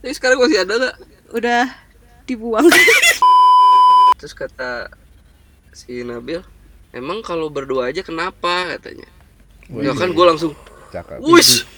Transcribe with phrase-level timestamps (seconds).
[0.00, 0.96] Tapi sekarang masih ada nggak?
[1.36, 1.64] Udah
[2.24, 2.64] dibuang.
[4.18, 4.88] Terus kata
[5.76, 6.40] si Nabil,
[6.96, 9.04] emang kalau berdua aja kenapa katanya?
[9.68, 10.56] Ya kan gue langsung,
[11.20, 11.68] wush.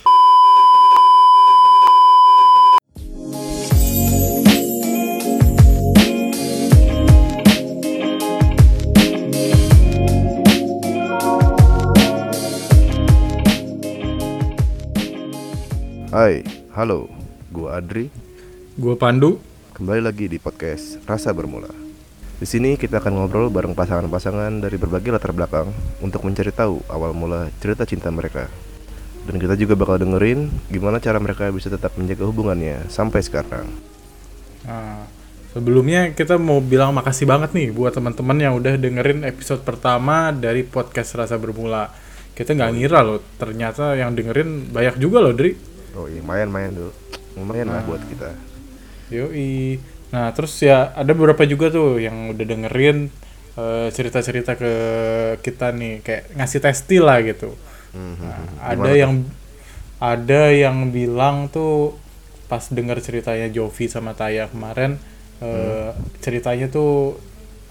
[16.15, 16.47] Hai,
[16.79, 17.22] halo.
[17.53, 18.09] Gua Adri.
[18.81, 19.37] Gua Pandu.
[19.77, 21.69] Kembali lagi di podcast Rasa Bermula.
[22.41, 25.69] Di sini kita akan ngobrol bareng pasangan-pasangan dari berbagai latar belakang
[26.01, 28.49] untuk mencari tahu awal mula cerita cinta mereka.
[29.29, 33.69] Dan kita juga bakal dengerin gimana cara mereka bisa tetap menjaga hubungannya sampai sekarang.
[34.65, 35.05] Nah,
[35.53, 40.65] sebelumnya kita mau bilang makasih banget nih buat teman-teman yang udah dengerin episode pertama dari
[40.65, 41.93] podcast Rasa Bermula.
[42.33, 45.53] Kita nggak ngira loh, ternyata yang dengerin banyak juga loh, Dri.
[45.93, 47.02] Oh iya, lumayan-lumayan dulu.
[47.37, 48.35] Lumayan lah buat kita.
[49.13, 49.81] Yoi.
[50.13, 53.09] Nah, terus ya ada beberapa juga tuh yang udah dengerin
[53.57, 54.73] eh, cerita-cerita ke
[55.41, 57.53] kita nih, kayak ngasih testi lah gitu.
[57.93, 58.17] Mhm.
[58.21, 59.25] Nah, ada yang
[60.03, 61.97] ada yang bilang tuh
[62.51, 65.01] pas denger ceritanya Jovi sama Taya kemarin
[65.41, 67.17] eh, ceritanya tuh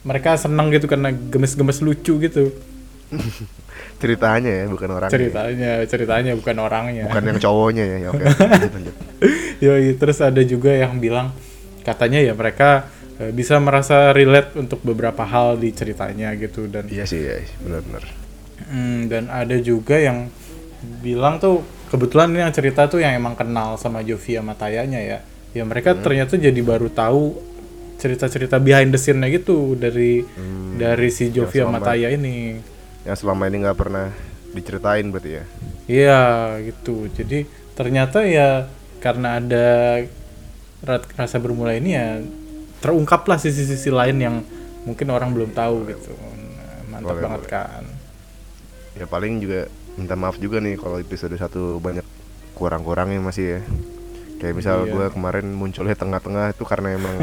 [0.02, 2.50] mereka seneng gitu karena gemes-gemes lucu gitu
[4.02, 5.14] Ceritanya ya, bukan orangnya.
[5.14, 7.98] ceritanya ceritanya bukan orangnya Bukan yang cowoknya ya.
[8.00, 8.26] ya Oke.
[9.64, 11.30] Yoi, terus ada juga yang bilang
[11.82, 17.06] katanya ya mereka eh, bisa merasa relate untuk beberapa hal di ceritanya gitu dan Iya
[17.06, 18.04] sih, iya, benar-benar.
[18.64, 20.30] Hmm, dan ada juga yang
[21.00, 25.20] bilang tuh kebetulan ini yang cerita tuh yang emang kenal sama Jovi sama Tayanya ya.
[25.52, 27.38] Ya mereka ternyata jadi baru tahu
[27.98, 30.26] cerita-cerita behind the scene-nya gitu dari
[30.74, 32.58] dari si Jovi sama selama- Taya ini.
[33.02, 34.08] Yang selama ini nggak pernah
[34.52, 35.44] diceritain berarti ya.
[35.88, 36.22] Iya
[36.64, 37.08] gitu.
[37.10, 38.68] Jadi ternyata ya
[39.02, 39.68] karena ada
[40.86, 42.22] ra- rasa bermula ini ya
[42.82, 44.36] terungkaplah sisi-sisi lain yang
[44.86, 46.14] mungkin orang belum tahu gitu.
[46.14, 47.52] Nah, mantap Boleh, banget boleh.
[47.52, 47.84] kan.
[48.98, 52.06] Ya paling juga minta maaf juga nih kalau episode satu banyak
[52.54, 53.62] kurang-kurangnya masih ya.
[54.38, 54.92] Kayak misal Iya.
[54.92, 57.16] gua kemarin munculnya tengah-tengah itu karena emang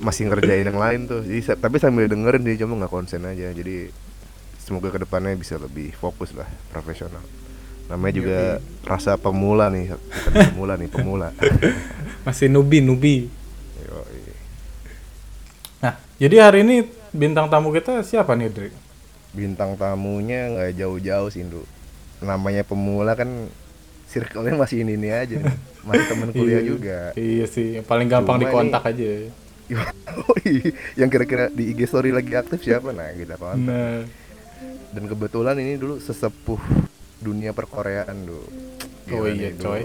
[0.00, 1.20] masih ngerjain yang lain tuh.
[1.20, 3.52] Jadi tapi sambil dengerin dia cuma nggak konsen aja.
[3.52, 3.92] Jadi
[4.60, 7.22] semoga ke depannya bisa lebih fokus lah, profesional.
[7.90, 8.38] Namanya juga
[8.86, 11.28] rasa pemula nih, bukan pemula nih, pemula.
[12.26, 13.26] Masih nubi nubi.
[13.82, 14.22] Yoi.
[15.82, 16.76] Nah, jadi hari ini
[17.10, 18.70] bintang tamu kita siapa nih, Dri?
[19.34, 21.66] Bintang tamunya nggak jauh-jauh sih, Indro.
[22.22, 23.50] Namanya pemula kan
[24.06, 25.38] circle-nya masih ini ini aja.
[25.82, 26.68] Masih temen kuliah Iya.
[26.68, 26.98] juga.
[27.16, 29.10] Iya sih, yang paling gampang Cuma dikontak aja.
[29.70, 32.90] Yoi, yang kira-kira di IG story lagi aktif siapa?
[32.90, 33.66] Nah, kita kontak.
[33.66, 34.02] Nah,
[34.90, 36.58] Dan kebetulan ini dulu sesepuh
[37.22, 38.46] dunia perkoreaan dulu.
[39.14, 39.82] oh iya dulu coy.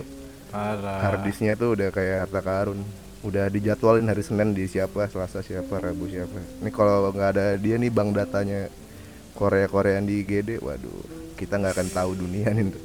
[0.50, 1.00] Parah.
[1.04, 2.80] Harddisknya tuh udah kayak harta karun.
[3.26, 6.38] Udah dijadwalin hari Senin di siapa, Selasa siapa, Rabu siapa.
[6.62, 8.70] Ini kalau nggak ada dia nih bang datanya
[9.34, 11.02] Korea Koreaan di IGD, waduh,
[11.34, 12.66] kita nggak akan tahu dunia nih.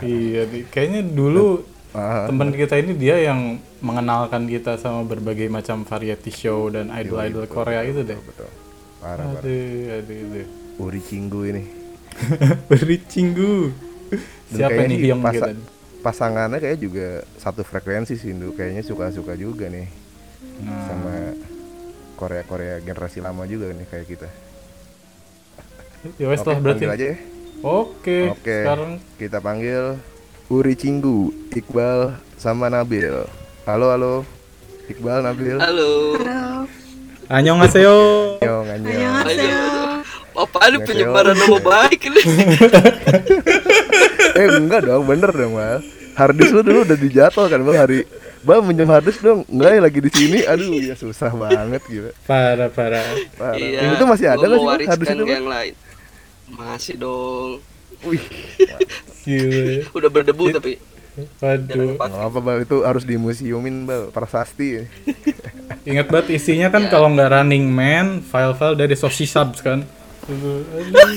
[0.00, 0.64] Iya, nih.
[0.72, 1.60] kayaknya dulu
[1.94, 7.46] Ah, teman kita ini dia yang mengenalkan kita sama berbagai macam variety show dan idol-idol
[7.46, 8.18] Korea itu deh.
[8.18, 8.50] betul.
[8.98, 9.38] Parah, parah.
[9.38, 10.63] Aduh, aduh, aduh.
[10.76, 11.62] Uri Cinggu ini.
[12.70, 13.74] Beri cinggu.
[14.46, 15.72] Dan Siapa nih sih yang pasa- kita?
[15.98, 18.52] Pasangannya kayak juga satu frekuensi sih, Ndro.
[18.52, 19.88] Kayaknya suka-suka juga nih
[20.54, 21.14] Nah, sama
[22.14, 24.28] Korea-Korea generasi lama juga nih kayak kita.
[26.14, 26.84] ya wes Oke, lah berarti.
[26.86, 27.16] aja ya.
[27.64, 28.56] Oke, Oke.
[28.62, 29.96] sekarang Kita panggil
[30.46, 33.24] Uri Cinggu, Iqbal sama Nabil.
[33.64, 34.14] Halo, halo.
[34.86, 35.56] Iqbal, Nabil.
[35.56, 36.20] Halo.
[37.26, 37.96] annyeonghaseyo.
[38.38, 39.93] Yo, nganyong.
[40.34, 42.20] Apa ada penyebaran nama baik ini?
[44.34, 45.78] Eh, enggak dong, bener dong, Mal.
[46.18, 48.02] Harddisk lu dulu udah dijadwal kan, Bang, hari
[48.42, 49.46] Bang minjem harddisk dong.
[49.46, 50.38] Enggak ya lagi di sini.
[50.42, 52.10] Aduh, ya susah banget gitu.
[52.26, 53.06] Parah, parah.
[53.38, 53.54] Parah.
[53.54, 53.94] Iya.
[53.94, 55.74] Itu masih ada nggak sih, harddisk wariskan itu, yang lain.
[56.50, 57.50] Masih dong.
[58.04, 58.24] Wih,
[59.22, 59.86] Gila.
[60.02, 60.72] Udah berdebu tapi
[61.38, 61.94] Waduh.
[62.02, 62.58] apa, Bang.
[62.58, 64.10] Itu harus dimuseumin, Bang.
[64.10, 64.82] Prasasti.
[65.86, 66.90] Ingat banget isinya kan Ya.
[66.90, 69.86] kalau nggak running man, file-file dari Soshi Subs kan.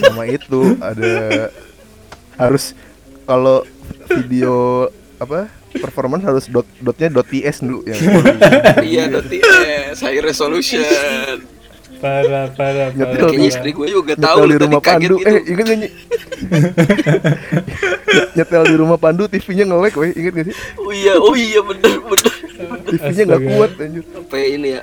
[0.03, 1.47] Sama itu ada
[2.35, 2.75] harus
[3.23, 3.63] kalau
[4.07, 4.87] video
[5.17, 7.95] apa performance harus dot dotnya dot ts dulu ya
[8.85, 10.83] iya nanti eh high resolution.
[11.97, 13.29] Parah, parah, Nyetel parah.
[13.33, 15.29] Kayaknya istri gue juga tahu di rumah kaget pandu gitu.
[15.33, 15.89] eh inget gak Nyi?
[18.37, 21.97] nyetel di rumah pandu tv-nya nge-lag weh inget gak sih Oh iya, oh iya bener
[21.97, 22.33] bener.
[22.85, 24.81] tv-nya nggak kuat anjir Sampai ini ya.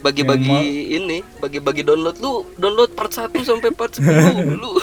[0.00, 0.60] Bagi-bagi
[0.90, 4.00] ini, bagi-bagi download lu, download part 1 sampai part 10
[4.48, 4.80] dulu.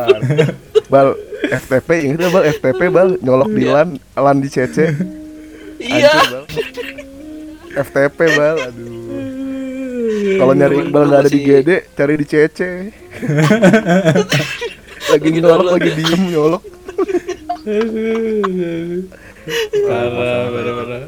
[0.92, 3.72] Bal FTP inget gak bal FTP bal nyolok di Iya.
[3.76, 4.90] LAN LAN di CC
[5.78, 6.14] Iya.
[7.72, 8.98] FTP bal, aduh.
[10.36, 12.58] Kalau nyari Iqbal nggak ada di GD, cari di CC.
[15.10, 16.62] lagi nyolok, lagi diem nyolok.
[19.82, 20.10] parah
[20.48, 21.00] parah parah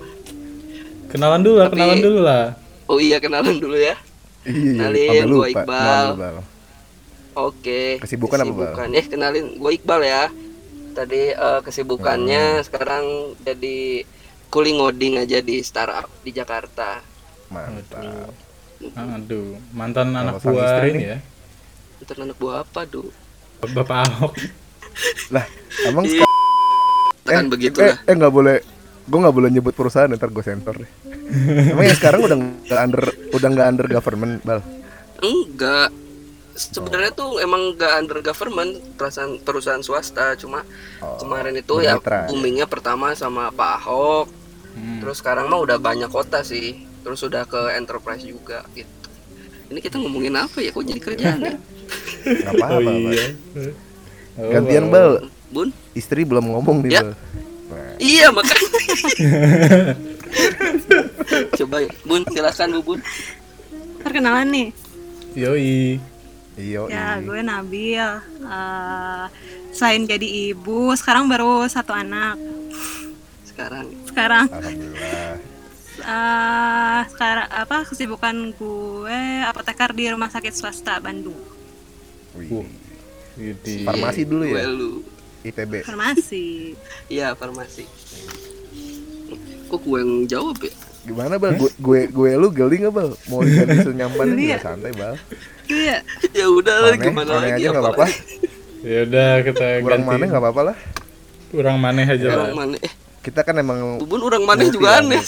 [1.08, 2.44] kenalan dulu lah Tapi- kenalan dulu lah
[2.86, 3.94] Oh iya kenalan dulu ya.
[4.42, 5.08] Iya, Kenalin.
[5.08, 5.22] Iqbal.
[5.22, 6.34] Kenalin lu, Bal.
[7.32, 7.82] Oke.
[7.98, 8.52] Kesibukan apa, Bal?
[8.52, 8.88] Kesibukan.
[8.92, 10.24] Eh kenalin gue Iqbal ya.
[10.92, 12.64] Tadi eh, kesibukannya Hmm.
[12.64, 13.04] sekarang
[13.40, 14.04] jadi
[14.48, 17.00] cooling ngoding aja di startup di Jakarta.
[17.48, 18.32] Mantap.
[18.82, 21.06] aduh mantan anak sang buah istri ini nih.
[21.06, 21.18] ya
[22.02, 23.14] Ntar anak buah apa, Du?
[23.62, 24.34] bapak Ahok
[25.30, 25.46] Lah,
[25.86, 26.26] emang Iya.
[26.26, 26.40] seka-
[27.22, 27.94] Kan eh, begitulah.
[27.94, 28.58] Eh, eh nggak boleh.
[29.04, 30.90] Gue nggak boleh nyebut perusahaan, ntar gue sensor deh.
[31.32, 34.60] Emang yang sekarang udah nggak under, udah nggak under government, bal.
[35.18, 35.88] Enggak.
[36.52, 40.60] Sebenarnya tuh emang nggak under government perusahaan perusahaan swasta, cuma
[40.98, 42.28] Oh, kemarin itu ya bermitra.
[42.28, 44.26] boomingnya pertama sama Pak Ahok,
[44.70, 45.00] Hmm.
[45.00, 49.08] terus sekarang mah udah banyak kota sih, terus udah ke enterprise juga gitu.
[49.68, 50.68] Ini kita ngomongin apa ya?
[50.70, 51.56] Kok jadi kerjaan ya?
[52.22, 53.26] Nggak apa-apa, oh iya
[54.32, 55.68] Oh, Gantian bal, Bun?
[55.92, 57.00] istri belum ngomong nih Ya.
[57.02, 57.12] bal.
[57.72, 58.68] Nah, Iya makanya.
[61.58, 62.98] Coba Bun, silakan Bu Bun.
[64.02, 64.68] Perkenalan nih.
[65.32, 65.96] yoi
[66.54, 66.84] iyo.
[66.86, 67.96] Ya, gue Nabil.
[67.96, 69.24] Eh,
[69.72, 72.36] selain jadi ibu, sekarang baru satu anak.
[73.48, 75.36] Sekarang Sekarang Alhamdulillah.
[76.02, 81.36] eh sekarang apa kesibukan gue apoteker di rumah sakit swasta Bandung.
[82.34, 82.64] Wih.
[83.84, 85.00] Farmasi dulu gue ya, lu.
[85.42, 85.82] ITB.
[85.82, 86.74] Farmasi.
[87.06, 87.84] Iya, farmasi.
[89.66, 90.72] Kok gue yang jawab ya?
[91.02, 91.56] Gimana bal?
[91.56, 93.10] Gue gue, gue lu geli nggak bal?
[93.26, 94.58] Mau jadi nyampan ya?
[94.60, 95.18] santai bal.
[95.64, 95.98] Iya.
[96.32, 98.06] ya udah lah Maneh, gimana maneh lagi aja nggak apa-apa.
[98.82, 100.76] ya udah kita Kurang ganti mana nggak apa-apa lah.
[101.48, 102.76] kurang maneh aja lah Orang mana?
[102.78, 105.22] Eh, Kita kan emang Bubun orang multi juga aneh.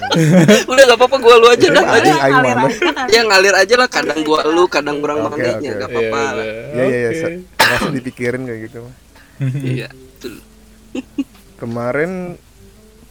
[0.70, 1.84] Udah gak apa-apa gua lu aja dah.
[1.88, 2.52] Aing- Aja.
[3.08, 5.64] Ya ngalir aja lah kadang gua lu, kadang orang Oke, mana oke.
[5.64, 6.20] ya gak Iya, apa-apa.
[6.20, 7.08] Iya iya iya.
[7.08, 7.16] Oke.
[7.16, 8.94] se- Langsung dipikirin kayak gitu mah.
[9.40, 10.36] Iya, betul.
[11.60, 12.36] Kemarin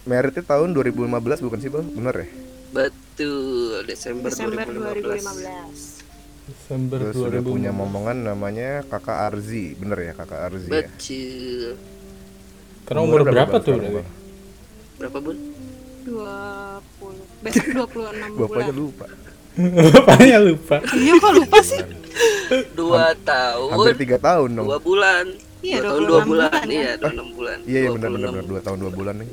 [0.02, 1.10] meritnya tahun 2015
[1.40, 1.82] bukan sih bal?
[1.84, 2.28] Bener ya?
[2.70, 5.10] Betul, Desember, Desember 2015.
[5.10, 6.06] 2015.
[6.46, 10.86] Desember Terus sudah 2000 punya momongan namanya kakak Arzi, bener ya kakak Arzi ya?
[10.86, 11.70] Betul.
[12.82, 13.74] karena umur Umurnya berapa Bal, tuh?
[13.76, 14.06] Bal?
[14.98, 15.38] Berapa, Bun?
[16.00, 18.74] 20 besok 26 Bapaknya bulan.
[18.74, 19.06] lupa.
[19.94, 21.82] bapaknya lupa Iya kok lupa sih?
[22.72, 24.66] Dua tahun, Hampir tiga tahun dong.
[24.66, 25.26] dua bulan.
[25.60, 26.68] Iya, dua tahun 26 dua bulan, bulan, kan?
[26.70, 27.58] iya, dua enam bulan.
[27.62, 28.14] Iya iya benar 26.
[28.16, 29.28] benar benar dua tahun dua bulan nih.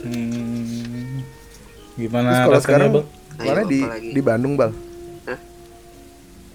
[0.00, 1.18] Hmm.
[1.94, 3.06] gimana Terus kalau sekarang bang
[3.40, 4.08] mana di lagi?
[4.12, 4.70] di Bandung bal?
[5.26, 5.38] Hah?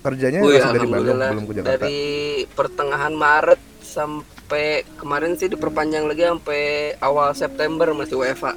[0.02, 1.74] Kerjanya Wih, langsung dari Bandung belum ke Jakarta.
[1.76, 2.00] dari
[2.48, 6.62] pertengahan Maret sampai kemarin sih diperpanjang lagi sampai
[7.00, 8.54] awal September masih WFA.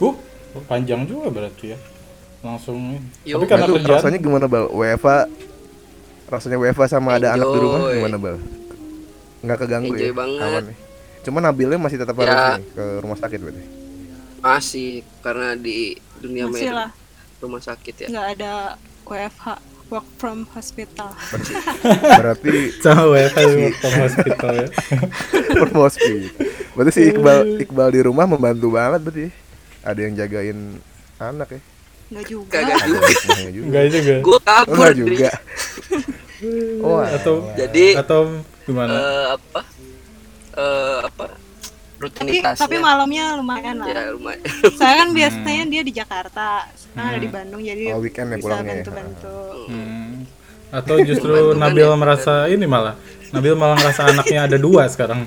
[0.00, 0.14] uh
[0.66, 1.78] panjang juga berarti ya
[2.40, 2.98] langsung.
[3.22, 4.66] Yo, tapi karena Itu kerjaan rasanya gimana bal?
[4.66, 5.18] WFA
[6.26, 7.94] rasanya WFA sama ada anak di rumah Enjoy.
[7.96, 8.36] gimana bal?
[9.40, 10.14] Nggak keganggu Enjoy ya?
[10.14, 10.42] banget.
[10.42, 10.76] Aman nih.
[11.20, 12.24] Cuma Nabilnya masih tetap Ya.
[12.24, 13.62] harus nih, ke rumah sakit berarti.
[14.38, 14.88] Masih
[15.20, 15.78] karena di
[16.16, 16.90] dunia Masih med- lah.
[17.38, 18.06] rumah sakit ya.
[18.08, 18.52] Nggak ada
[19.02, 19.46] WFH,
[19.88, 21.10] work from hospital.
[22.14, 22.52] Berarti
[22.82, 24.66] sama WFH work from hospital ya
[25.56, 26.12] promosi.
[26.72, 29.26] Berarti si Iqbal Iqbal di rumah membantu banget berarti.
[29.80, 30.58] Ada yang jagain
[31.18, 31.60] anak ya.
[32.10, 32.52] Nggak juga.
[32.54, 33.60] Kagak Ada juga.
[33.60, 35.30] enggak juga Gue Oh, kabur enggak juga.
[36.80, 39.60] Oh, atau Jadi atau gimana eh, apa?
[40.56, 41.24] Eh, apa?
[42.00, 42.64] Tapi, Rutinitasnya.
[42.64, 43.86] tapi malamnya lumayan lah.
[43.92, 44.40] ya lumayan.
[44.72, 48.44] Saya kan biasanya dia di Jakarta, sekarang ada di Bandung, jadi Oh, weekend ya bisa
[48.48, 48.76] pulangnya ya.
[48.80, 49.36] bantu-bantu.
[49.68, 50.08] Hmm.
[50.70, 51.98] atau justru kan Nabil ya?
[51.98, 52.94] merasa ini malah
[53.34, 55.26] Nabil malah ngerasa anaknya ada dua sekarang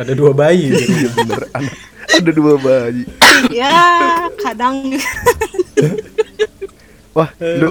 [0.00, 0.86] ada dua bayi gitu.
[0.96, 1.74] Iya bener anak.
[2.14, 3.02] Ada dua bayi.
[3.50, 3.74] ya,
[4.38, 4.94] kadang
[7.14, 7.68] Wah, lu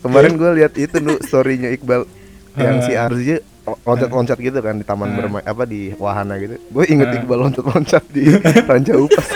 [0.00, 2.08] kemarin gue lihat itu lu storynya Iqbal
[2.56, 3.36] yang si Arzi
[3.82, 6.54] loncat-loncat gitu kan di taman bermain apa di wahana gitu.
[6.70, 8.30] Gue inget Iqbal loncat-loncat di
[8.70, 9.26] Ranca Upas.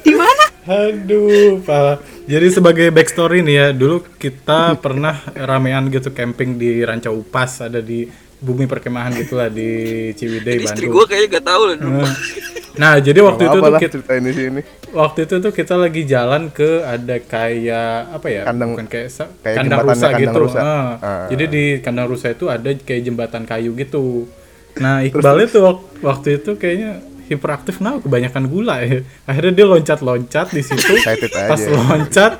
[0.00, 0.44] di mana?
[0.64, 1.98] Aduh, parah.
[2.24, 7.82] Jadi sebagai backstory nih ya, dulu kita pernah ramean gitu camping di Ranca Upas, ada
[7.82, 8.06] di
[8.40, 9.68] bumi perkemahan gitulah di
[10.14, 10.92] Ciwidey, Istri Bandung.
[10.96, 11.92] gue kayaknya gak tahu lah dulu.
[12.00, 12.14] Nah,
[12.70, 14.60] Nah, jadi waktu itu tuh lah kita, ceritain di sini.
[14.92, 18.42] Waktu itu tuh kita lagi jalan ke ada kayak apa ya?
[18.44, 19.08] Kandang- Bukan kayak,
[19.40, 20.38] kayak kandang rusa kandang gitu.
[20.40, 20.58] rusa.
[20.58, 20.66] Ah.
[20.98, 21.24] Ah.
[21.26, 24.26] Jadi di kandang rusa itu ada kayak jembatan kayu gitu.
[24.76, 29.02] Nah, Iqbal itu wak- waktu itu kayaknya hiperaktif nah kebanyakan gula ya.
[29.28, 30.94] Akhirnya dia loncat-loncat di situ.
[30.94, 31.48] Excited aja.
[31.48, 32.32] Pas loncat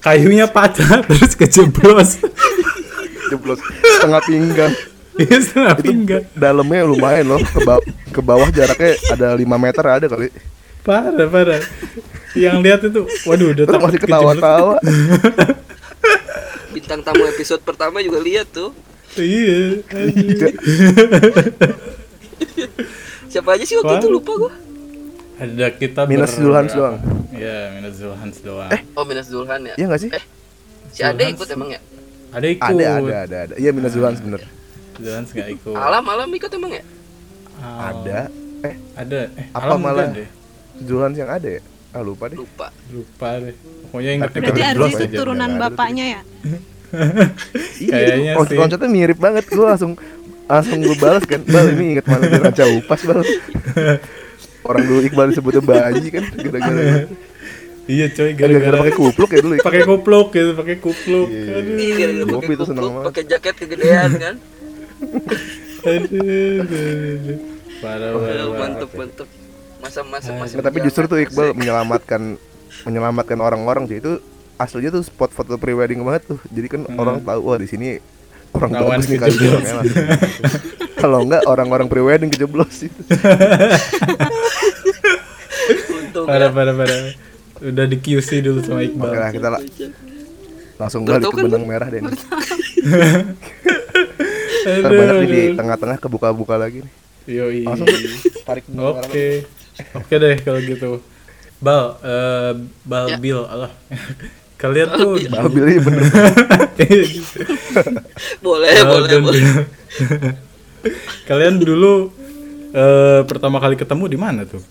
[0.00, 2.20] kayunya patah terus kejeblos.
[3.28, 3.60] Jeblos
[3.96, 4.72] setengah pinggang.
[5.12, 6.24] Iya setengah pinggang.
[6.32, 10.28] Dalamnya lumayan loh ke, ba- ke bawah jaraknya ada 5 meter ada kali.
[10.82, 11.62] Parah parah
[12.34, 14.76] yang lihat itu waduh udah takut masih ketawa-tawa.
[16.72, 18.72] Bintang tamu episode pertama juga lihat tuh.
[19.14, 20.48] iya Iya.
[23.28, 24.16] Siapa aja sih waktu itu Wah.
[24.16, 24.52] lupa gua.
[25.36, 26.36] ada kita Minus.
[26.36, 26.96] Zulhans doang.
[27.32, 28.70] Iya, minus Zulhans doang.
[28.94, 29.74] Oh, Minas Zulhan ya.
[29.74, 30.10] Iya nggak sih?
[30.12, 30.24] Eh,
[30.92, 31.80] si Ade ikut emang ya?
[32.30, 32.64] ada ikut.
[32.64, 33.54] Ada, ada, ada, ada.
[33.58, 34.40] Iya minus Zulhans bener.
[34.96, 35.74] Zulhans nggak ikut.
[35.74, 36.84] Alam, alam ikut emang ya?
[37.60, 38.18] Ada.
[38.62, 39.20] Eh, Ada.
[39.34, 40.08] Eh, Apa malah?
[40.14, 40.28] deh.
[40.84, 41.62] Zulhans yang ada ya?
[41.92, 42.36] Ah lupa deh.
[42.40, 42.72] Lupa.
[42.88, 43.54] Lupa deh.
[43.88, 46.20] Pokoknya ingetnya Tapi Berarti berdua itu aja, turunan bapaknya ya?
[47.82, 48.56] Kayaknya Iya, sih.
[48.56, 49.44] konsepnya mirip banget.
[49.48, 49.92] Gue langsung
[50.48, 51.40] langsung gue balas kan.
[51.44, 53.20] Bal ini inget mana dia raja upas bal.
[54.62, 57.10] Orang dulu Iqbal disebutnya bayi kan gara-gara
[57.90, 59.54] Iya coy, gara-gara gara-gara pakai kupluk ya dulu.
[59.58, 59.66] Iqbal.
[59.66, 61.28] pakai kupluk gitu, pakai kupluk.
[61.34, 61.50] Iya.
[61.58, 61.74] Aduh.
[61.82, 62.42] Iya, pakai kupluk,
[62.78, 63.04] banget.
[63.10, 64.34] pakai jaket kegedean kan.
[65.82, 67.38] Aduh, aduh, aduh.
[67.82, 68.46] Parah, parah.
[68.54, 69.28] mantep, mantep.
[69.82, 72.38] Masa-masa masih Nah, tapi justru tuh Iqbal menyelamatkan
[72.86, 74.22] menyelamatkan orang-orang sih itu
[74.56, 76.38] aslinya tuh spot foto prewedding banget tuh.
[76.54, 77.98] Jadi kan orang tahu wah di sini
[78.54, 79.52] orang Lawan bagus nih kali ini kejeblos.
[79.52, 79.98] orangnya langsung.
[81.02, 83.00] Kalau enggak orang-orang prewedding kejeblos itu.
[85.90, 86.54] untung Parah, ya.
[86.54, 86.98] parah, parah.
[87.62, 89.10] Udah di QC dulu sama Oke Iqbal.
[89.18, 89.60] lah kita lah,
[90.78, 92.00] langsung balik ke kan, benang merah deh.
[92.02, 92.10] nih.
[94.62, 96.92] Aduh, Ntar banyak nih di tengah-tengah kebuka-buka lagi nih.
[97.26, 97.62] Yoi.
[97.66, 97.86] Langsung
[98.46, 99.61] tarik benang merah.
[99.96, 100.14] Oke.
[100.20, 100.90] Deh kalau gitu.
[101.62, 102.52] Bal, eh
[102.82, 103.16] Bal Ya.
[103.22, 103.70] Bill, Allah.
[104.58, 106.02] Kalian tuh Babil ini bener.
[108.46, 109.42] Boleh, Bal boleh, boleh.
[109.42, 109.62] Bill.
[111.28, 112.10] Kalian dulu
[112.72, 114.62] eh pertama kali ketemu di mana tuh?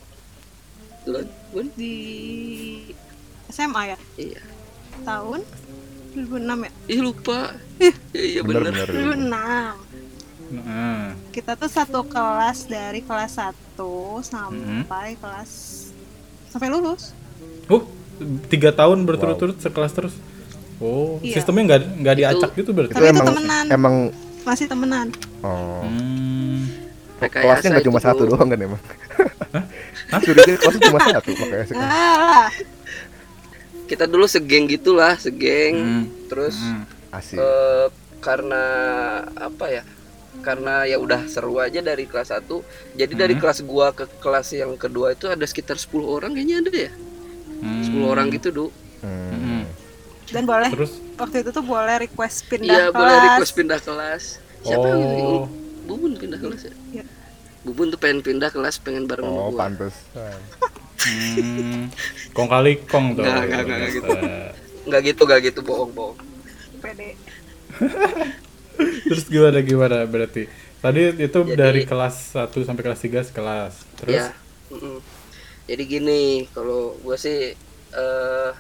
[1.76, 1.96] Di
[3.52, 3.98] SMA ya?
[4.16, 4.42] Iya.
[5.04, 5.40] Tahun
[6.16, 6.72] 2006 ya?
[6.92, 7.56] Ih, lupa.
[7.80, 8.72] Iya, iya bener.
[8.72, 9.16] Bener-bener.
[9.28, 9.91] 2006.
[10.54, 13.80] Nah, Kita tuh satu kelas dari kelas 1
[14.22, 15.52] sampai kelas
[16.48, 17.16] sampai lulus.
[17.66, 17.88] oh
[18.46, 20.14] tiga tahun berturut-turut sekelas terus.
[20.78, 21.38] Oh, Iya.
[21.38, 22.92] sistemnya nggak nggak diacak gitu berarti?
[22.92, 23.66] Itu Tapi itu emang temenan.
[23.70, 23.96] emang
[24.42, 25.08] Masih temenan.
[25.40, 26.68] oh, Hmm.
[27.18, 28.82] Rekayasa kelasnya nggak cuma itu, satu doang kan emang.
[29.54, 29.64] Hah?
[30.26, 31.88] Curiga kelasnya cuma satu makanya sekarang.
[31.88, 32.48] Ah,
[33.86, 35.74] Kita dulu segeng gitulah, segeng.
[35.76, 36.04] Hmm.
[36.28, 36.84] Terus Hmm.
[37.10, 37.38] Asik.
[37.38, 38.64] eh, karena
[39.36, 39.84] apa ya?
[40.40, 42.64] Karena ya udah seru aja dari kelas 1.
[42.94, 43.42] Jadi dari Hmm.
[43.42, 46.92] kelas gua ke kelas yang kedua itu ada sekitar 10 orang kayaknya ada ya.
[47.60, 47.84] Hmm.
[47.84, 48.66] 10 orang gitu, Du.
[49.00, 49.30] Hmm.
[49.32, 49.64] Hmm.
[50.30, 52.96] dan boleh Terus waktu itu tuh boleh request pindah Iya, kelas.
[52.96, 54.24] boleh request pindah kelas.
[54.64, 55.44] Siapa yang Oh.
[55.84, 56.74] Bubun pindah kelas ya?
[56.90, 57.04] Iya.
[57.62, 59.60] Bubun tuh pengen pindah kelas, pengen bareng sama Oh, gua.
[59.60, 59.92] pantes.
[60.16, 61.84] hmm.
[62.38, 63.22] kong kali kong tuh.
[63.22, 64.10] Nggak, nggak, gitu.
[64.82, 66.18] Nggak gitu, nggak gitu, bohong-bohong.
[66.80, 67.10] Pede.
[69.10, 70.46] Terus gimana gimana berarti?
[70.82, 73.74] Tadi itu Jadi- dari kelas 1 sampai kelas 3 sekelas.
[73.98, 74.28] Terus Ya.
[75.66, 77.54] Jadi gini, kalau gue sih
[77.92, 78.52] eh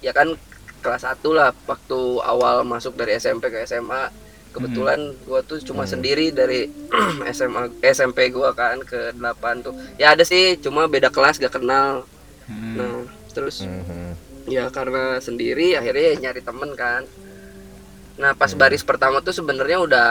[0.00, 0.34] ya kan
[0.80, 4.10] kelas 1 lah waktu awal masuk dari SMP ke SMA.
[4.50, 6.66] Kebetulan gua tuh cuma sendiri dari
[7.30, 9.70] SMA SMP gua kan ke 8 tuh.
[9.94, 12.02] Ya ada sih, cuma beda kelas gak kenal.
[12.50, 12.74] Hmm.
[12.74, 14.18] Nah, terus Mhm.
[14.50, 17.06] ya karena sendiri akhirnya ya nyari temen kan.
[18.20, 20.10] Nah, pas baris pertama tuh sebenarnya udah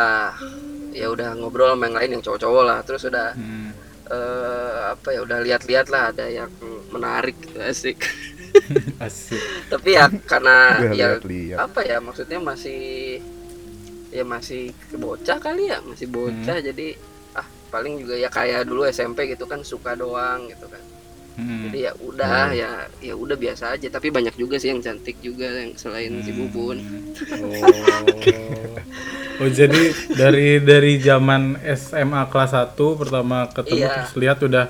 [0.89, 2.79] ya udah ngobrol sama yang lain yang cowok-cowok lah.
[2.81, 3.69] Terus udah Hmm.
[4.09, 6.49] eh apa ya udah lihat-lihat lah ada yang
[6.89, 7.37] menarik.
[7.37, 7.97] Gitu, asik.
[9.05, 9.37] Asik.
[9.69, 11.21] tapi ya karena ya
[11.53, 13.21] apa ya maksudnya masih
[14.09, 16.57] ya masih bocah kali ya masih bocah.
[16.57, 16.97] Jadi
[17.37, 20.81] ah paling juga ya kayak dulu SMP gitu kan suka doang gitu kan
[21.39, 21.61] Hmm.
[21.65, 25.47] jadi ya udah ya ya udah biasa aja tapi banyak juga sih yang cantik juga
[25.47, 26.77] yang selain si bubun
[27.31, 27.55] Oh.
[29.39, 33.91] oh jadi dari dari zaman SMA kelas 1 pertama ketemu Iya.
[33.93, 34.65] terus lihat udah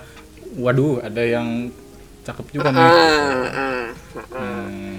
[0.56, 1.74] waduh ada yang
[2.22, 2.86] cakep juga nih.
[2.86, 3.90] Hmm.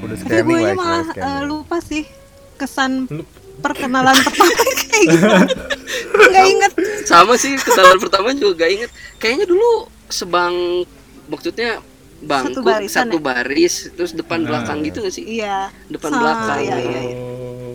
[0.00, 2.02] Udah lah malah eh, lupa sih
[2.56, 3.26] kesan Lu-
[3.60, 5.46] perkenalan pertama kayak gimana.
[6.30, 6.72] Gak inget.
[7.04, 9.70] sama sih kenalan pertama juga gak inget kayaknya dulu
[10.08, 10.82] sebang
[11.30, 11.78] maksudnya
[12.20, 13.22] bangku Satu barisan satu ya?
[13.22, 14.46] baris terus depan Nah.
[14.50, 15.70] belakang gitu gak sih Iya.
[15.88, 17.16] depan Sama, belakang iya, iya, iya.
[17.16, 17.74] Oh.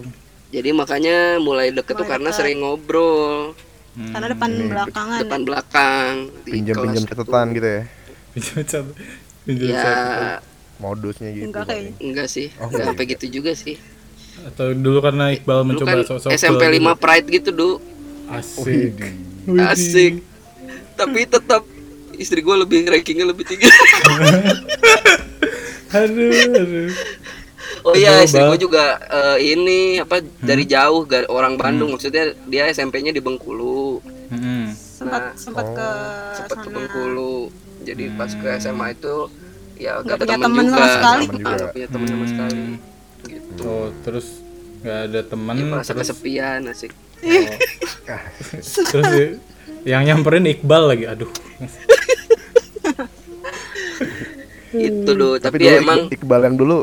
[0.52, 2.38] jadi makanya mulai deket tuh Mulai karena deket.
[2.38, 3.56] sering ngobrol
[3.96, 4.12] Hmm.
[4.12, 5.20] Karena depan belakangan.
[5.24, 7.56] depan belakang di Pinjam-pinjam kelas catatan tuh.
[7.56, 7.82] gitu ya.
[8.30, 8.86] Pinjam cat.
[9.42, 10.36] Pinjam ya.
[10.76, 11.46] Modusnya gitu.
[11.48, 11.92] Enggak kayaknya.
[12.02, 12.88] enggak sih Oh, enggak iya.
[12.92, 13.76] sampai gitu juga sih
[14.44, 17.70] Atau dulu karena Iqbal dulu mencoba kan sosok SMP 5 pride gitu du
[18.28, 19.00] Asik.
[19.64, 20.14] Asik
[20.94, 21.64] tapi tetap
[22.18, 23.66] istri gue lebih rankingnya lebih tinggi
[25.88, 26.90] Aduh, aduh.
[27.82, 32.68] Oh iya, istri gue juga eh, ini apa dari jauh gar- orang Bandung maksudnya dia
[32.68, 34.02] SMP-nya di Bengkulu.
[34.28, 34.74] Hmm.
[34.74, 35.34] Sempat Nah.
[35.36, 35.74] sempat Oh.
[35.74, 35.90] ke
[36.36, 36.70] Sempat ke.
[36.70, 37.36] Bengkulu.
[37.82, 39.30] jadi pas ke SMA itu
[39.76, 41.22] ya Nggak gak ada punya temen temen juga sama sekali.
[41.22, 41.54] Temen juga.
[41.54, 42.76] nggak punya temen sama sekali Hmm.
[43.26, 44.28] gitu Oh, terus
[44.82, 46.92] nggak ada teman ya, merasa terus kesepian asik
[48.92, 49.36] terus ya-
[49.88, 51.06] yang nyamperin Iqbal lagi.
[51.06, 51.30] Aduh.
[54.78, 56.78] itu loh Tapi, tapi, dulu ya emang Iqbal yang dulu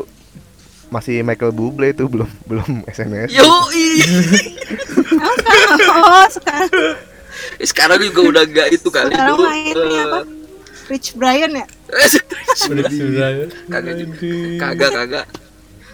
[0.87, 3.29] masih Michael Bublé itu belum belum SMS.
[3.29, 3.65] yo Oh,
[5.39, 6.95] sekarang, oh, sekarang.
[7.59, 10.19] Sekarang juga udah gak itu kali Sekarang dulu mainnya apa?
[10.19, 10.25] eh,
[10.83, 11.65] Rich Brian ya?
[13.71, 13.95] Kagak
[14.59, 15.25] kagak kagak.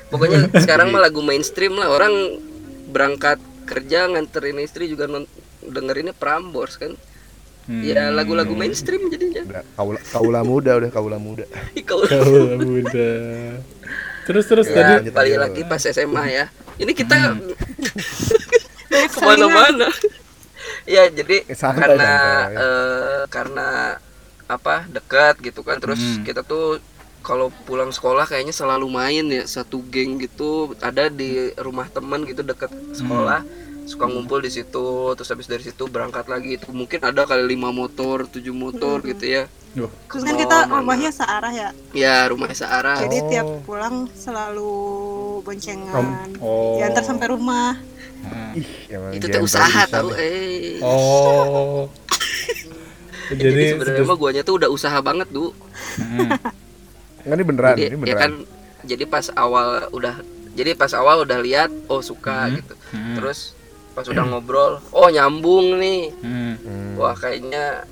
[0.10, 1.94] Pokoknya sekarang mah lagu mainstream lah.
[1.94, 2.42] Orang
[2.90, 3.38] berangkat
[3.70, 5.30] kerja nganterin istri juga non-
[5.62, 6.98] dengerinnya Prambors kan
[7.70, 7.86] Hmm.
[7.86, 11.46] ya lagu-lagu mainstream jadinya Udah kaula, kaula muda udah kaula muda.
[11.86, 13.10] Kau Kau muda.
[14.26, 16.46] Terus terus ya, tadi balik lagi pas SMA ya
[16.78, 17.38] ini kita
[18.90, 19.88] Banyak ke mana-mana
[20.86, 22.58] ya jadi Eh, santai karena Kak, ya.
[22.58, 23.68] eh, karena
[24.46, 26.26] apa dekat gitu kan terus Hmm.
[26.26, 26.82] kita tuh
[27.22, 32.42] kalau pulang sekolah kayaknya selalu main ya satu geng gitu ada di rumah teman gitu
[32.42, 33.46] dekat sekolah
[33.90, 37.70] suka ngumpul di situ terus habis dari situ berangkat lagi itu mungkin ada kali lima
[37.72, 40.78] motor tujuh motor gitu ya Duh, Terus kan Oh, kita mana?
[40.78, 41.70] rumahnya searah ya.
[41.92, 43.62] ya rumah searah Jadi tiap Oh.
[43.62, 44.74] pulang selalu
[45.40, 45.94] boncengan.
[45.94, 46.78] Rom- oh.
[46.78, 47.78] Diantar sampai rumah.
[48.20, 48.52] Nah.
[48.52, 48.66] Ih,
[49.14, 50.18] itu tuh usaha tahu ya.
[50.18, 51.86] eh Oh.
[53.30, 55.54] jadi, Jadi sebenarnya mah guanya tuh udah usaha banget tuh
[55.92, 56.34] Hmm.
[57.22, 58.18] Enggak ini beneran, jadi ini ya beneran.
[58.18, 58.32] kan
[58.82, 60.16] jadi pas awal udah
[60.52, 62.56] jadi pas awal udah lihat oh suka Hmm.
[62.56, 63.16] gitu Hmm.
[63.16, 63.54] terus
[64.00, 66.96] pas udah ngobrol oh nyambung nih Hmm.
[66.96, 67.84] Wah kayaknya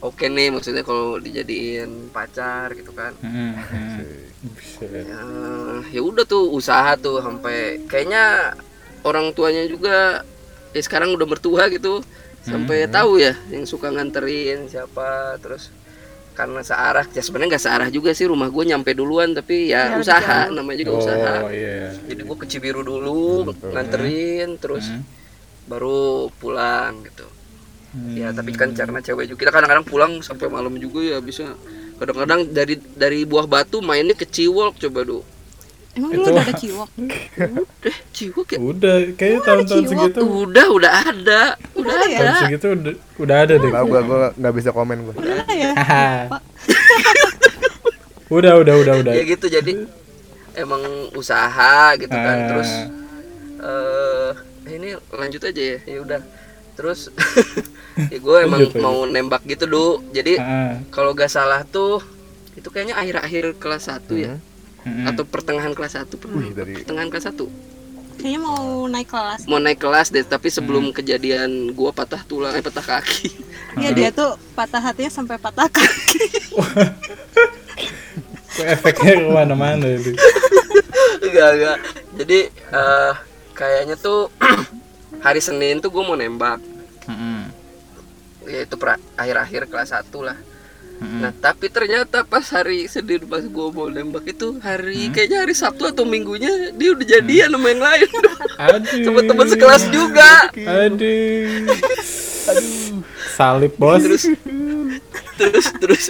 [0.00, 3.52] oke nih maksudnya kalau dijadiin pacar gitu kan Hmm.
[3.52, 4.00] Hmm.
[4.80, 5.20] Ya,
[5.90, 8.54] ya udah tuh usaha tuh sampai kayaknya
[9.02, 10.22] orang tuanya juga
[10.70, 12.00] ya sekarang udah mertua gitu
[12.40, 15.68] sampai tahu ya yang suka nganterin siapa terus
[16.38, 19.98] karena searah ya sebenarnya nggak searah juga sih rumah gue nyampe duluan tapi ya, Ya,
[19.98, 20.54] usaha jauh.
[20.54, 21.90] namanya juga usaha Oh iya.
[22.06, 25.02] jadi gue ke Cibiru dulu nganterin terus Hmm.
[25.66, 27.26] baru pulang gitu
[27.88, 28.14] Hmm.
[28.14, 31.56] ya tapi kan karena cewek juga kita kadang-kadang pulang sampai malam juga ya bisa
[31.96, 35.18] kadang-kadang dari dari buah batu mainnya ke Ciwok coba do
[35.92, 36.88] Emang Itu- dulu udah ada ciwok?
[37.82, 41.40] eh Ciwok ya Udah, kayaknya tahun-tahun segitu udah udah ada
[41.74, 42.18] udah Udah ya?
[42.18, 43.70] tahun ada segitu udah, udah ada deh.
[43.70, 45.14] Tahu gua gua nggak bisa komen gua.
[45.14, 45.70] Udah ya?
[48.28, 49.12] udah, udah, udah, udah.
[49.12, 49.72] ya gitu jadi
[50.54, 50.82] emang
[51.14, 52.46] usaha gitu kan Ah.
[52.46, 52.70] terus
[53.58, 54.30] eh
[54.68, 56.20] ini lanjut aja ya ya udah
[56.74, 57.08] terus
[58.12, 61.98] ya gue emang Lanjut, mau nembak gitu do jadi Ah, kalau gak salah tuh
[62.52, 64.34] itu kayaknya akhir-akhir kelas 1 ya
[64.88, 65.06] hmm.
[65.06, 67.44] atau pertengahan kelas 1 Wih, dari- pertengahan kelas 1
[68.18, 69.40] Kayaknya mau naik kelas.
[69.44, 70.56] mau naik kelas deh tapi Hmm.
[70.56, 73.30] sebelum kejadian gua patah tulang eh patah kaki
[73.76, 76.18] Iya dia tuh patah hatinya sampai patah kaki.
[78.50, 80.18] Kok efeknya ke mana-mana itu.
[81.20, 81.78] enggak enggak
[82.16, 83.12] jadi eh,
[83.52, 84.32] kayaknya tuh
[85.24, 86.58] hari Senin tuh gue mau nembak
[87.06, 87.48] Hmm.
[88.44, 90.36] yaitu pra- akhir-akhir kelas 1 lah
[90.98, 91.20] Hmm.
[91.20, 95.12] nah tapi ternyata pas hari Senin pas gue mau nembak itu hari Hmm.
[95.12, 98.08] kayaknya hari Sabtu atau Minggunya dia udah jadian sama yang lain
[98.66, 99.04] Aduh.
[99.04, 101.70] sama teman sekelas juga Aduh.
[103.30, 104.02] Salib bos.
[104.02, 104.24] terus
[105.36, 106.04] terus terus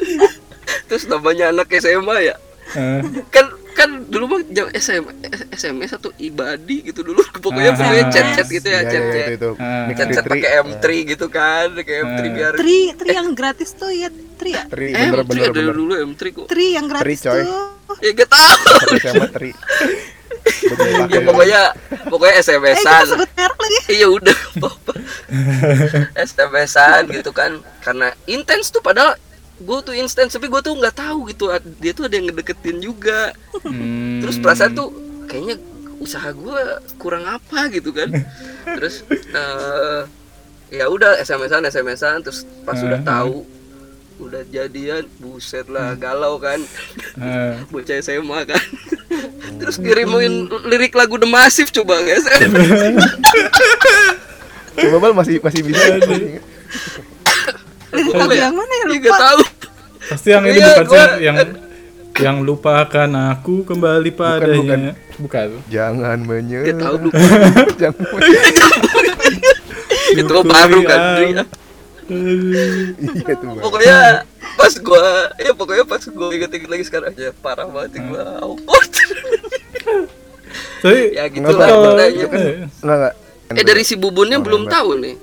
[0.87, 2.37] terus namanya anak SMA ya
[2.71, 5.05] Eh, kan kan dulu mah jam SM,
[5.51, 7.79] SMS atau ibadi gitu dulu pokoknya Ah.
[7.79, 9.51] pokoknya chat chat gitu ya Iya, chat iya, chat itu itu.
[9.57, 9.87] Ah.
[9.89, 10.33] Chat chat Tri.
[10.35, 12.27] pakai M3 gitu kan pakai M3 Ah.
[12.29, 14.63] biar Tri, Tri yang gratis tuh ya, Tri ya?
[14.67, 15.75] Tri eh bener M3 bener ada bener.
[15.77, 17.41] dulu M3 kok Tri yang gratis coy.
[17.41, 17.97] tuh.
[17.99, 18.55] ya gak tau
[19.01, 19.51] sama Tri.
[21.09, 21.61] Ya pokoknya
[22.07, 23.05] pokoknya Eh SMS-an
[23.87, 24.33] iya udah
[26.29, 29.17] SMS-an gitu kan karena intens tuh padahal
[29.59, 33.35] gue tuh intens tapi gue tuh nggak tahu gitu dia tuh ada yang ngedeketin juga.
[33.59, 34.23] Hmm.
[34.23, 34.89] terus perasaan tuh
[35.27, 35.59] kayaknya
[35.99, 36.61] usaha gue
[36.95, 38.07] kurang apa gitu kan.
[38.79, 40.03] Terus eh
[40.69, 43.09] ya udah SMS-an SMS-an terus pas udah Hmm.
[43.09, 43.37] tahu
[44.19, 46.63] udah jadian buset lah galau kan.
[47.17, 48.63] Eh, bocah SMA kan.
[49.59, 52.23] Terus kirimin lirik lagu The Massive coba guys.
[54.79, 55.83] Coba bal masih masih bisa.
[57.91, 59.05] Lagu yang mana ya Iya lupa?
[59.05, 59.41] gak tahu
[60.01, 61.37] pasti yang ini Iya, bukan gua- sih yang
[62.19, 64.91] yang lupakan aku kembali padanya.
[65.17, 65.63] Bukan.
[65.69, 66.75] Jangan Gak menyerah.
[66.77, 67.19] tahu lupa
[67.81, 68.73] Jangan menyerah.
[70.11, 71.01] itu baru kan.
[71.21, 71.43] Iya
[73.35, 73.53] tuh.
[73.59, 74.25] Pokoknya
[74.55, 75.05] pas gua
[75.37, 78.85] ya pokoknya pas gua inget-inget lagi sekarang ya parah banget gua ampun
[80.79, 81.69] Tapi ya gitu Nggak lah
[82.01, 82.11] eh,
[82.79, 83.15] Enggak enggak.
[83.51, 85.15] eh dari si bubunnya Oh, belum tahu nih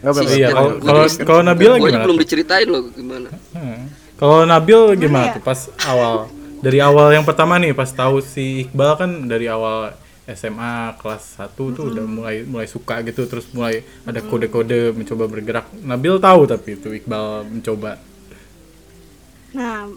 [0.00, 0.24] Bal.
[0.24, 2.22] Iya, kalau- kalau- guanya gimana belum tuh?
[2.24, 3.80] diceritain loh gimana hmm.
[4.16, 5.36] Kalau Nabil gimana ya?
[5.40, 6.28] tuh pas awal?
[6.60, 9.96] Dari awal yang pertama nih pas tahu si Iqbal kan dari awal
[10.28, 15.72] SMA kelas 1 tuh udah mulai mulai suka gitu terus mulai ada kode-kode mencoba bergerak.
[15.72, 17.96] Nabil tahu tapi itu Iqbal mencoba.
[19.56, 19.88] Nah,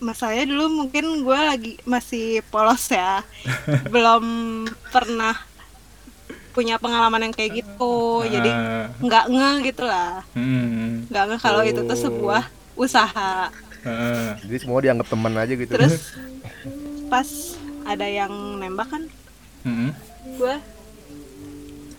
[0.00, 3.20] masalahnya dulu mungkin gue lagi masih polos ya,
[3.94, 4.24] belum
[4.90, 5.36] pernah
[6.56, 11.60] punya pengalaman yang kayak gitu, jadi Ah, nggak nge gitu lah, hmm, nggak nge kalau
[11.60, 12.02] itu tuh Oh.
[12.02, 12.42] sebuah
[12.74, 13.52] usaha.
[13.84, 15.68] ah, Jadi semua dianggap teman aja gitu.
[15.68, 16.16] Terus
[17.06, 17.28] pas
[17.84, 19.02] ada yang nembak kan,
[19.62, 19.90] hmm,
[20.34, 20.56] gue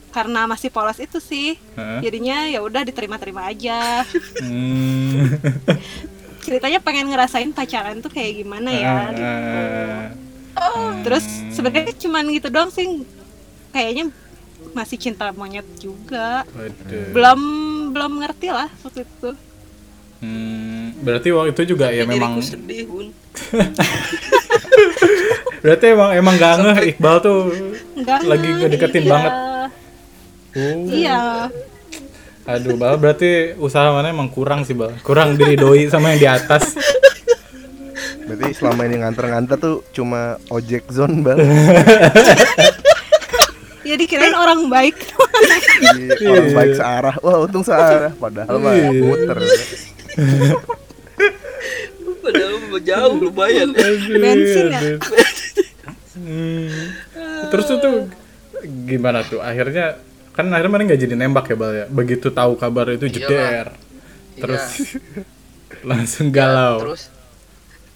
[0.09, 4.01] karena masih polos itu sih, ah, jadinya ya udah diterima-terima aja.
[4.41, 5.37] hmm.
[6.47, 8.93] Ceritanya pengen ngerasain pacaran tuh kayak gimana ya.
[9.11, 9.23] gitu.
[10.57, 13.05] Ah, Terus sebenarnya cuman gitu doang sih,
[13.69, 14.09] kayaknya
[14.71, 16.45] masih cinta monyet juga.
[16.53, 17.05] waduh.
[17.13, 17.41] belum
[17.91, 19.31] belum ngerti lah waktu itu
[20.17, 23.13] Hmm, berarti waktu itu juga ya Diriku memang sedih bun
[25.61, 27.53] berarti emang emang gak ngeh Iqbal tuh
[27.93, 29.11] enggak Lagi ngedeketin iya.
[29.13, 29.33] banget.
[30.57, 30.85] Oh.
[30.89, 31.21] iya
[32.47, 34.95] Aduh, Bal, berarti usaha mana emang kurang sih, Bal.
[35.03, 36.79] Kurang diridoi sama yang di atas.
[38.23, 41.43] Berarti selama ini nganter-nganter tuh cuma ojek zone bang.
[43.97, 44.93] ya dikirain orang baik
[46.21, 47.15] Iya, orang baik searah.
[47.19, 48.13] Wah untung searah.
[48.13, 48.89] Padahal mah Iya.
[48.93, 49.37] muter.
[52.21, 53.87] padahal jauh lumayan ya.
[54.21, 54.81] bensin ya
[56.17, 56.73] Hmm.
[57.53, 57.95] Terus itu tuh
[58.89, 59.37] gimana tuh?
[59.37, 60.01] Akhirnya
[60.33, 61.85] kan akhirnya mana nggak jadi nembak ya, Bal ya.
[61.87, 63.69] Begitu tahu kabar itu jeder.
[64.33, 64.97] Terus
[65.85, 66.81] langsung galau.
[66.81, 67.13] terus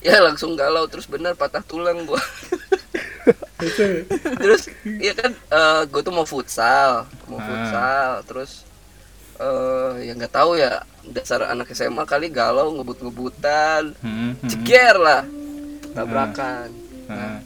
[0.02, 2.18] ya langsung galau terus benar patah tulang gua
[4.36, 4.62] terus
[4.98, 5.30] ya kan
[5.84, 7.44] gue tuh mau futsal mau Ah.
[7.44, 8.52] futsal terus
[9.34, 15.22] eh ya nggak tahu ya dasar anak SMA kali galau ngebut-ngebutan hmm, hmm, ceger lah
[15.90, 16.68] tabrakan.
[17.04, 17.38] Hmm.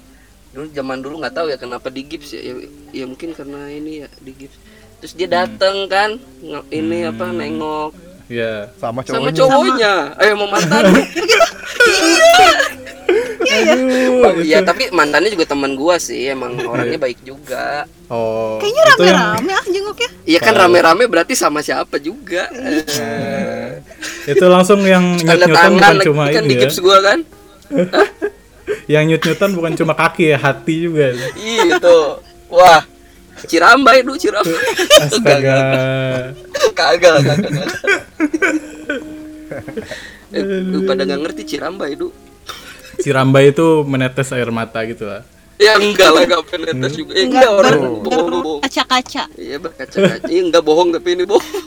[0.53, 2.41] dulu zaman dulu nggak tahu ya kenapa di gips ya.
[2.43, 2.55] ya
[2.93, 4.57] ya mungkin karena ini ya di gips.
[4.97, 7.93] Terus dia dateng kan nge- ini apa nengok.
[8.27, 8.73] Ya.
[8.75, 9.37] Sama sama cowoknya.
[9.37, 9.95] cowoknya.
[10.17, 10.85] Eh mau mantan
[13.37, 17.85] Aduh, Oh, iya tapi mantannya juga teman gua sih emang orangnya baik juga.
[18.07, 22.47] Oh, kayaknya itu yang rame-rame ah jenguknya Iya kan rame-rame berarti sama siapa juga.
[22.55, 23.83] Eh,
[24.31, 26.69] itu langsung yang tanda nyut-nyutan tangan bukan cuma kan ini di ya.
[26.81, 27.19] gua kan.
[28.91, 31.15] Yang nyut-nyutan bukan cuma kaki ya, hati juga.
[31.39, 32.19] iya tuh
[32.51, 32.83] wah
[33.47, 34.59] Cirambai du Cirambai.
[35.07, 35.59] Astaga.
[36.75, 37.69] kagak kagak kagak
[40.35, 41.95] eh, lu pada nggak ngerti Cirambai
[42.97, 45.23] du Cirambai itu menetes air mata gitu lah.
[45.57, 47.13] ya enggak lah enggak penetes juga.
[47.13, 48.61] Eh, enggak orang bohong bohong.
[48.61, 49.25] Kaca-kaca.
[49.35, 50.27] Iya berkaca-kaca.
[50.27, 51.65] Iya enggak bohong tapi ini bohong.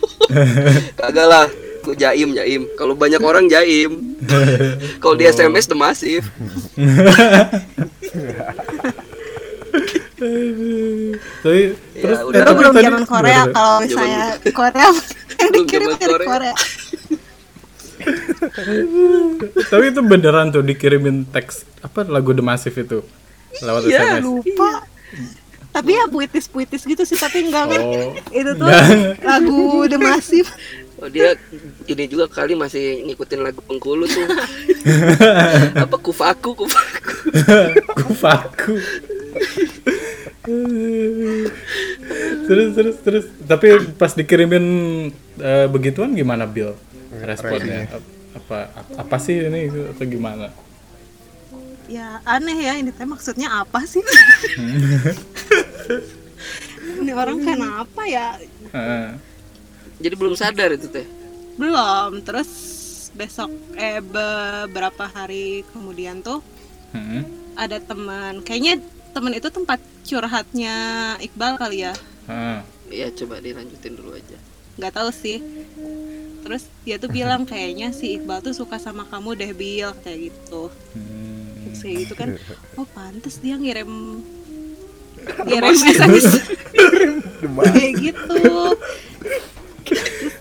[1.00, 1.48] Kagak lah.
[1.90, 2.70] Jaim jaim.
[2.76, 4.14] Kalau banyak orang jaim.
[5.00, 6.22] Kalau di SMS the masif.
[11.40, 11.62] Tapi
[11.96, 12.40] Ya, terus udah.
[12.40, 14.88] eh, itu belum zaman Korea kalau misalnya Korea
[15.36, 16.54] yang dikirim dari Korea.
[19.72, 23.00] Tapi itu beneran tuh dikirimin teks apa lagu The Massive itu
[23.60, 24.24] lewat Iya, SMS.
[24.24, 24.72] lupa
[25.70, 28.10] tapi ya puitis-puitis gitu sih tapi enggak kan Oh.
[28.32, 29.22] itu tuh Enggak.
[29.22, 30.50] lagu The Massive
[30.98, 31.32] Oh dia
[31.86, 34.28] ini juga kali masih ngikutin lagu Bengkulu tuh.
[35.88, 37.12] Apa kufaku kufaku.
[38.04, 38.76] Kufaku.
[42.44, 44.66] terus terus terus tapi pas dikirimin
[45.38, 46.74] eh, begituan gimana Bill
[47.12, 48.58] responnya Ap- apa
[48.96, 50.54] apa sih ini atau gimana
[51.86, 54.06] ya aneh ya ini teh maksudnya apa sih
[57.00, 58.38] ini orang kenapa ya
[58.70, 59.08] Heeh.
[60.00, 61.04] Jadi belum sadar itu teh.
[61.58, 62.48] belum terus
[63.12, 66.40] besok eh beberapa hari kemudian tuh
[66.90, 67.22] Hmm.
[67.54, 70.74] ada teman kayaknya teman itu tempat curhatnya
[71.20, 71.94] Iqbal kali ya
[72.26, 72.60] Heeh.
[72.90, 74.38] Iya coba dilanjutin dulu aja.
[74.74, 75.38] nggak tahu sih
[76.44, 80.72] terus dia tuh bilang kayaknya si Iqbal tuh suka sama kamu deh Bil kayak gitu.
[80.96, 81.70] Hmm.
[81.70, 82.30] Terus kayak gitu kan
[82.80, 84.24] oh pantes dia ngirim
[85.48, 86.26] ngirim SMS.
[87.76, 88.40] Kayak gitu.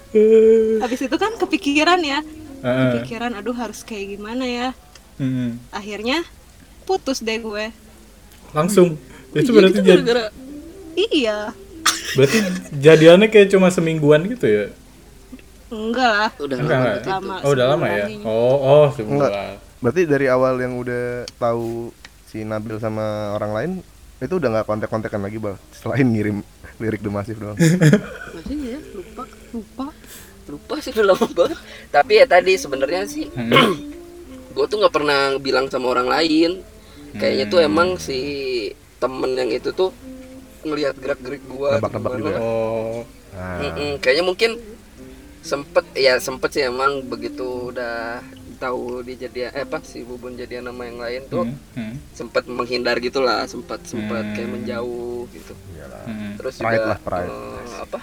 [0.83, 2.21] Habis itu kan kepikiran ya.
[2.63, 4.69] Kepikiran aduh harus kayak gimana ya?
[5.19, 5.59] Hmm.
[5.75, 6.23] akhirnya
[6.87, 7.75] putus deh gue.
[8.55, 8.95] Langsung.
[9.35, 10.25] Itu Iya, berarti gitu jadi gara-gara
[10.95, 11.39] iya.
[12.15, 12.39] Berarti
[12.79, 14.65] jadiannya kayak cuma semingguan gitu ya
[15.69, 17.11] enggak lah udah enggak lama enggak gitu.
[17.13, 18.25] lama oh udah lama ya ini.
[18.25, 19.33] oh oh sebulan
[19.79, 21.95] Berarti dari awal yang udah tahu
[22.27, 23.71] si Nabil sama orang lain
[24.19, 26.43] itu udah nggak kontak-kontakan lagi bal selain ngirim
[26.83, 27.55] lirik The Massive doang.
[28.35, 29.23] Masih ya lupa
[29.55, 29.87] lupa
[30.51, 31.59] lupa sih udah lama banget.
[31.95, 33.55] Tapi ya tadi sebenarnya sih Hmm.
[34.59, 36.59] gue tuh nggak pernah bilang sama orang lain
[37.15, 38.19] kayaknya tuh emang si
[38.99, 39.95] temen yang itu tuh
[40.67, 42.41] ngelihat gerak gerik gue Nebak-nebak juga ya?
[42.43, 43.07] Oh.
[43.39, 43.63] Nah,
[44.03, 44.51] kayaknya mungkin
[45.49, 48.21] sempet ya sempet sih emang begitu udah
[48.59, 52.45] tahu dia jadi eh apa si bubun jadian nama yang lain tuh Hmm, hmm, sempet
[52.49, 54.35] menghindar gitulah sempat sempat Hmm.
[54.35, 56.03] kayak menjauh gitu iyalah.
[56.05, 56.33] hmm.
[56.37, 57.31] terus Pride juga lah, pride.
[57.31, 57.99] eh, apa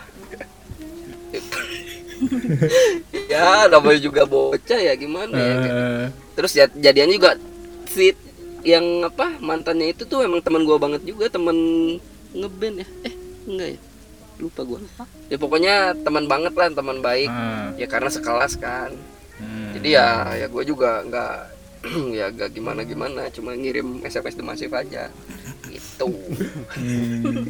[3.29, 7.35] ya namanya juga bocah ya gimana ya Eh, terus ya jadian juga
[7.85, 8.15] fit
[8.63, 11.55] yang apa mantannya itu tuh emang teman gua banget juga teman
[12.31, 13.13] ngeband ya eh
[13.45, 13.79] enggak ya
[14.39, 14.79] lupa gua
[15.31, 18.91] ya pokoknya teman banget lah teman baik ah, ya karena sekelas kan
[19.39, 19.79] hmm.
[19.79, 20.09] jadi ya
[20.45, 21.35] ya gue juga nggak
[22.17, 25.09] ya gak gimana gimana cuma ngirim sms demasif aja
[25.69, 26.07] gitu
[26.75, 27.47] Hmm.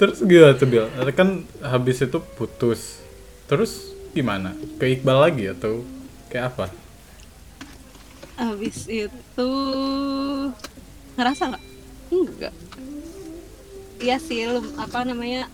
[0.00, 0.86] Terus gimana tuh Bil?
[1.14, 2.98] Kan habis itu putus.
[3.46, 4.56] Terus gimana?
[4.80, 5.84] Ke Iqbal lagi atau
[6.32, 6.66] kayak apa?
[8.40, 9.50] Habis itu
[11.14, 11.64] ngerasa nggak?
[12.10, 12.54] Enggak.
[14.02, 14.42] Iya sih,
[14.74, 15.46] apa namanya?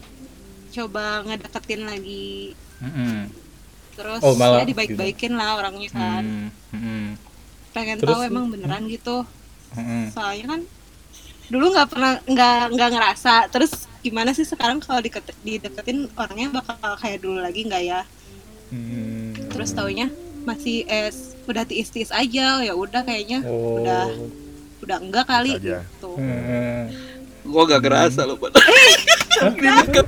[0.70, 2.52] Coba ngedeketin lagi.
[2.78, 3.28] Mm-mm.
[3.92, 6.22] Terus Oh, malah ya dibaik-baikin lah orangnya kan.
[6.22, 7.06] Hmm, hmm,
[7.72, 9.26] Pengen Terus- tahu emang beneran gitu.
[9.70, 10.10] hmm.
[10.10, 10.60] Soalnya kan
[11.48, 13.34] dulu nggak pernah nggak nggak ngerasa.
[13.48, 18.00] Terus gimana sih sekarang kalau deket, dideketin orangnya bakal kayak dulu lagi nggak ya?
[18.70, 19.34] Hmm.
[19.50, 20.06] Terus taunya
[20.44, 23.80] masih es udah tiis-tiis aja ya udah kayaknya Oh.
[23.80, 24.04] udah
[24.78, 26.14] udah enggak kali gitu.
[26.14, 26.86] Hmm.
[27.42, 28.36] gue gak kerasa loh
[29.38, 30.00] pada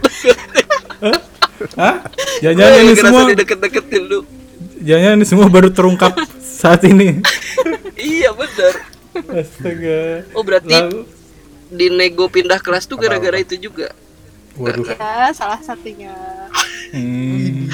[1.76, 1.96] Hah?
[2.40, 4.20] Jangan-jangan ini semua deket-deketin lu
[4.80, 7.20] jangan ini semua baru terungkap saat ini.
[8.00, 8.74] iya bener
[9.28, 10.24] Astaga.
[10.32, 11.04] oh berarti Lalu,
[11.68, 13.92] di nego pindah kelas tuh gara-gara itu juga
[14.56, 14.86] waduh.
[14.86, 16.14] Ya, salah satunya.
[16.90, 17.70] Hmm.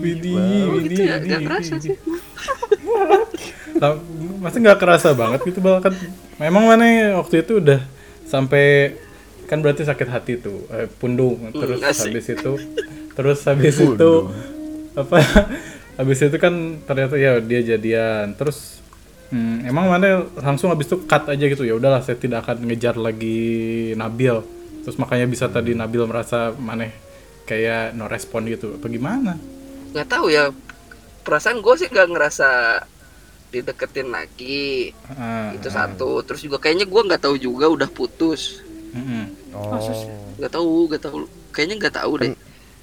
[0.00, 1.92] Widih, widih, gitu ya widih, gak kerasa sih
[4.40, 5.92] Masih nggak kerasa banget gitu bal kan
[6.40, 7.84] memang mana waktu itu udah
[8.24, 8.96] sampai
[9.50, 11.50] kan berarti sakit hati tuh eh, pundung.
[11.50, 12.14] Terus asik.
[12.14, 12.52] habis itu
[13.18, 14.12] terus habis itu
[14.94, 15.18] apa
[15.98, 18.38] habis itu kan ternyata ya dia jadian.
[18.38, 18.78] Terus
[19.34, 22.94] hmm, emang mana langsung habis itu cut aja gitu ya udahlah saya tidak akan ngejar
[22.94, 24.38] lagi Nabil.
[24.86, 26.86] Terus makanya bisa tadi Nabil merasa mana
[27.50, 28.78] kayak no respon gitu.
[28.78, 29.34] Apa gimana?
[29.90, 30.54] Nggak tahu ya
[31.26, 32.48] perasaan gue sih nggak ngerasa
[33.50, 34.94] dideketin lagi.
[35.10, 36.22] Ah, itu satu.
[36.22, 38.62] Terus juga kayaknya gue nggak tahu juga udah putus.
[38.94, 39.39] Mm-mm.
[39.50, 39.76] Oh.
[40.38, 41.16] nggak tahu nggak tahu.
[41.50, 42.32] Kayaknya nggak tahu deh.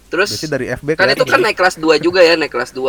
[0.08, 2.88] Terus Biasanya dari FB kan itu kan naik kelas 2 juga ya naik kelas 2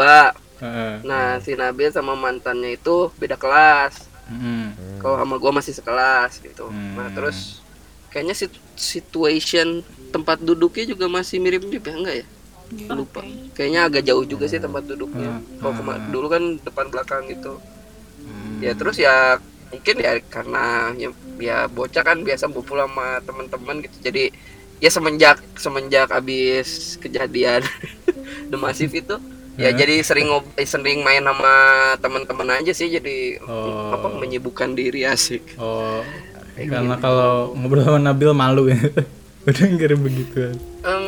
[0.58, 0.92] Heeh.
[1.02, 4.06] nah si Nabil sama mantannya itu beda kelas.
[4.28, 5.00] Mm-mm.
[5.00, 6.68] kalau sama gue masih sekelas gitu.
[6.68, 7.00] Hmm.
[7.00, 7.64] nah terus
[8.12, 12.26] kayaknya sit- situation tempat duduknya juga masih mirip-mirip ya enggak ya?
[12.92, 13.24] Lupa.
[13.56, 15.32] Kayaknya agak jauh juga sih tempat duduknya.
[15.32, 15.42] Hmm.
[15.58, 17.56] kalau kema- dulu kan depan belakang gitu.
[18.20, 18.60] Hmm.
[18.60, 20.64] ya terus ya mungkin ya karena
[20.96, 24.32] ya, ya bocah kan biasa ngumpul sama teman-teman gitu jadi
[24.78, 27.62] ya semenjak semenjak abis kejadian
[28.50, 29.16] The Massive itu
[29.58, 31.54] ya jadi sering ngob sering main sama
[31.98, 33.90] teman-teman aja sih jadi Oh.
[33.90, 36.00] apa menyibukkan diri asik Oh,
[36.54, 38.78] karena kalau ngobrol sama Nabil malu ya.
[39.48, 40.60] Udah begituan.
[40.84, 41.04] Em,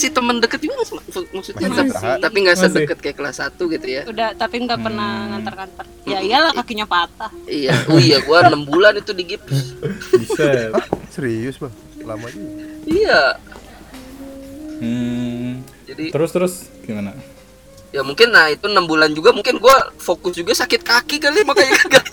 [0.00, 3.84] masih teman deket juga mak- maksudnya Masih tapi, tapi nggak sedekat kayak kelas 1 gitu
[3.86, 5.84] ya Udah tapi nggak pernah ngantar-ngantar.
[6.02, 7.28] Ya iyalah kakinya patah.
[7.44, 9.76] iya oh iya gua enam bulan itu di gips
[10.16, 10.72] Bisa.
[10.72, 10.88] Hah?
[11.06, 11.68] Serius bang?
[12.00, 12.64] Lama juga.
[12.86, 13.20] iya
[14.80, 15.60] Hmm.
[15.84, 17.12] jadi Terus terus gimana?
[17.90, 21.76] ya mungkin nah itu enam bulan juga mungkin gua fokus juga sakit kaki kali makanya
[21.82, 22.06] kagak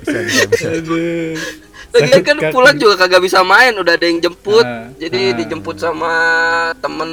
[0.00, 0.96] Bisa bisa bisa.
[1.98, 2.52] Sakit kan kaki.
[2.52, 5.36] pulang juga kagak bisa main udah ada yang jemput Ah, jadi ah.
[5.36, 6.12] dijemput sama
[6.76, 7.10] temen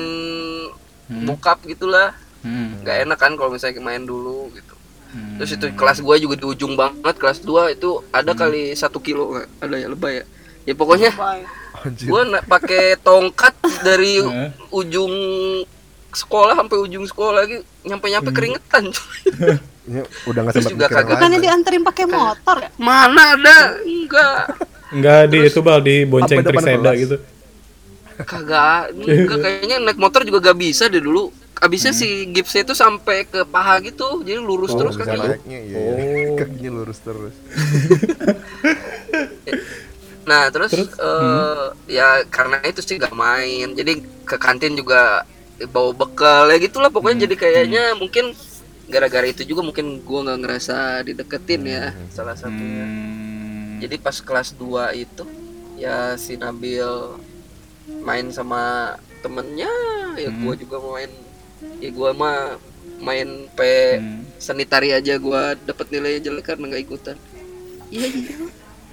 [1.24, 2.76] bokap gitulah Hmm.
[2.80, 4.76] nggak enak kan kalau misalnya main dulu gitu
[5.10, 5.38] Hmm.
[5.38, 9.32] terus itu kelas gua juga di ujung banget kelas 2 itu ada kali satu kilo
[9.32, 9.48] nggak?
[9.62, 10.26] ada ya lebay ya
[10.63, 11.12] ya pokoknya
[12.26, 14.50] na- pakai tongkat dari Heeh.
[14.80, 15.13] ujung
[16.10, 18.89] sekolah sampai ujung sekolah lagi nyampe nyampe keringetan
[19.84, 22.69] Ini udah nggak sempat juga mikir kagak- Bukannya dianterin pakai motor ya?
[22.78, 24.36] mana ada enggak
[24.89, 27.17] Enggak di itu bal di bonceng Triseda gitu.
[28.15, 33.24] kagak enggak kayaknya naik motor juga gak bisa deh dulu abisnya si gipsnya itu sampai
[33.24, 35.78] ke paha gitu jadi lurus Oh, terus kan naiknya iya.
[35.82, 36.30] iya.
[36.30, 36.36] Oh.
[36.36, 37.34] Kakinya lurus terus.
[40.24, 40.88] nah terus, Terus?
[40.93, 45.28] eh, ya karena itu sih gak main jadi ke kantin juga
[45.67, 48.32] bawa bekal ya gitulah pokoknya jadi kayaknya mungkin
[48.86, 53.80] gara-gara itu juga mungkin gua nggak ngerasa dideketin ya salah satunya Hmm.
[53.80, 54.67] jadi pas kelas 2
[54.98, 55.24] itu
[55.76, 56.88] ya si Nabil
[58.00, 59.72] main sama temennya
[60.15, 61.12] ya gua juga main
[61.80, 62.60] ya gua mah
[63.00, 63.60] main P
[63.96, 64.24] Hmm.
[64.36, 67.17] sanitari aja gua dapat nilai jelek karena nggak ikutan
[67.89, 68.36] iya iya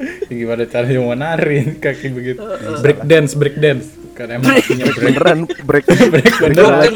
[0.33, 2.40] Gimana caranya mau narin kaki begitu?
[2.81, 3.92] Break dance, break dance.
[4.16, 5.12] Karena emang punya break.
[5.12, 5.85] Beneran break.
[6.16, 6.92] break beneran.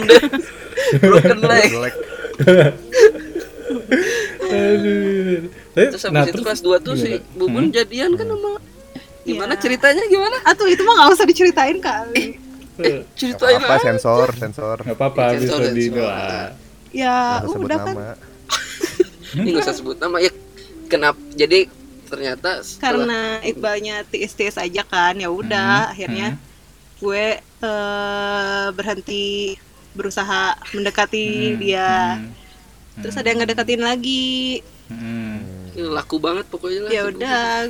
[1.04, 1.68] broken leg.
[4.44, 5.48] Aduh.
[5.74, 7.18] Terus habis nah, itu terus kelas 2 tuh si gimana?
[7.18, 7.38] Hmm?
[7.38, 8.50] Bubun jadian kan sama
[9.24, 9.60] gimana Iya.
[9.64, 12.36] ceritanya gimana Atuh itu mah nggak usah diceritain kali.
[12.78, 14.76] Eh, ceritain Apa aja sensor, sensor.
[14.84, 15.84] nggak apa-apa Sensor, bisa di.
[16.94, 17.94] Ya Nggak sebut udah kan
[19.40, 20.30] ini nggak usah sebut nama ya
[20.86, 21.66] kenapa jadi
[22.06, 26.42] ternyata setelah karena Iqbalnya tiis-tiis aja kan ya udah Hmm, akhirnya hmm.
[27.02, 29.58] gue eh, berhenti
[29.94, 31.90] berusaha mendekati Hmm, dia.
[32.18, 34.60] hmm, Terus ada yang ngedeketin lagi.
[34.86, 35.74] hmm.
[35.74, 37.66] ini laku banget pokoknya lah Ya udah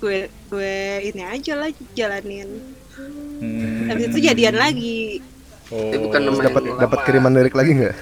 [0.00, 2.48] gue gue ini aja lah jalanin.
[3.40, 3.88] Hmm.
[3.88, 5.20] Habis itu jadian lagi.
[5.68, 5.88] Oh.
[5.88, 7.96] Ini bukan dapat dapat kiriman lirik lagi nggak?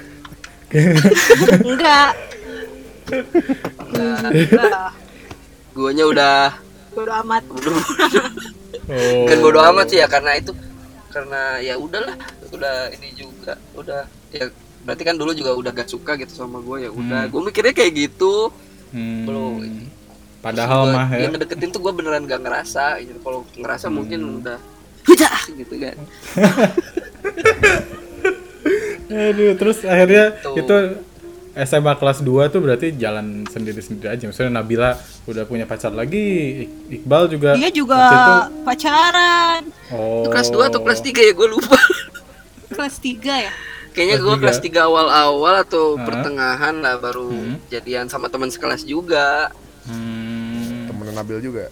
[1.68, 2.11] Enggak.
[3.90, 4.90] Enggak.
[5.72, 6.38] guanya udah
[6.90, 7.42] Bodo amat.
[8.88, 9.24] Oh.
[9.29, 10.51] kan bodo amat sih ya karena itu
[11.09, 12.16] karena ya udahlah
[12.49, 14.49] udah ini juga udah ya
[14.81, 17.31] berarti kan dulu juga udah gak suka gitu sama gue ya udah Hmm.
[17.31, 18.53] gue mikirnya kayak gitu
[18.88, 19.25] Hmm.
[19.25, 19.61] Belum.
[20.38, 21.18] Padahal Gua- mah ya.
[21.21, 23.94] yang ngedeketin tuh gue beneran gak ngerasa gitu kalau ngerasa Hmm.
[23.94, 24.59] mungkin udah
[25.05, 25.97] hujan gitu kan
[29.09, 30.53] Aduh, terus akhirnya Tuh.
[30.55, 30.75] itu
[31.61, 34.25] SMA kelas 2 tuh berarti jalan sendiri-sendiri aja.
[34.25, 34.94] Misalnya Nabila
[35.25, 37.53] udah punya pacar lagi, Iqbal juga.
[37.53, 40.23] Dia juga itu- pacaran oh.
[40.23, 41.75] Itu kelas 2 atau kelas 3 ya gue lupa
[42.71, 43.53] kelas 3 ya.
[43.88, 46.07] kayaknya gue kelas 3 awal-awal atau Hah?
[46.07, 47.59] pertengahan lah baru Hmm.
[47.66, 49.51] jadian sama teman sekelas juga
[49.83, 50.87] Hmm.
[50.87, 51.66] Temen Nabil juga.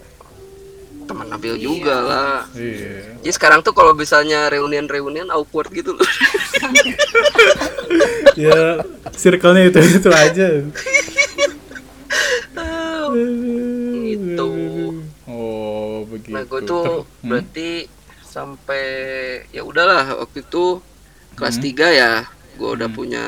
[1.06, 3.16] Teman Nabil juga lah Iya.
[3.22, 6.06] jadi sekarang tuh kalau misalnya reunian-reunian awkward gitu loh
[8.36, 8.82] ya,
[9.14, 10.48] circle-nya itu itu aja.
[14.06, 14.48] Gitu.
[15.26, 16.32] Oh, begitu.
[16.34, 17.28] Nah gue tuh hmm?
[17.28, 17.70] berarti
[18.26, 18.84] sampai
[19.50, 20.80] ya udahlah waktu itu
[21.36, 22.12] kelas 3 ya
[22.56, 23.24] gue udah punya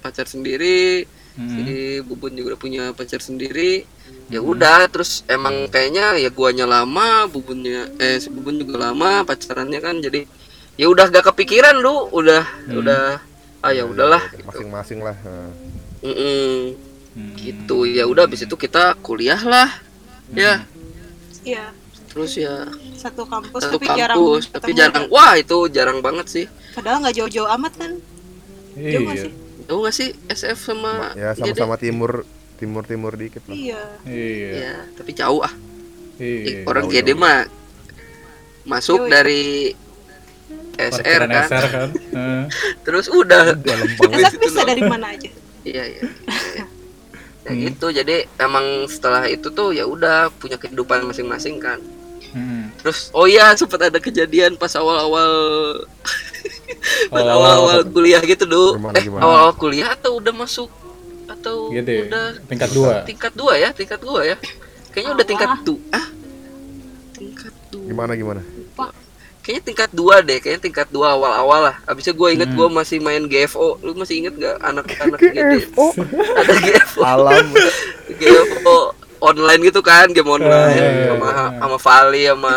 [0.00, 1.46] pacar sendiri Hmm.
[1.46, 3.86] jadi bubun juga udah punya pacar sendiri
[4.30, 9.78] ya udah terus emang kayaknya ya guanya lama bubunnya eh si bubun juga lama pacarannya
[9.78, 10.22] kan jadi
[10.74, 13.18] ya udah gak kepikiran lu udah udah
[13.60, 15.18] ah ya udahlah gitu Masing-masing lah.
[16.00, 16.72] Mm-mm.
[17.10, 17.34] Hmm.
[17.34, 19.68] gitu ya udah habis itu kita kuliah lah
[20.30, 20.62] ya
[21.40, 21.72] Iya,
[22.06, 24.78] terus ya satu kampus satu tapi jarang kampus tapi ketemu.
[24.78, 27.92] jarang wah itu jarang banget sih Padahal nggak jauh-jauh amat kan?
[28.76, 29.24] Jauh nggak Iya.
[29.26, 29.32] sih?
[29.64, 32.22] Tahu gak sih SF sama Ya sama-sama timur
[32.60, 33.56] timur timur dikit lah.
[33.56, 33.82] Iya.
[34.04, 34.50] Iya.
[34.52, 35.52] Ya, tapi jauh ah.
[36.16, 36.68] Iya.
[36.68, 37.18] Orang jauh, GD jauh.
[37.18, 37.48] mah
[38.62, 39.10] masuk Yoi.
[39.10, 39.44] dari
[40.76, 41.48] SR kan.
[41.48, 41.88] SR kan.
[41.90, 42.42] Heeh.
[42.84, 44.28] Terus udah banget.
[44.28, 45.30] SF bisa dari mana aja?
[45.62, 46.02] Iya, iya.
[46.54, 46.66] iya.
[47.40, 47.64] Ya Hmm.
[47.64, 47.88] gitu.
[47.88, 51.80] Jadi emang setelah itu tuh ya udah punya kehidupan masing-masing kan.
[52.30, 52.68] Hmm.
[52.76, 55.32] Terus oh iya sempat ada kejadian pas awal-awal
[57.10, 58.76] pas Oh, awal-awal kuliah gitu, Du.
[58.76, 59.24] Gimana, Eh, gimana?
[59.24, 60.68] awal-awal kuliah atau udah masuk
[61.40, 61.90] atau GD.
[62.06, 63.08] udah Tingkat 2.
[63.08, 64.36] tingkat dua ya tingkat dua ya
[64.90, 66.06] kayaknya udah tingkat dua ah
[67.12, 68.42] tingkat dua Gimana gimana?
[69.40, 72.58] kayaknya tingkat dua deh kayaknya tingkat dua awal awal lah abisnya gue inget Hmm.
[72.60, 75.86] gue masih main GFO lu masih inget gak anak-anak gitu
[76.38, 77.46] ada GFO Alam.
[78.12, 78.78] GFO
[79.18, 81.44] online gitu kan game online iya, iya, sama iya.
[81.56, 82.54] sama Vali sama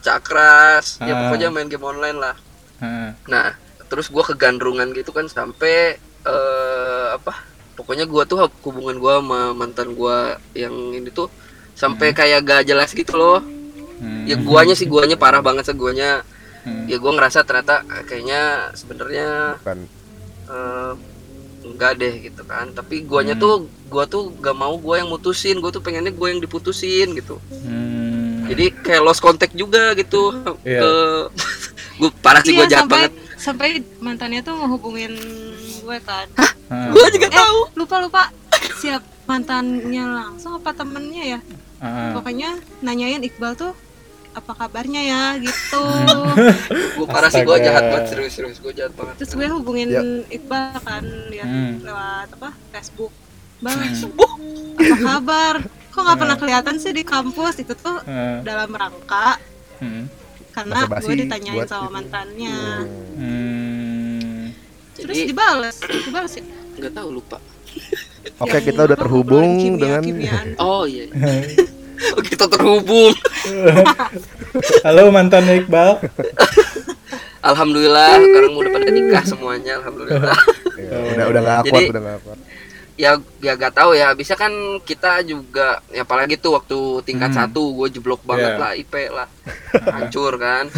[0.00, 1.18] Cakras ya Ah.
[1.24, 2.36] pokoknya main game online lah
[2.78, 3.10] Heeh.
[3.26, 3.52] Nah,
[3.86, 7.32] terus gua kegandrungan gitu kan sampai eh apa?
[7.80, 10.16] Pokoknya gua tuh hubungan gua sama mantan gua
[10.52, 11.32] yang ini tuh
[11.72, 13.40] sampai kayak gak jelas gitu loh.
[13.96, 14.28] Hmm.
[14.28, 16.20] Ya guanya sih guanya parah banget sih guanya.
[16.60, 16.84] Hmm.
[16.84, 18.40] Ya gua ngerasa ternyata eh, kayaknya
[18.76, 19.56] sebenarnya
[20.46, 20.92] eh,
[21.62, 22.68] enggak deh gitu kan.
[22.70, 26.38] Tapi guanya tuh gua tuh gak mau gua yang mutusin, gua tuh pengennya gua yang
[26.38, 27.40] diputusin gitu.
[27.48, 28.44] Hmm.
[28.44, 30.34] Jadi kayak lost contact juga gitu
[30.66, 30.80] Iya.
[30.82, 30.92] ke
[32.00, 33.12] gue parah sih gua Iya, jahat sampai banget.
[33.38, 33.68] sampai
[34.00, 35.12] mantannya tuh ngehubungin
[35.80, 36.26] gue kan.
[36.70, 36.88] Heeh.
[36.88, 37.58] Gua juga Eh, tahu.
[37.74, 38.22] lupa lupa
[38.76, 41.40] siap mantannya langsung apa temennya ya?
[41.80, 42.10] Heeh.
[42.14, 42.50] Pokoknya
[42.80, 43.74] nanyain Iqbal tuh
[44.30, 45.82] apa kabarnya ya gitu.
[46.70, 50.02] gue parah sih gue jahat banget serius serius gue jahat banget Terus gue hubungin Ya.
[50.30, 51.82] Iqbal kan lihat Hmm.
[51.82, 53.10] lewat apa Facebook.
[53.58, 53.90] Bang, Hmm.
[53.92, 54.26] apa
[55.02, 55.54] kabar?
[55.90, 58.40] Kok nggak pernah kelihatan sih di kampus itu tuh Heeh.
[58.40, 59.36] dalam rangka
[59.78, 60.06] Hmm.
[60.50, 61.92] karena gue ditanyain sama itu.
[61.92, 62.56] mantannya.
[63.16, 64.54] Hmm.
[64.94, 66.44] Terus dibales, dibales ya.
[66.80, 67.38] Nggak tahu lupa
[68.40, 70.46] Oke, Yang kita udah terhubung kimia- dengan kimiaan.
[70.64, 71.06] oh iya
[72.26, 73.12] kita terhubung
[74.82, 76.00] Halo mantan Iqbal.
[77.40, 80.38] alhamdulillah sekarang udah pada nikah semuanya alhamdulillah
[80.80, 82.38] Ya, udah udah nggak akuat, Jadi- udah nggak akuat.
[82.96, 87.38] ya ya gak tahu ya bisa kan kita juga ya apalagi tuh waktu tingkat Hmm.
[87.38, 88.60] satu gue jeblok banget Iya.
[88.60, 89.28] lah IP lah
[89.90, 90.68] hancur kan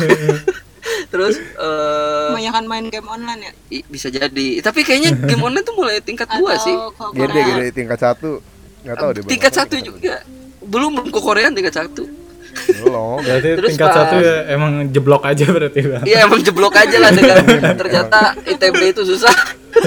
[1.08, 3.52] terus eh Kebanyakan main game online ya?
[3.70, 6.74] i- bisa jadi tapi kayaknya game online tuh mulai tingkat dua sih
[7.12, 8.40] Gede gede tingkat satu.
[8.82, 9.22] Nggak tahu deh.
[9.24, 10.20] Tingkat satu juga
[10.60, 12.04] belum belum ke Korea tingkat satu
[12.52, 13.16] Belum.
[13.24, 16.04] Berarti Terus tingkat pas- satu ya emang jeblok aja berarti bang.
[16.04, 17.36] Iya emang jeblok aja lah dengan
[17.80, 19.32] ternyata ITB itu susah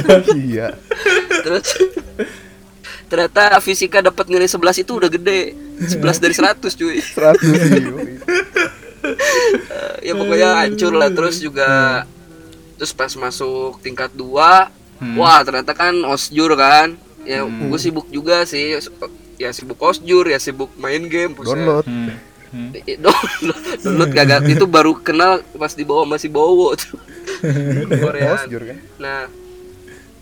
[0.36, 0.74] iya.
[1.40, 1.78] terus
[3.06, 8.45] ternyata fisika dapat nilai 11 itu udah gede 11 dari 100 cuy 100
[10.06, 11.10] ya pokoknya hancur lah.
[11.12, 11.70] Terus juga
[12.76, 15.20] terus pas masuk tingkat 2 Hmm.
[15.20, 16.96] wah ternyata kan osjur kan.
[17.28, 18.80] Ya gue sibuk juga sih.
[19.36, 21.36] Ya sibuk osjur ya sibuk main game.
[21.36, 21.84] Download.
[21.84, 22.16] Hmm.
[22.56, 22.72] Hmm.
[23.04, 23.60] Download.
[23.84, 24.48] Download kagak.
[24.48, 26.96] Itu baru kenal pas di bawah masih bowo tuh.
[28.08, 28.40] Korea.
[28.40, 28.80] Osjur kan.
[28.96, 29.28] nah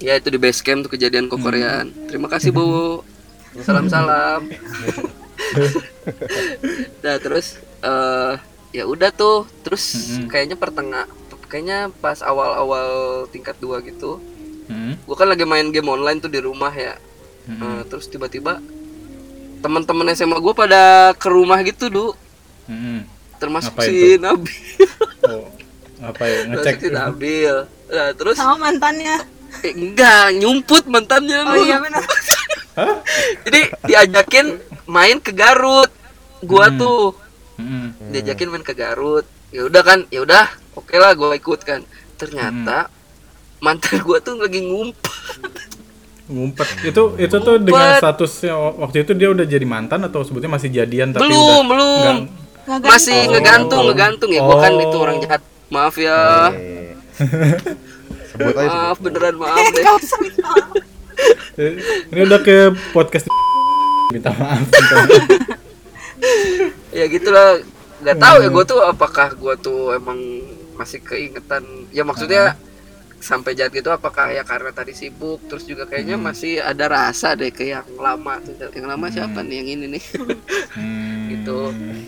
[0.02, 1.94] ya itu di base camp tuh kejadian ke Koreaan.
[2.10, 3.06] Terima kasih bowo
[3.62, 4.50] salam salam
[7.06, 8.34] nah terus eh
[8.74, 10.28] ya udah tuh terus Mm-mm.
[10.28, 11.06] kayaknya pertengah
[11.46, 12.90] kayaknya pas awal-awal
[13.28, 14.18] tingkat dua gitu
[14.64, 14.96] Hmm.
[14.98, 16.96] gue kan lagi main game online tuh di rumah ya
[17.44, 17.60] Hmm.
[17.60, 18.64] Eh, terus tiba-tiba
[19.60, 20.82] teman-teman SMA gue pada
[21.14, 22.08] ke rumah gitu du
[22.64, 23.04] Hmm.
[23.36, 24.56] termasuk Apa si Nabil
[25.22, 25.52] Oh,
[26.02, 26.80] apa ya ngecek?
[26.80, 27.56] termasuk si Nabil
[27.90, 29.20] nah, terus Sama mantannya.
[29.60, 31.62] eh, enggak nyumput mantannya Oh lu.
[31.62, 32.04] iya benar.
[33.44, 34.46] jadi diajakin
[34.86, 35.92] main ke Garut
[36.42, 37.20] gua tuh
[37.64, 37.90] Hmm.
[38.10, 41.80] diajakin main ke Garut ya udah kan ya udah oke lah gua ikut kan
[42.14, 42.92] ternyata
[43.58, 45.12] mantan gua tuh lagi ngumpet
[46.24, 46.68] Ngumpet.
[46.86, 51.12] Itu itu tuh dengan statusnya waktu itu dia udah jadi mantan atau sebetulnya masih jadian
[51.12, 52.16] tapi belum udah belum
[52.64, 52.88] Ngegantung.
[52.88, 53.88] masih ngegantung Oh.
[53.88, 54.82] ngegantung ya gua kan Oh.
[54.82, 56.20] itu orang jahat maaf ya.
[58.32, 59.04] Sebut aja maaf sebut.
[59.06, 59.84] beneran maaf deh.
[61.56, 61.74] Eh,
[62.10, 62.58] Ini udah ke
[62.90, 63.28] podcast
[64.16, 64.64] minta maaf.
[64.64, 66.82] minta maaf.
[66.94, 67.60] Ya gitulah.
[68.04, 70.20] Nggak tahu ya gue tuh apakah gue tuh emang
[70.78, 71.66] masih keingetan.
[71.90, 72.56] Ya maksudnya
[73.24, 77.50] sampai jahat gitu apakah ya karena tadi sibuk terus juga kayaknya masih ada rasa deh
[77.50, 78.54] ke yang lama tuh.
[78.60, 80.04] Yang lama siapa nih yang ini nih?
[80.76, 81.28] Hmm.
[81.34, 81.60] gitu.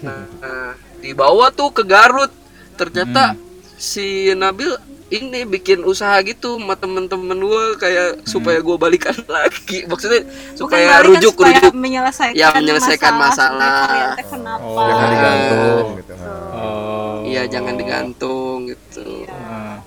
[0.03, 2.31] Nah, nah, dibawa tuh ke Garut.
[2.75, 3.39] Ternyata
[3.75, 4.71] si Nabil
[5.07, 10.85] ini bikin usaha gitu sama temen-temen gue kayak supaya gue balikan lagi maksudnya Bukan supaya
[10.97, 14.17] balikan, rujuk supaya rujuk menyelesaikan Ya, menyelesaikan masalah.
[14.17, 14.65] kenapa?
[14.65, 14.81] Oh.
[14.81, 16.13] Jangan digantung gitu.
[16.51, 17.15] Oh.
[17.23, 19.77] iya jangan digantung gitu Ah.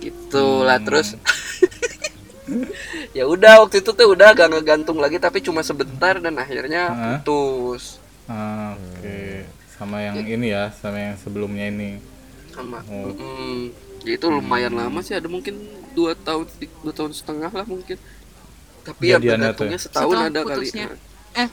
[0.00, 1.14] gitu lah terus
[3.12, 8.00] ya udah waktu itu tuh udah gak ngegantung lagi tapi cuma sebentar dan akhirnya putus
[8.24, 9.44] Ah, Oke.
[9.70, 12.00] Sama yang ini ya, sama yang sebelumnya ini.
[12.54, 13.10] Sama Oh.
[13.10, 13.74] Mm,
[14.06, 15.58] ya itu lumayan lama sih ada mungkin
[15.98, 16.46] dua tahun
[16.86, 17.98] dua tahun setengah lah mungkin
[18.84, 19.84] tapi ya bergantungnya tuh.
[19.88, 20.86] setahun Setelah ada kali putusnya.
[21.34, 21.48] Eh,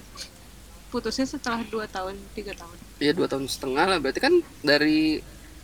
[0.91, 2.78] putusnya setelah 2 tahun, 3 tahun.
[2.99, 5.24] Iya dua tahun setengah lah berarti kan dari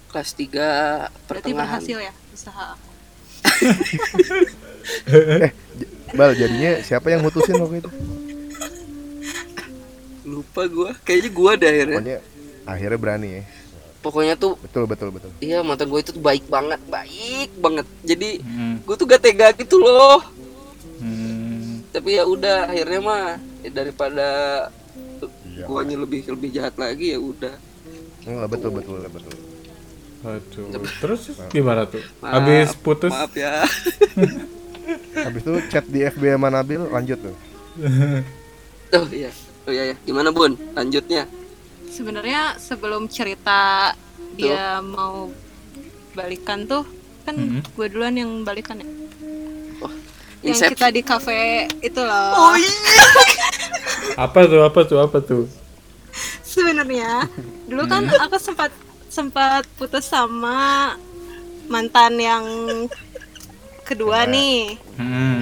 [0.10, 2.90] kelas 3 Berarti berhasil ya usaha aku.
[6.18, 7.92] Bal jadinya siapa yang mutusin waktu itu?
[10.28, 12.20] lupa gua kayaknya gua deh akhirnya Pokoknya
[12.68, 13.44] akhirnya berani ya.
[14.08, 15.30] Pokoknya tuh Betul betul betul.
[15.38, 18.80] iya mantan gue itu tuh baik banget baik banget jadi Hmm.
[18.80, 20.24] gue tuh gak tega gitu loh
[20.98, 21.84] Hmm.
[21.90, 23.24] tapi ya udah akhirnya mah
[23.60, 24.28] ya daripada
[25.48, 25.66] Iya.
[25.66, 27.54] guanya lebih lebih jahat lagi ya udah
[28.24, 29.34] Enggak betul betul betul.
[30.20, 30.84] Aduh.
[31.00, 32.04] Terus gimana tuh?
[32.20, 33.08] Maaf, Habis putus?
[33.08, 33.64] maaf ya
[35.26, 37.36] Habis itu chat di FB sama Nabil lanjut tuh.
[38.96, 39.32] oh iya
[39.64, 41.28] oh iya ya gimana bun lanjutnya
[41.98, 43.92] Sebenarnya sebelum cerita
[44.34, 45.34] dia mau
[46.14, 46.86] balikan tuh
[47.24, 47.66] kan Mhm.
[47.68, 48.86] gue duluan yang balikan ya.
[50.40, 50.72] Yang Incept.
[50.72, 51.40] kita di cafe
[51.82, 52.30] itu loh.
[52.36, 52.74] oh iya
[54.26, 54.62] Apa tuh?
[54.62, 54.98] Apa tuh?
[55.00, 55.50] Apa tuh?
[56.44, 57.26] Sebenarnya
[57.66, 58.22] dulu kan Hmm.
[58.22, 58.70] aku sempat
[59.08, 60.94] sempat putus sama
[61.68, 62.46] mantan yang
[63.84, 65.42] kedua nih, Hmm.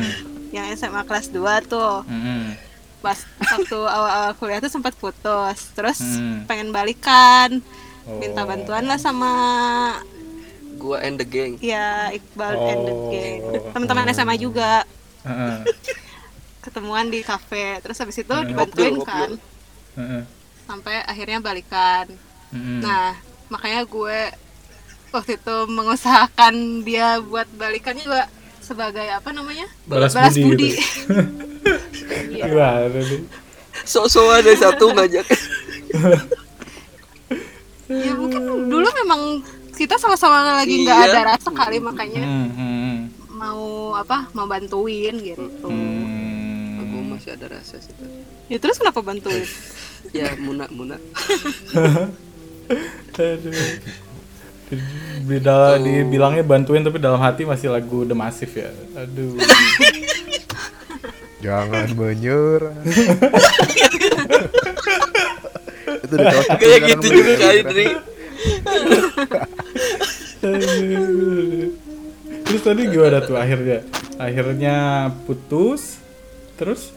[0.49, 2.03] yang SMA kelas 2 tuh.
[2.03, 2.55] Hmm.
[3.05, 5.69] Pas waktu awal-awal kuliah tuh sempat putus.
[5.71, 6.43] Terus Hmm.
[6.43, 7.61] pengen balikan.
[8.05, 8.47] Minta Oh.
[8.47, 9.31] bantuan lah sama
[10.75, 13.09] gua and the gang ya Iqbal and the Oh.
[13.09, 13.41] gang.
[13.71, 14.85] Teman-teman SMA juga
[15.21, 15.57] Heeh.
[16.63, 17.77] ketemuan di kafe.
[17.79, 18.45] Terus habis itu Hmm.
[18.45, 19.29] dibantuin kan
[19.95, 20.21] Heeh.
[20.65, 22.09] sampai akhirnya balikan.
[22.49, 22.81] Hmm.
[22.81, 24.19] Nah, makanya gue
[25.09, 28.23] waktu itu mengusahakan dia buat balikannya juga
[28.65, 29.69] sebagai apa namanya?
[29.85, 30.69] Balas Balas budi budi.
[30.73, 30.81] gitu.
[32.41, 33.21] Gimana nih?
[33.77, 35.25] sok-sok ada satu ngajak
[37.85, 39.21] ya mungkin dulu memang
[39.71, 41.11] kita sama-sama lagi nggak Iya.
[41.11, 42.49] ada rasa kali makanya Hmm.
[42.49, 42.97] Hmm.
[43.29, 43.63] mau
[43.93, 44.25] apa?
[44.31, 45.45] Mau bantuin gitu.
[45.61, 46.81] Hmm.
[46.81, 47.91] gue masih ada rasa sih.
[48.47, 49.43] Ya terus kenapa bantuin?
[50.09, 50.95] ya muna muna
[53.15, 53.53] Aduh.
[55.25, 58.69] Beda dibilangnya bantuin tapi dalam hati masih lagu The Massive ya.
[58.97, 59.37] Aduh.
[61.45, 62.73] Jangan menyerah.
[66.05, 67.87] itu udah cocok kayak gitu juga kali Dri.
[72.45, 73.85] Terus tadi gimana tuh akhirnya?
[74.17, 74.75] Akhirnya
[75.29, 76.01] putus.
[76.55, 76.94] Terus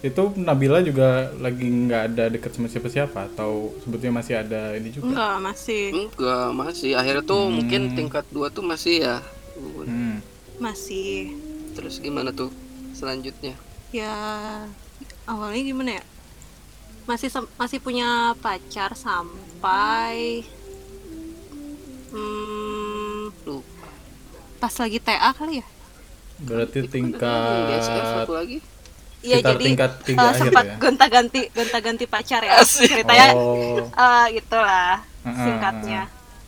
[0.00, 5.12] itu Nabila juga lagi nggak ada deket sama siapa-siapa atau sebetulnya masih ada ini juga?
[5.12, 5.82] Enggak, masih.
[5.92, 9.18] enggak masih akhirnya tuh mungkin tingkat dua tuh masih ya
[9.60, 10.24] Hmm.
[10.56, 11.36] Masih.
[11.76, 12.48] terus gimana tuh
[12.96, 13.54] selanjutnya
[13.92, 14.16] Ya
[15.28, 16.04] awalnya gimana ya?
[17.04, 17.28] Masih
[17.60, 20.46] masih punya pacar sampai
[22.14, 23.34] hmm,
[24.62, 25.66] pas lagi TA kali ya?
[26.40, 28.64] Berarti tingkat satu lagi
[29.20, 30.74] Iya jadi tingkat tiga akhir sempat ya?
[30.78, 32.56] gonta-ganti gonta-ganti pacar ya.
[32.56, 32.88] Asik.
[32.88, 33.84] Ceritanya Oh.
[33.84, 36.02] eh, itulah Heeh, singkatnya.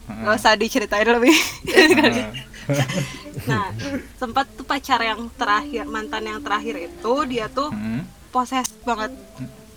[0.09, 0.23] heeh.
[0.23, 1.37] Gak usah diceritain lebih.
[1.67, 2.27] Heeh.
[3.51, 3.69] nah,
[4.17, 8.07] sempat tuh pacar yang terakhir, mantan yang terakhir itu dia tuh Hmm.
[8.31, 9.13] poses banget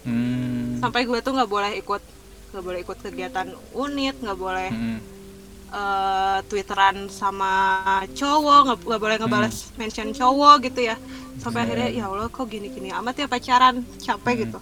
[0.02, 0.78] Hmm.
[0.80, 2.02] sampai gue tuh nggak boleh ikut
[2.54, 5.00] nggak boleh ikut kegiatan unit, nggak boleh Hmm.
[5.76, 7.51] Eh, twitteran sama
[8.15, 10.95] cowok, nggak boleh ngebales mention cowok gitu ya.
[11.36, 14.59] Sampai akhirnya ya Allah kok gini-gini amat ya pacaran, capek gitu.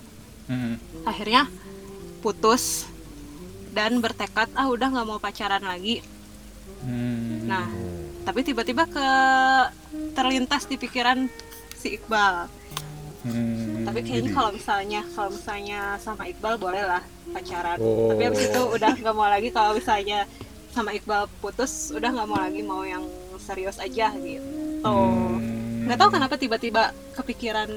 [0.50, 0.82] Hmm.
[1.06, 1.46] Akhirnya
[2.26, 2.90] putus
[3.74, 6.02] dan bertekad ah udah nggak mau pacaran lagi.
[6.82, 7.48] Hmm.
[7.48, 7.68] Nah,
[8.24, 9.08] tapi tiba-tiba ke
[10.18, 11.30] terlintas di pikiran
[11.78, 12.48] si Iqbal.
[13.24, 13.88] Hmm.
[13.88, 17.80] Tapi kayaknya kalau misalnya kalau misalnya sama Iqbal boleh lah pacaran.
[17.80, 18.12] Oh.
[18.12, 20.28] Tapi abis itu udah nggak mau lagi kalau misalnya
[20.74, 23.06] sama Iqbal putus udah nggak mau lagi mau yang
[23.38, 24.44] serius aja gitu.
[24.82, 25.38] Hmm.
[25.86, 27.70] Nggak tahu kenapa tiba-tiba kepikiran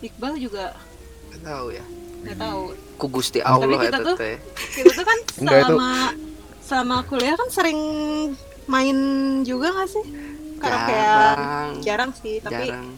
[0.00, 0.74] Iqbal juga
[1.30, 1.84] nggak tahu ya
[2.20, 2.60] nggak tahu.
[2.94, 4.18] ku gusti Allah Tapi kita itu tuh-
[4.74, 5.90] Kita tuh kan selama
[6.60, 7.80] selama kuliah kan sering
[8.66, 8.96] main
[9.42, 10.04] juga nggak sih?
[10.60, 10.92] Karaokean.
[10.92, 12.92] jarang Jarang sih, tapi jarang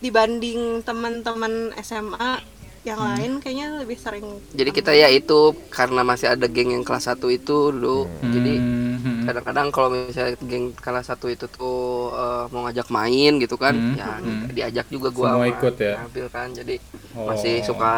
[0.00, 2.40] dibanding teman-teman SMA
[2.80, 7.06] yang lain kayaknya lebih sering jadi kita ya itu karena masih ada geng yang kelas
[7.06, 8.54] 1 itu dulu jadi
[9.00, 9.24] Hmm.
[9.24, 13.96] kadang-kadang kalau misalnya geng kelas 1 itu tuh eh, mau ngajak main gitu kan Hmm.
[13.96, 14.44] ya Hmm.
[14.50, 15.94] diajak juga gua Semua sama ikut ya?
[15.98, 16.74] Nabil kan jadi
[17.10, 17.26] Oh.
[17.26, 17.94] masih suka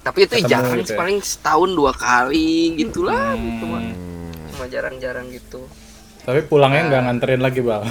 [0.00, 0.98] tapi itu Ketemu jarang gitu ya?
[0.98, 3.42] paling setahun dua kali gitulah Hmm.
[3.42, 3.82] gitu mah.
[4.48, 5.60] cuma jarang-jarang gitu
[6.22, 7.82] Tapi pulangnya nggak nganterin lagi bal.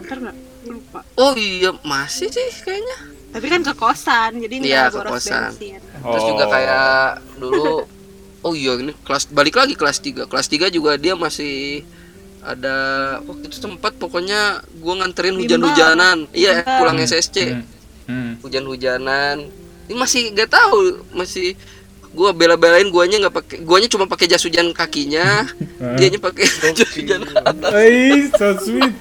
[0.00, 2.98] ntar nggak lupa oh iya masih sih kayaknya
[3.34, 5.42] tapi kan ke kosan jadi Iya, nggak ke boros kosan.
[5.50, 5.80] bensin.
[5.82, 6.94] Terus juga kayak
[7.36, 7.82] dulu
[8.40, 11.82] oh iya ini kelas balik lagi kelas 3 kelas 3 juga dia masih
[12.40, 12.76] ada
[13.22, 14.40] waktu itu sempat pokoknya
[14.78, 16.28] gua nganterin hujan-hujanan.
[16.30, 17.64] Iya pulang SSC Hmm.
[18.04, 18.32] Hmm.
[18.38, 19.48] hujan-hujanan.
[19.84, 20.78] Ini masih gak tahu
[21.10, 21.56] masih
[22.12, 25.42] gua bela-belain guanya nggak pakai guanya cuma pakai jas hujan kakinya
[25.98, 27.72] dianya pakai jas hujan atas.
[28.30, 28.94] So sweet.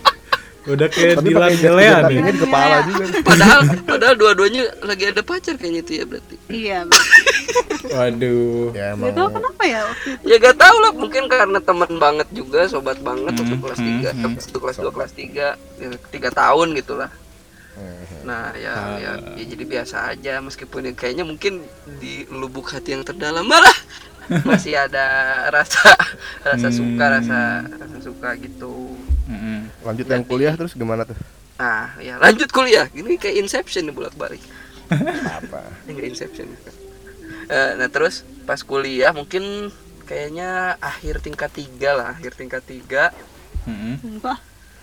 [0.63, 1.73] Udah kayak Tapi Dilan hujan
[2.07, 2.21] nih.
[2.23, 3.03] di kepala juga.
[3.21, 6.79] padahal padahal dua-duanya lagi ada pacar kayaknya itu ya berarti iya
[7.83, 8.71] Waduh.
[8.71, 12.27] Ya emang tahu kenapa ya waktu itu ya gak tahu lah mungkin karena teman banget
[12.31, 14.23] juga sobat banget waktu Hmm, kelas hmm, 3 hmm.
[14.39, 15.49] waktu kelas 2 kelas 3 ya,
[16.09, 17.11] tiga tahun gitulah
[17.73, 18.05] Hmm.
[18.21, 18.95] nah ya, Ah.
[18.95, 21.57] ya ya jadi biasa aja meskipun ya kayaknya mungkin
[21.97, 23.73] di lubuk hati yang terdalam malah
[24.47, 25.01] masih ada
[25.49, 25.81] rasa
[26.39, 27.13] rasa suka Hmm.
[27.17, 28.93] rasa rasa suka gitu
[29.25, 29.71] Mm-mm.
[29.81, 31.15] lanjut yang kuliah terus gimana tuh?
[31.53, 34.41] nah ya lanjut kuliah gini kayak inception nih bolak balik
[35.33, 35.63] Apa?
[35.85, 36.47] enggak inception
[37.43, 39.67] Eh, nah terus pas kuliah mungkin
[40.03, 43.11] kayaknya akhir tingkat tiga lah akhir tingkat tiga
[43.63, 44.19] Mm-mm.
[44.19, 44.39] Wah,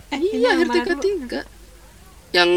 [0.09, 1.39] eh, ini iya akhir tingkat tiga
[2.31, 2.49] yang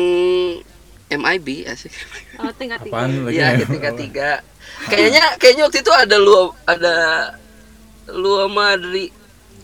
[1.07, 1.93] MIB asik
[2.37, 2.93] Oh, tingkat tiga.
[2.97, 3.33] Apaan lagi?
[3.33, 3.53] iya ya?
[3.55, 4.31] akhir tingkat tiga
[4.87, 6.95] kayaknya kayaknya waktu itu ada lu ada
[8.11, 9.09] lu sama Adri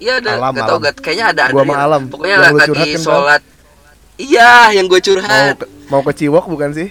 [0.01, 0.83] iya ada Alam, gak tau Alam.
[0.83, 1.81] gak kayaknya ada Gua sama lah.
[1.85, 2.03] Alam.
[2.09, 3.43] pokoknya Yang lagi kan, sholat
[4.17, 6.89] iya yang gue Mau curhat ke, mau ke Ciwok bukan sih?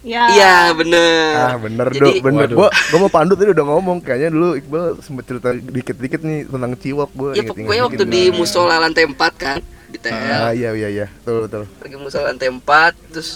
[0.00, 0.24] Ya.
[0.30, 2.48] iya bener Ah bener Jadi- dong, bener.
[2.50, 6.72] Gua gua mau pandu tadi udah ngomong kayaknya dulu Iqbal sempet cerita dikit-dikit nih tentang
[6.74, 7.30] Ciwok gua.
[7.30, 8.32] ya inget-inget pokoknya waktu dikit di nih.
[8.32, 11.62] musola lantai 4 kan di TL Ah iya iya iya, betul betul.
[11.76, 12.64] lagi musola lantai 4
[13.10, 13.30] terus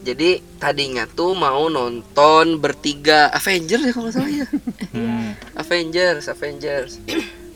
[0.00, 4.46] jadi tadinya tuh mau nonton bertiga Avengers ya kalau nggak salah ya
[4.90, 5.36] Hmm.
[5.60, 7.04] Avengers Avengers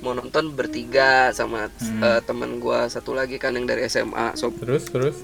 [0.03, 2.03] mau nonton bertiga sama Hmm.
[2.03, 2.87] eh, temen gua.
[2.87, 5.17] Satu lagi kan yang dari SMA so Terus terus.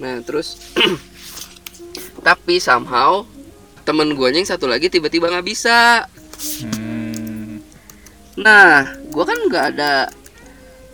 [0.00, 0.56] nah terus
[2.26, 3.22] tapi somehow
[3.84, 6.04] temen guanya yang satu lagi tiba-tiba nggak bisa.
[6.60, 7.62] Hmm.
[8.36, 9.92] nah gua kan nggak ada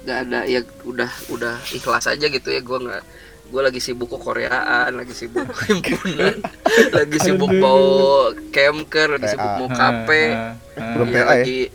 [0.03, 2.61] nggak ada ya udah udah ikhlas aja gitu ya.
[2.61, 3.03] Gua nggak
[3.53, 6.40] gue lagi sibuk ke Koreaan lagi sibuk himpunan
[6.97, 7.84] lagi sibuk mau
[8.49, 10.32] camker lagi sibuk mau kafe
[11.20, 11.68] lagi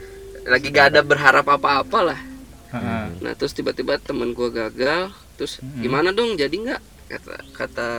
[0.48, 2.20] lagi gak ada berharap apa-apa lah.
[2.68, 3.06] Ah, ah.
[3.24, 6.82] nah terus tiba-tiba temen gue gagal terus gimana dong jadi nggak?
[7.08, 7.90] Kata kata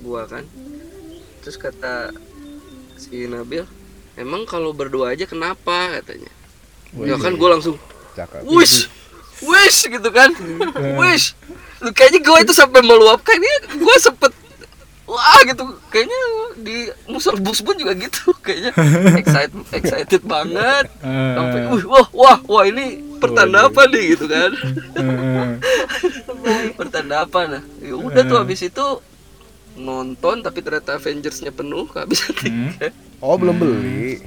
[0.00, 0.44] gue kan.
[1.44, 2.12] Terus kata
[2.96, 3.68] si Nabil
[4.16, 6.00] emang kalau berdua aja kenapa?
[6.00, 6.32] Katanya.
[7.04, 7.76] Ya kan gue langsung
[8.48, 8.88] wish
[9.44, 10.32] wish gitu kan.
[11.00, 11.36] Wish
[11.78, 14.34] Lu, kayaknya gue itu sampai meluapkan ini gue sempet
[15.08, 15.64] wah gitu.
[15.88, 16.20] Kayaknya
[16.58, 18.30] di musal bus pun juga gitu.
[18.44, 18.72] Kayaknya
[19.16, 20.86] excited excited banget.
[21.00, 24.14] Ah, sampai wih, wah wah wah ini pertanda apa nih?
[24.14, 24.50] Gitu kan.
[24.94, 25.56] Ah,
[26.78, 27.62] pertanda apa nah?
[27.78, 28.86] Ya udah tuh habis itu
[29.74, 32.42] nonton tapi ternyata Avengersnya penuh kehabisan Hmm.
[32.74, 32.92] tiket
[33.24, 34.22] Oh belum beli.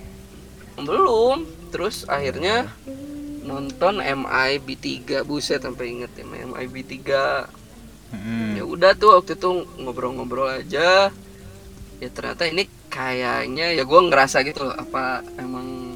[0.78, 1.44] belum.
[1.70, 2.68] Terus akhirnya
[3.42, 7.61] nonton MIB 3 buset sampai inget ya MIB 3
[8.12, 8.54] Hmm.
[8.54, 11.08] ya udah tuh waktu itu ngobrol-ngobrol aja
[11.98, 15.96] ya ternyata ini kayaknya ya gua ngerasa gitu loh apa emang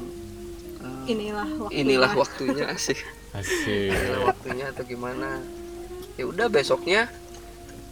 [0.80, 1.76] eh, inilah waktunya.
[1.78, 2.98] inilah waktunya asik
[3.32, 3.92] Asik.
[3.92, 5.44] inilah waktunya atau gimana
[6.14, 7.12] ya udah besoknya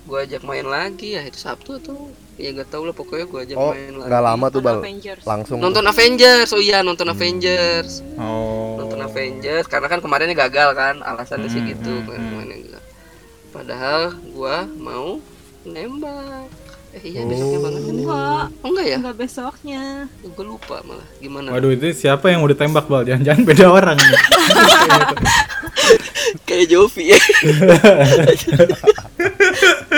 [0.05, 3.57] gua ajak main lagi ya itu Sabtu tuh ya gak tau lah pokoknya gua ajak
[3.57, 4.81] Oh main lagi nggak lama tuh bal.
[4.81, 5.23] Avengers.
[5.23, 5.59] Langsung.
[5.61, 8.81] nonton Avengers oh iya nonton Avengers Oh.
[8.81, 12.49] nonton Avengers karena kan kemarinnya gagal kan alasannya sih Hmm, gitu hmm, kan hmm.
[12.49, 12.83] gagal.
[13.55, 15.17] Padahal gua mau
[15.65, 16.45] nembak
[16.93, 17.27] eh iya Oh.
[17.27, 17.93] besoknya banget kan ya?
[17.97, 19.83] Enggak, oh enggak ya enggak besoknya.
[20.21, 23.03] gue lupa malah gimana Waduh itu siapa yang mau ditembak bal?
[23.03, 23.97] Jangan-jangan beda orang
[26.45, 27.19] kayak Jovi ya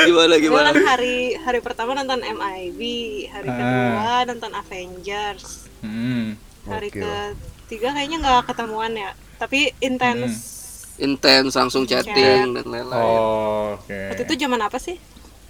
[0.06, 2.80] gimana Gue gimana kan hari hari pertama nonton MIB,
[3.28, 3.52] hari Ah.
[3.52, 5.44] kedua nonton Avengers,
[5.80, 6.34] Hmm.
[6.64, 7.04] hari Gokil.
[7.62, 10.55] ketiga kayaknya nggak ketemuan ya, tapi intens.
[10.98, 13.98] Intens langsung chatting dan lain-lain Oh, oke.
[14.10, 14.96] Waktu itu zaman apa sih?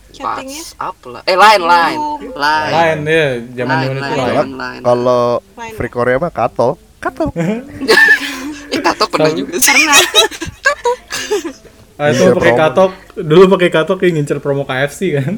[0.09, 0.63] Chattingnya?
[0.63, 1.99] WhatsApp lah eh lain lain
[2.33, 4.33] lain Lain ya, zaman zaman itu lain, lain.
[4.33, 4.81] lain, lain.
[4.83, 5.25] Kalau
[5.73, 6.79] free Korea mah katol.
[6.97, 7.29] Katol.
[8.73, 10.01] eh katok pernah juga sih Pernah.
[11.97, 12.91] Ah, itu Ngincer pakai katok.
[13.17, 15.33] Dulu pakai katok kayak ngincer promo KFC kan.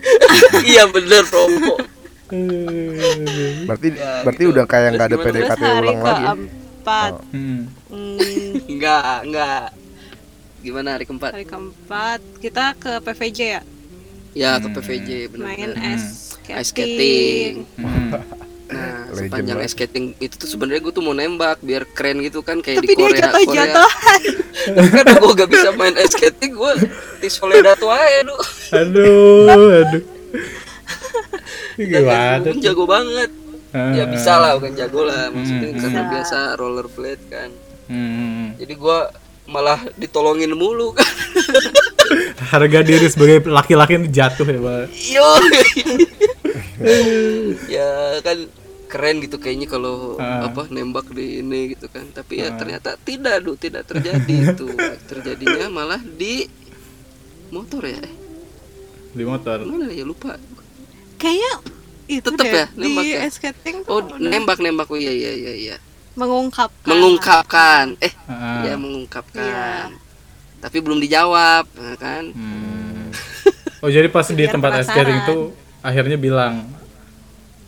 [0.64, 1.76] iya bener promo
[3.62, 4.52] Berarti Ya, berarti gitu.
[4.52, 6.24] udah kayak nggak ada PDKT ulang lagi.
[6.24, 6.32] ya?
[6.32, 7.60] keempat, Hmm.
[8.82, 9.64] Hmm, enggak enggak
[10.60, 13.62] gimana hari keempat hari keempat kita ke PVJ ya,
[14.32, 16.06] ya ke PVJ benar main ice
[16.36, 16.56] skating.
[16.56, 18.10] ice skating Hmm.
[18.72, 22.40] Nah, Legend sepanjang ice skating itu tuh sebenarnya gue tuh mau nembak biar keren gitu
[22.40, 23.20] kan kayak Tapi di dia Korea.
[23.20, 23.84] jatuh-jatuh.
[23.84, 24.72] Korea.
[24.80, 26.72] Tapi kan gue gak bisa main ice skating, gue
[27.20, 27.92] di Soledad aja
[28.24, 28.40] aduh.
[28.72, 29.44] Aduh,
[29.84, 30.02] aduh.
[31.76, 32.40] Gimana?
[32.40, 33.30] Gue jago banget.
[33.72, 33.92] Ah.
[33.92, 35.28] Ya bisa lah, bukan jago lah.
[35.28, 35.76] Maksudnya Hmm.
[35.76, 36.08] karena Bisa.
[36.08, 37.50] biasa rollerblade kan.
[37.84, 38.54] Hmm.
[38.56, 38.98] Jadi gue
[39.44, 41.08] malah ditolongin mulu kan.
[42.52, 44.84] Harga diri sebagai laki-laki ini jatuh ya, Pak.
[45.08, 45.28] Yo.
[47.68, 47.88] ya
[48.20, 48.38] kan
[48.86, 50.44] keren gitu kayaknya kalau Ah.
[50.44, 54.66] apa nembak di ini gitu kan tapi ya ternyata tidak duh tidak terjadi itu
[55.08, 56.44] terjadinya malah di
[57.48, 58.12] motor ya Eh,
[59.12, 59.60] Di motor.
[59.62, 60.36] mana ya lupa
[61.16, 61.52] Kayaknya
[62.10, 63.18] itu Tetep deh, ya, nembak di ya?
[63.22, 65.76] ice skating tuh oh nembak nembak oh iya iya iya iya
[66.14, 66.86] mengungkapkan.
[66.86, 68.62] mengungkapkan eh Ah.
[68.62, 69.90] ya mengungkapkan
[70.58, 73.10] tapi belum dijawab ya kan Hmm.
[73.78, 74.94] Oh, jadi pas di tempat penasaran.
[74.94, 75.34] skating itu
[75.80, 76.70] akhirnya bilang,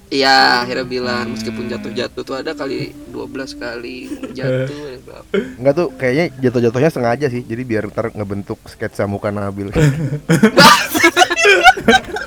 [0.06, 5.86] Iya akhirnya bilang meskipun jatuh-jatuh tuh ada kali 12 kali jatuh ya berapa Enggak tuh
[5.92, 7.42] kayaknya jatuh-jatuhnya sengaja sih.
[7.42, 9.68] Jadi biar ntar ngebentuk sketsa muka Nabil.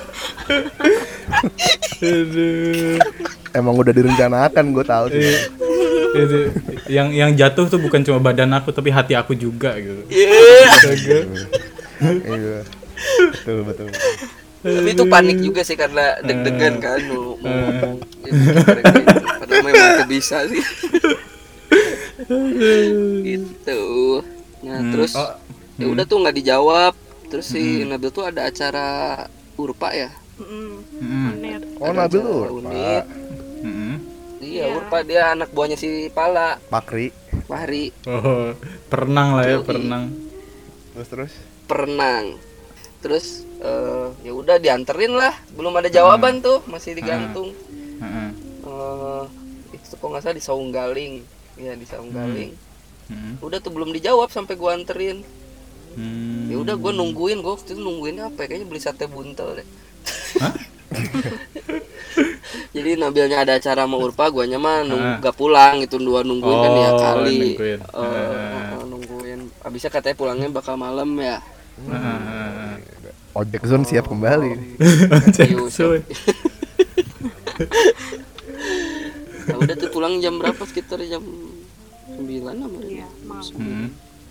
[2.02, 2.98] Aduh.
[3.52, 5.20] Emang udah direncanakan gue tahu sih.
[5.22, 5.40] Iya.
[6.08, 6.38] Itu,
[6.88, 10.02] yang yang jatuh tuh bukan cuma badan aku tapi hati aku juga gitu.
[10.08, 11.20] Iya.
[12.24, 12.58] Iya.
[13.32, 13.88] Betul betul.
[14.58, 19.22] tapi itu panik juga sih karena deg-degan kan ngomong Jadi kira-kira gitu.
[19.38, 20.62] padahal memang itu bisa sih
[23.22, 23.82] gitu
[24.66, 25.38] nah terus Oh,
[25.78, 26.92] ya udah tuh nggak dijawab
[27.30, 28.88] terus si Nabil tuh ada acara
[29.58, 30.10] urpa ya.
[30.38, 30.86] Mm.
[31.76, 33.04] Oh Ada Nabil tuh unit.
[33.60, 33.94] Mm-mm.
[34.38, 34.78] iya Iya.
[34.78, 37.10] urpa dia anak buahnya si Pala Pakri.
[37.44, 38.54] Fahri Oh,
[38.86, 39.64] perenang lah ya, Yoi.
[39.64, 40.04] perenang.
[40.92, 41.32] Terus terus.
[41.64, 42.26] perenang
[42.98, 43.26] terus
[43.58, 47.54] eh, ya udah dianterin lah belum ada jawaban tuh masih digantung
[47.96, 48.28] Heeh.
[48.64, 49.24] eh
[49.70, 51.14] itu kok nggak salah di Saunggaling
[51.56, 52.52] ya di Saunggaling
[53.06, 53.40] Mm.
[53.40, 55.24] udah tuh belum dijawab sampai gua anterin
[55.98, 56.46] Hmm.
[56.46, 58.46] ya udah gua nungguin gua waktu itu nungguin apa ya?
[58.46, 59.66] kayaknya beli sate buntel deh
[60.38, 60.54] Hah?
[62.70, 65.18] jadi Nabilnya ada acara sama Urpa guanya mah nunggu Ah.
[65.20, 67.78] gak pulang itu dua nungguin kan ya Oh, kali nungguin.
[67.90, 68.06] Ah.
[68.72, 71.42] eh, nungguin abisnya katanya pulangnya bakal malam ya
[71.78, 73.14] Heeh, heeh, heeh.
[73.34, 74.50] Ojek Zone siap kembali.
[75.34, 76.02] Jackson.
[79.48, 81.24] Nah, udah tuh pulang jam berapa sekitar jam
[82.10, 83.54] 9 apa Iya, malam.
[83.56, 83.88] Hmm.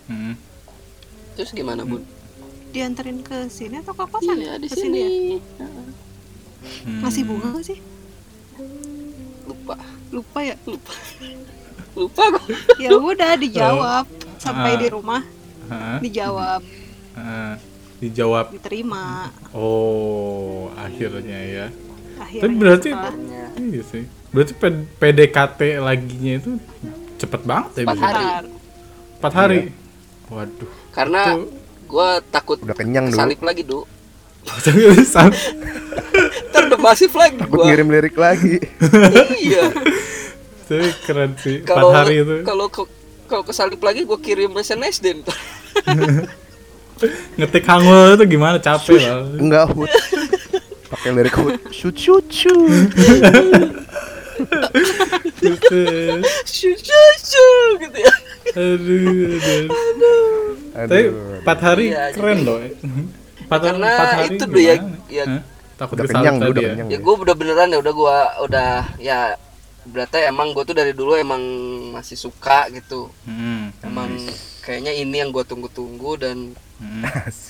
[0.08, 0.34] Hmm.
[1.38, 2.02] Terus gimana, Bun?
[2.68, 4.54] Dianterin ke sini atau ke kosan Iya, ya?
[4.58, 5.02] di Ke sini.
[5.38, 5.68] ya?
[6.84, 7.00] Hmm.
[7.00, 7.80] Masih bunga gak sih?
[9.46, 9.76] Lupa.
[10.10, 10.56] Lupa ya?
[10.66, 10.94] Lupa.
[11.98, 12.44] Lupa gua.
[12.78, 14.06] Ya udah dijawab
[14.38, 14.80] sampai Ah.
[14.80, 15.22] di rumah
[15.68, 15.98] Hah?
[16.00, 16.62] dijawab,
[17.14, 17.56] Ah,
[17.98, 18.54] dijawab.
[18.54, 19.34] diterima.
[19.52, 21.66] Oh, akhirnya ya.
[22.18, 23.14] Akhirnya Tapi berarti setelah
[23.58, 24.04] iya sih.
[24.30, 24.54] Berarti
[24.96, 26.52] PDKT laginya itu
[27.18, 28.26] cepet banget ya Empat hari.
[29.18, 29.60] Empat hari.
[30.28, 30.72] Waduh.
[30.98, 31.38] Karena
[31.86, 33.20] gua takut Udah kenyang dulu.
[33.22, 33.86] salip lagi, Du.
[36.48, 37.66] Ntar udah masif lagi Takut gua.
[37.68, 38.58] ngirim lirik lagi.
[39.38, 39.70] iya.
[40.68, 41.64] Tapi keren sih.
[41.64, 42.44] Kalau hari itu.
[42.44, 42.68] kalau
[43.28, 45.38] kalau kesalip lagi gua kirim SMS deh ntar.
[47.38, 49.22] Ngetik hangul itu gimana capek lah.
[49.38, 49.92] Enggak hood.
[50.90, 51.62] Pakai lirik hood.
[51.70, 52.90] Shoot shoot shoot.
[56.48, 57.48] Shu, shu, shu,
[57.80, 58.14] gitu ya.
[58.54, 60.46] aduh, aduh.
[60.74, 61.42] Tapi Aduh.
[61.42, 62.58] empat hari Iya, keren loh.
[62.62, 64.76] Empat, Karena empat hari itu tuh ya,
[65.08, 65.42] ya Hah?
[65.78, 66.70] Takut Udah kenyang, tadi udah ya.
[66.74, 66.88] kenyang.
[66.90, 69.20] Ya gue udah beneran ya udah gua udah ya
[69.88, 71.40] berarti emang gue tuh dari dulu emang
[71.94, 73.14] masih suka gitu.
[73.24, 73.70] Hmm.
[73.80, 74.10] Emang
[74.60, 76.38] kayaknya ini yang gue tunggu-tunggu dan
[76.78, 77.02] Hmm.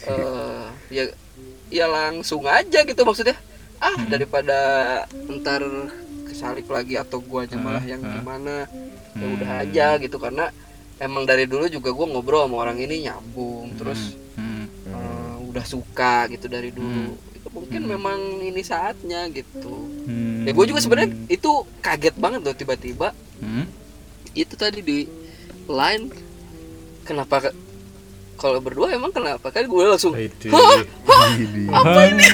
[0.08, 1.04] eh ya
[1.68, 3.36] ya langsung aja gitu maksudnya.
[3.78, 4.58] Ah daripada
[5.30, 5.64] ntar
[6.38, 8.70] kesalip lagi atau guanya malah yang gimana
[9.12, 10.16] ya udah aja gitu.
[10.16, 10.48] Karena
[10.98, 14.66] emang dari dulu juga gue ngobrol sama orang ini nyambung terus Hmm.
[14.86, 17.18] eh, udah suka gitu dari dulu.
[17.34, 19.74] Itu mungkin memang ini saatnya gitu.
[20.06, 20.46] Hmm.
[20.46, 23.08] ya gue juga sebenarnya itu kaget banget loh tiba-tiba.
[23.38, 23.66] Hmm.
[24.32, 25.04] itu tadi di
[25.66, 26.08] line
[27.02, 27.56] kenapa ke-
[28.36, 29.50] kalau berdua emang kenapa?
[29.50, 30.14] Kan gue langsung.
[30.14, 30.86] Gini.
[31.68, 32.22] Apa ini?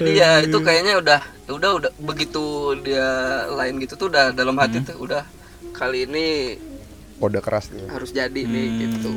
[0.00, 2.44] jadi ya itu kayaknya udah ya udah udah begitu
[2.80, 3.08] dia
[3.52, 5.22] line gitu tuh udah dalam hati tuh udah
[5.76, 6.56] kali ini
[7.20, 7.84] Kode keras nih.
[7.92, 9.12] harus jadi nih gitu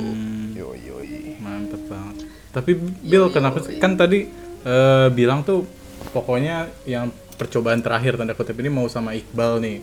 [0.53, 0.99] Yo yo.
[1.41, 2.29] Mantep banget.
[2.53, 2.71] Tapi
[3.01, 3.81] Bill kenapa sih?
[3.81, 4.29] Kan tadi
[4.63, 5.65] eh, bilang tuh
[6.13, 9.77] pokoknya yang percobaan terakhir tanda kutip ini mau sama Iqbal nih.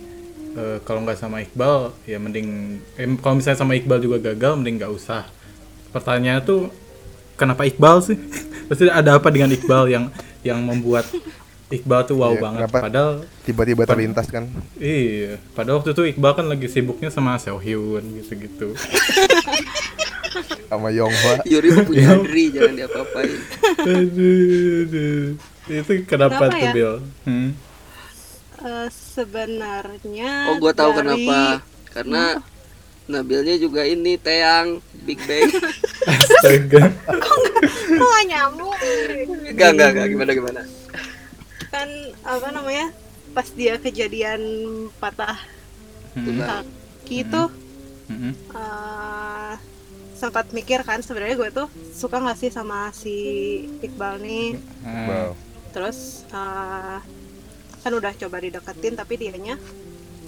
[0.51, 4.79] Eh, kalau nggak sama Iqbal ya mending eh, kalau misalnya sama Iqbal juga gagal mending
[4.79, 5.27] nggak usah.
[5.91, 6.71] Pertanyaannya tuh
[7.35, 8.17] kenapa Iqbal sih?
[8.71, 10.07] Pasti ada apa dengan Iqbal yang
[10.41, 11.05] yang membuat
[11.69, 12.59] Iqbal tuh wow Iya, banget.
[12.61, 12.77] kenapa?
[12.83, 13.11] Padahal
[13.41, 14.43] Tiba-tiba terlintas kan.
[14.75, 18.75] iya, pada waktu itu Iqbal kan lagi sibuknya sama Seo-hyun gitu-gitu.
[20.67, 21.43] Sama Yonghwa.
[21.51, 23.39] Yuri punya Adri jangan diapa-apain
[23.77, 25.23] aduh, aduh.
[25.63, 26.71] Itu kenapa, Kenapa tuh ya?
[26.71, 26.93] Bill?
[27.23, 27.49] Hmm?
[28.61, 31.39] Eh, sebenarnya oh gue tahu dari- kenapa
[31.89, 32.23] karena
[33.11, 35.51] Nabilnya juga ini Teang Big Bang.
[36.11, 36.83] Astaga.
[37.11, 37.37] kok
[37.91, 38.73] nggak nyambung?
[39.51, 40.61] Enggak, enggak, enggak, gimana, gimana?
[41.67, 41.89] Kan
[42.23, 42.87] apa namanya
[43.31, 44.41] pas dia kejadian
[44.97, 45.35] patah
[46.11, 47.43] Hmm, kaki itu
[48.11, 49.53] hmm, eh,
[50.11, 53.15] sempat mikir kan sebenarnya gue tuh suka nggak sih sama si
[53.79, 54.59] Iqbal nih?
[54.83, 55.07] Hmm.
[55.07, 55.31] Wow.
[55.71, 56.99] terus eh,
[57.79, 59.55] kan udah coba dideketin tapi dianya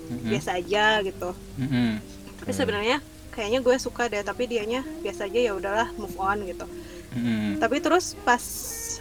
[0.04, 1.32] Hmm, biasa aja gitu.
[1.56, 1.96] Hmm,
[2.44, 3.00] tapi sebenarnya
[3.32, 6.68] kayaknya gue suka deh tapi dianya biasa aja ya udahlah move on gitu.
[7.16, 8.44] Hmm, tapi terus pas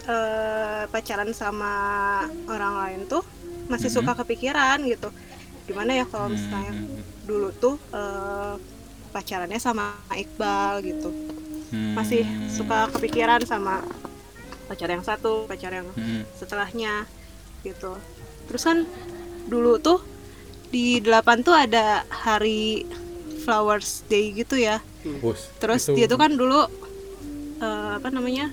[0.02, 1.74] eh, pacaran sama
[2.46, 3.26] orang lain tuh
[3.66, 3.96] masih Mhm.
[3.98, 5.10] suka kepikiran gitu.
[5.66, 8.54] Gimana ya kalau misalnya hmm, dulu tuh eh,
[9.10, 11.10] pacarannya sama Iqbal gitu.
[11.74, 13.82] Hmm, masih suka kepikiran sama
[14.70, 17.10] pacar yang satu pacar yang hmm, setelahnya
[17.66, 17.98] gitu.
[18.46, 18.86] Terus kan
[19.50, 19.98] dulu tuh
[20.72, 22.86] di delapan tuh ada hari
[23.42, 24.78] Flowers Day gitu ya.
[25.18, 26.66] Bos, terus itu- dia tuh kan dulu
[27.58, 28.50] eh, apa namanya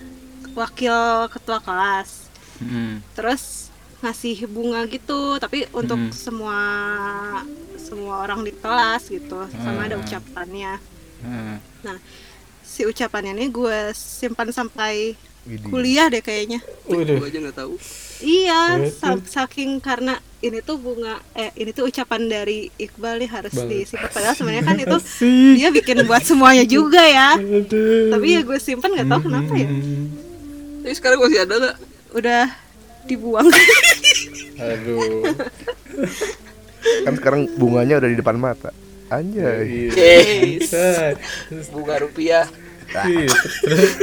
[0.54, 0.94] wakil
[1.30, 2.30] ketua kelas.
[2.58, 6.12] Hmm, terus ngasih bunga gitu tapi untuk Mhm.
[6.12, 6.58] semua
[7.76, 10.04] semua orang di kelas gitu sama ada Hmm.
[10.04, 10.74] ucapannya.
[11.20, 11.60] Hmm.
[11.80, 12.00] nah
[12.62, 15.68] si ucapannya ini gue simpan sampai Widih.
[15.68, 16.64] kuliah deh kayaknya.
[16.86, 17.76] Gue aja nggak tahu.
[18.20, 18.88] Iya
[19.26, 23.68] saking karena ini tuh bunga eh ini tuh ucapan dari Iqbal nih harus Iqbal.
[23.68, 25.54] disimpan padahal sebenarnya kan itu Asik.
[25.56, 28.08] dia bikin buat semuanya juga ya Aduh.
[28.10, 30.08] tapi ya gue simpan nggak tahu kenapa ya Hmm.
[30.82, 31.76] tapi sekarang masih ada nggak
[32.14, 32.44] udah
[33.06, 33.48] dibuang
[34.62, 35.24] Aduh.
[36.80, 38.72] Kan sekarang bunganya udah di depan mata.
[39.08, 39.88] Anjay.
[39.90, 40.72] Yes.
[41.70, 42.44] Bunga rupiah
[42.90, 43.28] Iya,
[43.62, 43.98] terus-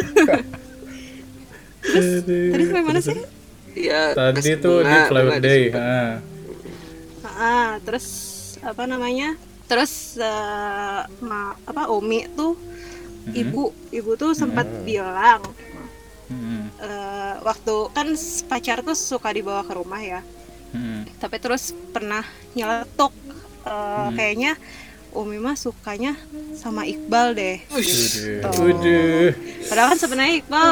[2.49, 3.15] tadi sampai mana sih
[3.77, 5.63] iya Tadi tuh di Flower bunga Day.
[5.71, 6.19] ah.
[7.29, 8.07] ah terus
[8.59, 12.57] apa namanya terus eh, ma- apa Umi tuh
[13.29, 15.43] ibu ibu tuh sempat bilang
[16.27, 16.67] Hmm.
[16.77, 18.11] eh, waktu kan
[18.45, 20.21] pacar tuh suka dibawa ke rumah ya
[20.69, 21.07] Hmm.
[21.17, 23.15] tapi terus pernah nyeletuk
[23.63, 24.59] eh, kayaknya
[25.13, 26.19] Umi mah sukanya
[26.53, 28.53] sama Iqbal deh Udah.
[28.59, 29.23] Udah.
[29.65, 30.69] padahal kan sebenarnya Iqbal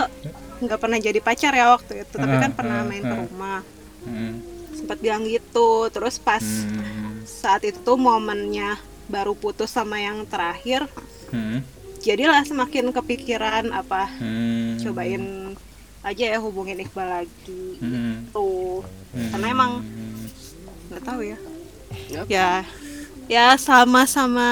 [0.64, 3.20] nggak pernah jadi pacar ya waktu itu tapi kan Ah, pernah ah, main ke ah.
[3.22, 3.60] rumah
[4.02, 4.34] Hmm.
[4.74, 7.24] sempat bilang gitu terus pas Hmm.
[7.24, 10.84] saat itu tuh momennya baru putus sama yang terakhir
[11.28, 11.64] Hmm.
[12.00, 14.76] jadilah semakin kepikiran apa Hmm.
[14.78, 15.24] cobain
[16.00, 18.28] aja ya hubungin Iqbal lagi Hmm.
[18.28, 19.30] tuh Hmm.
[19.30, 19.72] karena emang
[20.88, 21.38] nggak tahu ya
[22.10, 22.24] Yap.
[22.28, 22.50] ya
[23.24, 24.50] ya sama-sama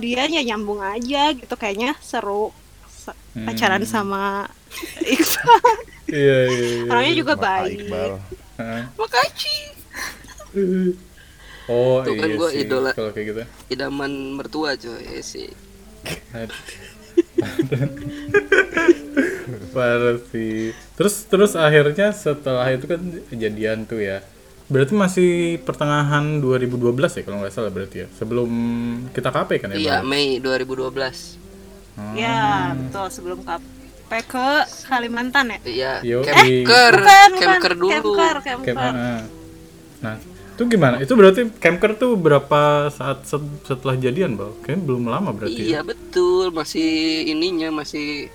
[0.00, 2.56] dia ya nyambung aja gitu kayaknya seru
[2.88, 3.44] Sa- Hmm.
[3.44, 4.48] pacaran sama
[5.04, 6.84] Iqbal Iya, iya, iya.
[6.86, 8.10] orangnya juga Mata baik Iqbal.
[8.94, 9.60] Makasih
[11.64, 12.60] Oh, Tuh kan iya gua sih.
[12.60, 12.90] idola.
[12.90, 13.42] Kalau kayak gitu.
[13.70, 15.48] idaman mertua coy sih
[16.32, 16.58] Aduh.
[19.72, 20.72] Parah sih.
[20.92, 24.20] Terus terus akhirnya setelah itu kan kejadian tuh ya.
[24.66, 26.72] Berarti masih pertengahan 2012
[27.12, 28.08] ya kalau nggak salah berarti ya.
[28.12, 28.50] Sebelum
[29.10, 29.76] kita KP kan ya?
[29.76, 29.96] iya?
[30.02, 31.40] Mei 2012
[31.92, 32.16] Oh.
[32.16, 33.60] ya betul sebelum KP
[34.20, 34.48] ke
[34.84, 39.22] Kalimantan ya iya Yo, Kemker bukan bukan Kemker dulu Kemker Camp, Kemker ah.
[40.02, 40.18] Nah,
[40.52, 40.98] itu gimana?
[40.98, 44.52] Itu berarti camper tuh berapa saat set- setelah jadian, Bang?
[44.60, 46.90] Kayaknya belum lama berarti iya betul masih
[47.30, 48.28] ininya masih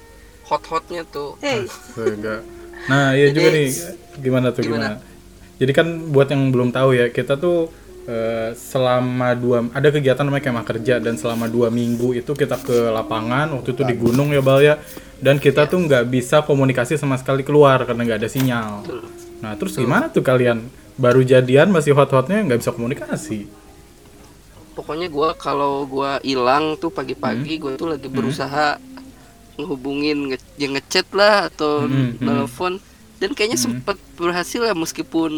[0.47, 2.03] hot-hotnya tuh hey ya.
[2.07, 2.41] Enggak.
[2.87, 3.67] Nah, iya juga nih.
[4.17, 4.97] Gimana tuh gimana?
[4.97, 5.59] gimana?
[5.59, 7.67] Jadi kan buat yang belum tahu ya, kita tuh
[8.07, 12.77] eh, selama dua ada kegiatan namanya kemah kerja dan selama dua minggu itu kita ke
[12.89, 14.75] lapangan waktu itu di gunung ya Bal ya.
[15.17, 18.71] Dan kita tuh nggak bisa komunikasi sama sekali keluar karena nggak ada sinyal.
[19.43, 20.69] Nah terus gimana tuh kalian?
[20.97, 23.39] Baru jadian masih hot-hotnya nggak bisa komunikasi?
[24.75, 26.97] pokoknya gua kalau gua hilang tuh Hmm.
[27.01, 28.77] pagi-pagi gua tuh lagi berusaha
[29.57, 32.27] ngehubungin nge ya ngechat lah atau Hmm, hmm.
[32.27, 32.73] telepon
[33.17, 35.31] dan kayaknya sempet berhasil ya meskipun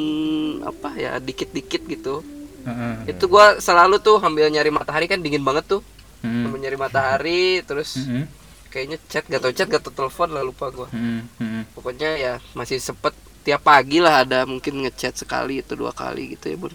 [0.64, 2.16] apa ya dikit-dikit gitu
[2.60, 2.94] Heeh.
[3.12, 5.82] itu gua selalu tuh sambil nyari matahari kan dingin banget tuh
[6.20, 6.44] Hmm.
[6.46, 8.28] sambil nyari matahari terus Hmm.
[8.68, 11.24] kayaknya chat gak tau chat gak tau telepon lah lupa gua Hmm.
[11.38, 11.64] Hmm.
[11.72, 16.52] pokoknya ya masih sempet tiap pagi lah ada mungkin ngechat sekali itu dua kali gitu
[16.52, 16.74] ya bun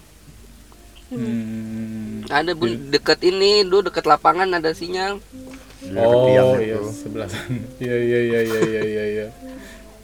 [1.13, 2.25] Hmm.
[2.27, 5.21] ada bun deket ini dulu deket lapangan ada sinyal
[5.85, 7.61] Oh iya sebelah sana.
[7.85, 9.05] Iya iya iya iya iya iya.
[9.05, 9.27] iya.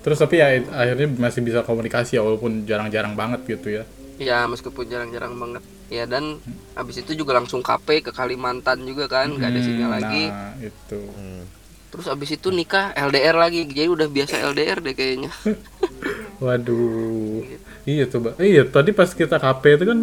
[0.04, 3.88] Terus tapi ya akhirnya masih bisa komunikasi ya walaupun jarang-jarang banget gitu ya.
[4.20, 6.36] Ya meskipun jarang-jarang banget ya dan
[6.76, 10.52] habis itu juga langsung KP ke Kalimantan juga kan nggak ada sinyal Hmm, lagi Nah
[10.60, 11.00] itu.
[11.08, 11.42] Hmm.
[11.90, 15.32] terus habis itu nikah LDR lagi jadi udah biasa LDR deh kayaknya
[16.40, 17.44] Waduh.
[17.84, 18.34] Iya tuh, Mbak.
[18.40, 19.98] Iya, tadi pas kita KP itu kan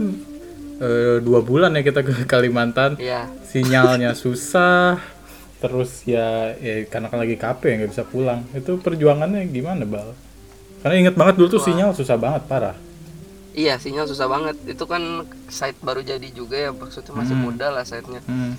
[0.78, 2.98] eh, dua bulan ya kita ke Kalimantan.
[3.02, 5.02] ya Sinyalnya susah.
[5.58, 8.46] Terus ya, ya karena kan lagi KP nggak bisa pulang.
[8.54, 10.14] Itu perjuangannya gimana, Bal?
[10.86, 12.78] Karena inget banget dulu tuh sinyal susah banget, parah.
[13.58, 14.56] Iya sinyal susah banget.
[14.70, 18.22] Itu kan site baru jadi juga ya maksudnya masih muda lah site-nya.
[18.30, 18.54] Hmm.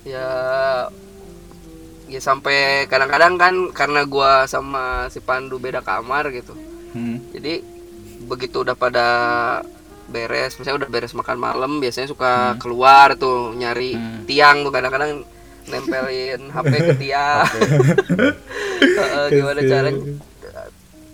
[0.00, 0.28] ya
[2.08, 6.52] ya sampai kadang-kadang kan karena gua sama si Pandu beda kamar gitu.
[6.90, 7.22] Hmm.
[7.30, 7.62] jadi
[8.26, 9.06] begitu udah pada
[10.10, 13.94] beres misalnya udah beres makan malam biasanya suka keluar tuh nyari
[14.26, 15.22] tiang tuh kadang-kadang
[15.70, 17.46] nempelin HP ke tiang.
[19.36, 20.02] Gimana caranya?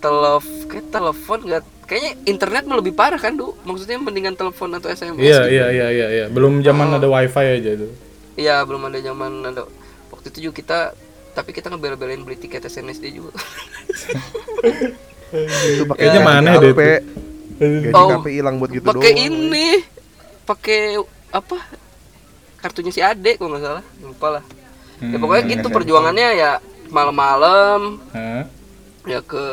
[0.00, 4.86] Telef kayak telepon nggak kayaknya internet mah lebih parah kan du maksudnya mendingan telepon atau
[4.88, 5.54] SMS Iya, gitu.
[5.54, 6.24] iya, iya, iya, iya.
[6.26, 6.98] Belum zaman Oh.
[6.98, 7.88] ada wifi aja itu.
[8.34, 9.62] Iya belum ada zaman ada
[10.08, 10.78] waktu itu juga kita
[11.32, 13.32] tapi kita ngebel-belain beli tiket SNSD juga.
[15.68, 16.72] Itu pakai Kayaknya gaji mana deh.
[16.72, 19.26] Gaji Oh, KP hilang buat gitu pakai doang.
[19.48, 19.68] ini,
[20.44, 21.56] pakai apa?
[22.56, 24.44] Kartunya si Ade kalau nggak salah, lupa lah.
[24.96, 25.12] Hmm.
[25.12, 26.50] Ya pokoknya gitu perjuangannya ya
[26.88, 28.00] malam-malam?
[29.06, 29.44] Ya ke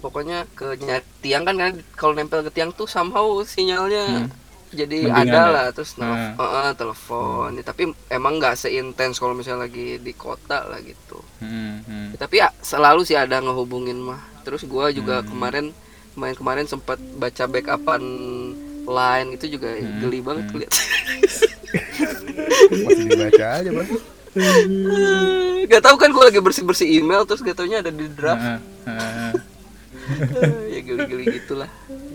[0.00, 0.72] pokoknya ke
[1.20, 4.24] tiang kan kan kalau nempel ke tiang tuh somehow sinyalnya
[4.72, 5.52] jadi Mendingan ada ya?
[5.52, 6.64] lah terus nelf- Hmm.
[6.66, 11.84] eh, telepon Ya, tapi emang nggak seintens kalau misalnya lagi di kota lah gitu Hmm,
[11.84, 12.06] hmm.
[12.12, 15.70] Ya, tapi ya selalu sih ada ngehubungin mah terus gua juga kemarin
[16.16, 18.02] kemarin kemarin sempat baca backupan
[18.86, 19.68] line itu juga
[20.00, 20.72] geli banget lihat
[22.86, 23.88] Masih dibaca aja, Bang.
[25.66, 28.62] Gak tahu kan gua lagi bersih bersih email terus gak taunya ada di draft.
[28.86, 29.32] Ah.
[30.70, 31.70] ya geli geli gitulah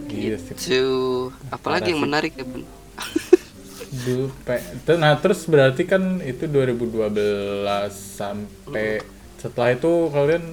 [0.08, 0.56] sih.
[0.56, 0.84] gitu.
[1.52, 2.64] Apalagi yang menarik ya bun?
[4.96, 7.12] Nah terus berarti kan itu 2012
[7.92, 9.04] sampai
[9.36, 10.44] setelah itu kalian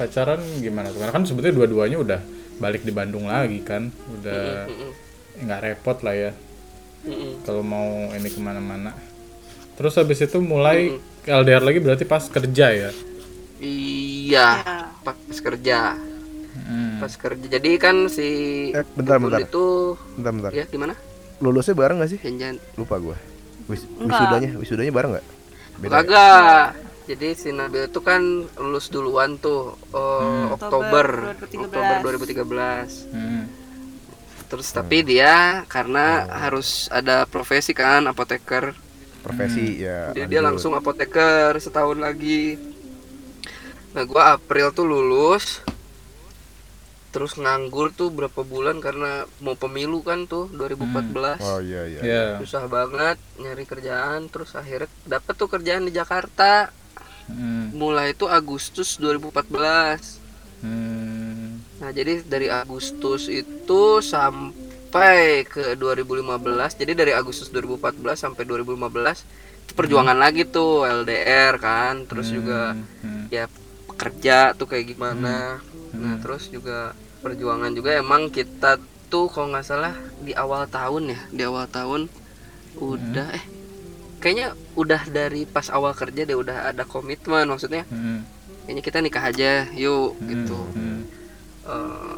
[0.00, 0.88] pacaran gimana?
[0.92, 1.00] Tuh?
[1.04, 2.20] Karena kan sebetulnya dua-duanya udah
[2.56, 4.64] balik di Bandung lagi kan, udah
[5.44, 6.32] nggak repot lah ya.
[7.44, 8.96] Kalau mau ini ke mana-mana.
[9.76, 10.96] Terus habis itu mulai
[11.26, 12.90] LDR lagi berarti pas kerja ya.
[13.58, 14.78] Iya, Ya.
[15.02, 15.98] pas kerja.
[16.56, 16.98] Hmm.
[16.98, 17.46] Pas kerja.
[17.48, 18.28] Jadi kan si
[18.70, 19.40] Eh, bentar, bentar.
[19.40, 20.50] itu Bentar, bentar.
[20.52, 20.94] ya gimana?
[21.38, 22.20] Lulusnya bareng gak sih?
[22.20, 23.16] Jangan Lupa gua.
[23.66, 24.06] Wis Enggak.
[24.08, 25.26] wisudanya, wisudanya bareng gak?
[25.76, 25.94] Beda ya?
[25.96, 26.66] Kagak.
[27.06, 28.22] Jadi si Nabil itu kan
[28.56, 30.54] lulus duluan tuh eh, Hmm.
[30.54, 33.04] Oktober, Oktober Oktober 2013.
[33.04, 33.06] 2013.
[33.10, 33.44] Hmm.
[34.46, 35.34] Terus tapi dia
[35.66, 36.06] karena
[36.40, 38.74] harus ada profesi kan apoteker.
[39.26, 40.14] Profesi ya.
[40.14, 40.46] Jadi dia lanjut.
[40.54, 42.54] langsung apoteker setahun lagi.
[43.90, 45.66] Nah, gua April tuh lulus.
[47.10, 51.42] Terus nganggur tuh berapa bulan karena mau pemilu kan tuh 2014.
[51.42, 52.00] Oh iya iya.
[52.06, 52.24] Ya.
[52.38, 56.70] Susah banget nyari kerjaan terus akhirnya dapet tuh kerjaan di Jakarta.
[57.26, 57.74] Hmm.
[57.74, 60.22] Mulai itu Agustus 2014.
[60.62, 61.58] Hmm.
[61.82, 64.65] Nah, jadi dari Agustus itu sampai
[65.44, 66.32] ke 2015.
[66.74, 69.24] Jadi dari Agustus 2014 sampai 2015
[69.62, 72.72] itu perjuangan lagi tuh LDR kan, terus juga
[73.02, 73.26] Hmm.
[73.28, 73.50] ya
[73.92, 75.58] kerja tuh kayak gimana.
[75.92, 81.20] Nah, terus juga perjuangan juga emang kita tuh kalau nggak salah di awal tahun ya,
[81.30, 82.06] di awal tahun
[82.76, 83.44] udah eh
[84.16, 88.20] kayaknya udah dari pas awal kerja deh udah ada komitmen maksudnya Hmm.
[88.64, 91.08] kayaknya kita nikah aja yuk gitu Hmm.
[91.62, 92.15] Ke-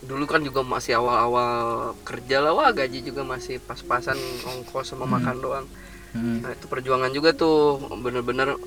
[0.00, 1.52] dulu kan juga masih awal-awal
[2.00, 5.68] kerja lah wah gaji juga masih pas-pasan ongkos sama makan doang
[6.10, 6.42] Hmm.
[6.42, 8.58] nah itu perjuangan juga tuh bener-bener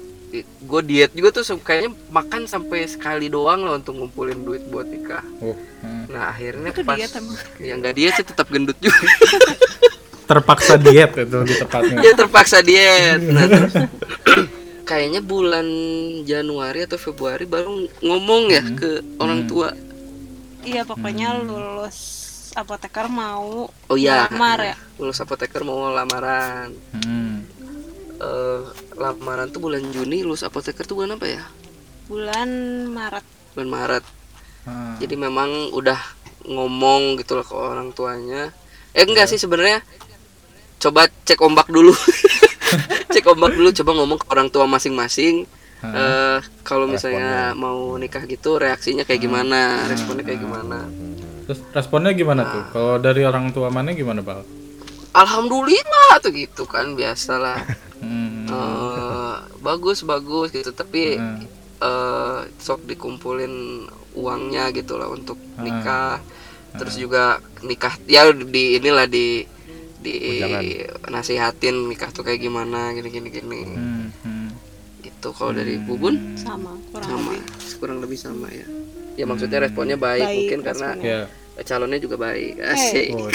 [0.63, 5.19] gue diet juga tuh kayaknya makan sampai sekali doang lah untuk ngumpulin duit buat nikah
[5.37, 5.51] Oh.
[5.83, 6.07] Hmm.
[6.07, 7.35] nah akhirnya Itu pas diet emang.
[7.59, 8.95] ya nggak diet sih tetap gendut juga
[10.23, 11.99] Terpaksa diet itu lebih tepatnya.
[11.99, 13.73] ya terpaksa diet nah terus
[14.83, 15.67] kayaknya bulan
[16.23, 19.75] Januari atau Februari baru ngomong ya ke orang tua
[20.63, 21.97] Iya pokoknya lulus
[22.53, 24.29] apoteker mau oh iya.
[24.29, 24.75] lamar ya.
[24.95, 27.43] lulus apoteker mau lamaran Hmm.
[28.15, 28.61] eh,
[28.93, 31.43] lamaran tuh bulan Juni lulus apoteker tuh bulan apa ya?
[32.05, 32.49] Bulan
[32.87, 33.25] Maret.
[33.53, 34.05] bulan Maret.
[34.63, 34.95] Ah.
[34.95, 35.99] jadi memang udah
[36.45, 38.51] ngomong gitu loh ke orang tuanya.
[38.93, 39.83] Eh enggak sih sebenarnya.
[40.79, 41.91] Coba cek ombak dulu.
[43.13, 45.45] Cek ombak dulu coba ngomong ke orang tua masing-masing
[45.85, 50.79] eh kalau misalnya mau nikah gitu reaksinya kayak gimana responnya kayak gimana
[51.43, 52.63] Terus responnya gimana tuh?
[52.71, 54.47] Kalau dari orang tua mana gimana, Bal?
[55.13, 57.59] alhamdulillah tuh gitu kan biasalah
[57.99, 58.43] Hmm.
[58.51, 61.39] Eh, bagus bagus gitu tapi Hmm.
[61.79, 66.19] eh sok dikumpulin uangnya gitu lah untuk nikah
[66.73, 69.47] terus juga nikah ya di inilah di
[69.99, 70.15] di
[71.05, 74.07] nasihatin nikah tuh kayak gimana gini gini gini Hmm.
[74.19, 74.42] Hmm.
[75.23, 75.31] Gitu.
[75.31, 76.35] Kalau dari bubun?
[76.35, 77.47] Sama kurang sama lebih.
[77.79, 78.67] kurang lebih sama ya.
[79.15, 81.19] Ya maksudnya responnya baik, Baik, mungkin karena Ya.
[81.63, 82.59] calonnya juga baik.
[82.59, 83.07] Asik.
[83.15, 83.29] Oh,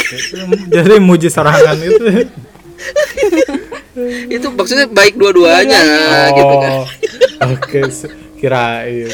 [0.69, 2.29] jadi muji serangan itu.
[4.37, 5.81] itu maksudnya baik dua-duanya
[6.31, 6.73] gitu kan.
[6.77, 6.87] Oh,
[7.57, 9.09] Oke, se- kirain.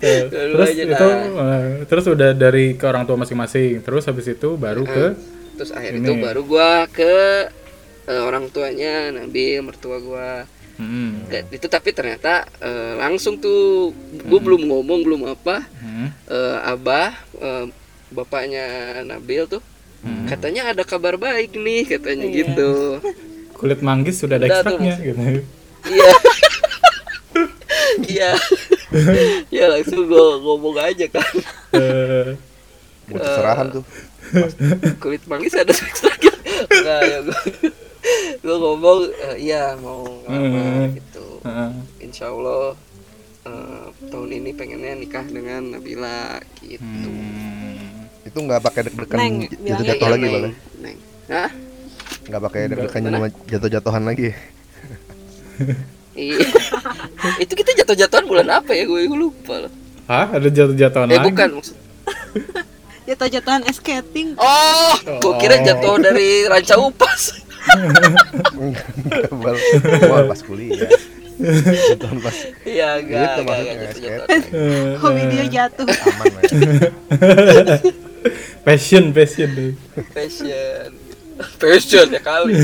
[0.00, 3.82] terus aja itu eh, terus udah dari ke orang tua masing-masing.
[3.82, 5.06] Terus habis itu baru ke
[5.52, 7.12] terus akhir itu baru gua ke
[8.08, 10.48] eh, orang tuanya Nabil mertua gua
[10.82, 11.46] Hmm.
[11.54, 15.62] Itu tapi ternyata eh, langsung tuh gue belum ngomong belum apa.
[15.78, 16.10] Hmm.
[16.26, 17.66] eh, abah eh,
[18.12, 18.66] bapaknya
[19.06, 19.62] Nabil tuh
[20.26, 22.98] katanya ada kabar baik nih katanya gitu.
[23.58, 25.20] Kulit manggis sudah ada ekstraknya gitu.
[25.86, 26.12] iya.
[28.02, 28.30] Iya.
[29.48, 31.32] Ya langsung gue ngomong aja kan.
[31.70, 32.34] Eh,
[33.06, 33.84] Buat serahan tuh.
[35.02, 36.34] kulit manggis ada ekstraknya.
[36.66, 37.40] Enggak ya gue
[38.42, 40.86] gue ngomong eh, iya mau ngelamar Hmm.
[40.92, 42.74] gitu eh, insya Allah
[43.44, 47.70] eh, tahun ini pengennya nikah dengan Nabila gitu hmm.
[48.22, 49.18] Itu nggak pakai deg-degan
[49.60, 50.32] jatuh-jatuh Iya, lagi Neng.
[50.32, 50.52] boleh.
[50.78, 50.96] Neng.
[51.28, 51.50] Hah?
[52.24, 54.28] Nggak pakai deg-degan cuma jatuh-jatuhan lagi.
[56.12, 56.38] Iya.
[57.42, 58.84] itu kita jatuh-jatuhan bulan apa ya?
[58.84, 59.72] Gue lupa loh.
[60.04, 61.26] Hah, ada jatuh-jatuhan Eh lagi?
[61.28, 61.76] bukan maksud.
[63.02, 64.38] Jatuh-jatuhan skating.
[64.38, 67.42] Oh, gue kira jatuh dari ranca upas.
[69.32, 69.56] Bal,
[70.10, 70.88] wah pas kuliah.
[71.42, 74.40] Jatuhan pas Iya, enggak, Itu enggak, maksudnya, enggak jatuh-jatuhan.
[74.52, 75.86] Eh, Hobi dia jatuh.
[75.88, 77.80] aman lah
[78.66, 79.50] passion, passion.
[80.14, 80.90] Passion.
[81.58, 82.54] Passion ya kali.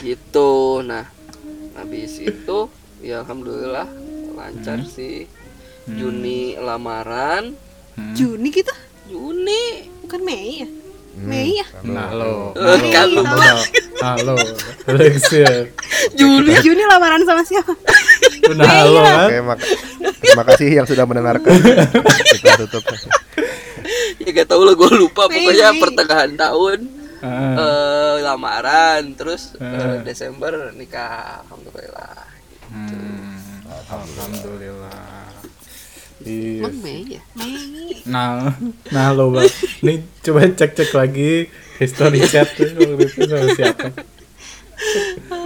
[0.00, 0.82] gitu.
[0.82, 1.06] Nah,
[1.78, 2.58] habis itu
[2.98, 3.86] ya alhamdulillah
[4.34, 5.30] lancar sih.
[5.86, 7.54] Juni lamaran.
[8.16, 8.72] Juni gitu?
[9.06, 9.86] Juni.
[10.02, 10.68] Bukan Mei ya?
[11.16, 11.66] Mei ya?
[11.84, 12.50] Nah, lo.
[12.56, 13.22] Halo.
[14.00, 14.34] Halo.
[14.84, 15.70] Alexia.
[16.12, 16.50] Juli.
[16.58, 17.70] Juni lamaran sama siapa?
[18.44, 19.16] Udah halo kan?
[19.24, 19.62] Oke, mak-
[20.18, 21.54] terima kasih yang sudah mendengarkan.
[21.54, 22.82] Kita tutup.
[24.16, 25.80] Ya gak tau lah gue lupa Mei, pokoknya Mei.
[25.80, 26.78] pertengahan tahun
[27.20, 29.64] Ah, eh awal lamaran terus Eh.
[29.64, 32.12] eh, Desember nikah alhamdulillah
[32.68, 34.83] Hmm, alhamdulillah.
[36.24, 36.68] Iya.
[36.74, 38.52] Mei ya Mei Nah,
[38.88, 39.48] nah lo bang,
[39.80, 43.88] nih coba cek-cek lagi history chat tuh waktu itu sama siapa.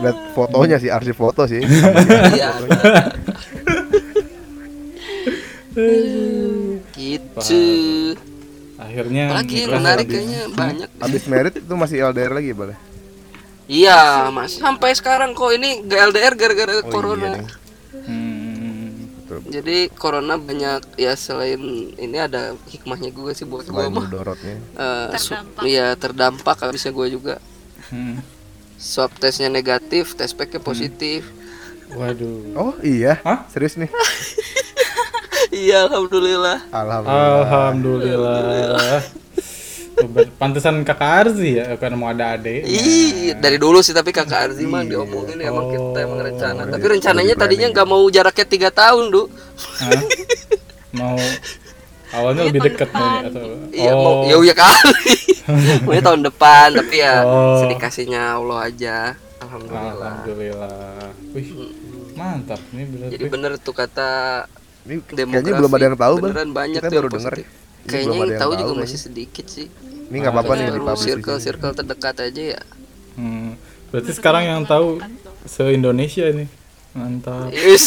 [0.00, 1.62] Lihat fotonya sih, arsip foto sih.
[2.30, 2.50] iya
[6.92, 7.62] gitu
[8.78, 12.76] Akhirnya nikah menarik habis- kayaknya banyak Abis merit itu masih LDR lagi boleh?
[13.68, 17.44] iya mas sampai sekarang kok ini gak LDR gara-gara Oh corona iya.
[18.00, 18.27] Hmm.
[19.44, 21.60] Jadi corona banyak ya selain
[21.94, 24.58] ini ada hikmahnya gue sih buat gue mah mudorotnya.
[24.74, 25.62] Eh, su- Terdampak.
[25.62, 27.34] iya terdampak habisnya gue juga
[27.90, 28.18] hmm.
[28.74, 31.22] swab tesnya negatif tes packnya positif
[31.88, 32.52] Waduh.
[32.52, 33.16] Oh iya?
[33.24, 33.48] Hah?
[33.48, 33.88] Serius nih?
[35.64, 37.48] iya alhamdulillah Alhamdulillah.
[37.48, 39.00] Alhamdulillah.
[40.06, 42.62] Ber- Pantesan kakak Arzi ya, karena mau ada adek.
[42.62, 46.62] Ih, dari dulu sih tapi kakak Arzi mah diomongin emang kita emang rencana.
[46.64, 49.26] Tapi rencananya tadinya nggak mau jaraknya tiga tahun, Du.
[49.82, 50.02] Hah?
[50.94, 51.18] Mau
[52.08, 55.14] awalnya lebih dekat nih atau Iya, oh, mau ya uya kali.
[55.84, 57.60] Maunya tahun depan, tapi ya Oh.
[57.60, 58.96] sedikasihnya Allah aja.
[59.38, 60.14] Alhamdulillah.
[60.22, 61.08] Alhamdulillah.
[61.32, 61.48] Wih,
[62.14, 63.12] mantap nih berarti.
[63.16, 64.10] Jadi bener tuh kata
[64.84, 66.30] Ini kayaknya belum ada yang tahu, Bang.
[66.32, 67.32] Beneran banyak Kita baru dengar.
[67.88, 69.66] Ini Kayaknya belum ada yang tahu juga masih sedikit sih.
[70.12, 72.60] Ini nggak apa-apa nih di circle circle terdekat aja ya.
[73.16, 73.56] Hmm,
[73.88, 75.00] berarti sekarang yang tahu
[75.48, 76.48] se Indonesia nih.
[76.92, 77.48] Mantap.
[77.48, 77.86] Yes.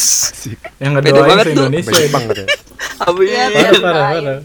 [0.81, 1.49] Yang ngedoain se.
[1.53, 2.09] Indonesia ini.
[2.09, 2.47] banget ya.
[3.05, 3.29] Amin.
[3.29, 4.39] parah parah parah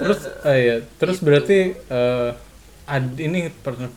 [0.00, 2.30] terus ah iya terus berarti eh,
[2.88, 3.52] ad- ini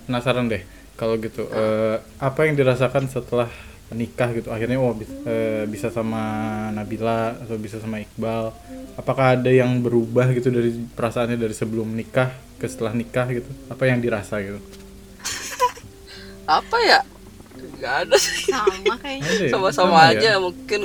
[0.05, 0.61] penasaran deh
[0.99, 3.49] kalau gitu Eh, apa yang dirasakan setelah
[3.91, 4.95] menikah gitu akhirnya oh
[5.27, 6.23] eh, bisa sama
[6.71, 8.55] Nabila atau bisa sama Iqbal
[8.95, 13.83] apakah ada yang berubah gitu dari perasaannya dari sebelum nikah ke setelah nikah gitu apa
[13.85, 14.59] yang dirasa gitu
[16.51, 16.99] Apa ya?
[17.81, 18.49] Gak ada sih.
[18.51, 19.49] sama kayaknya ya?
[19.53, 20.19] sama-sama Sama ya?
[20.19, 20.81] aja mungkin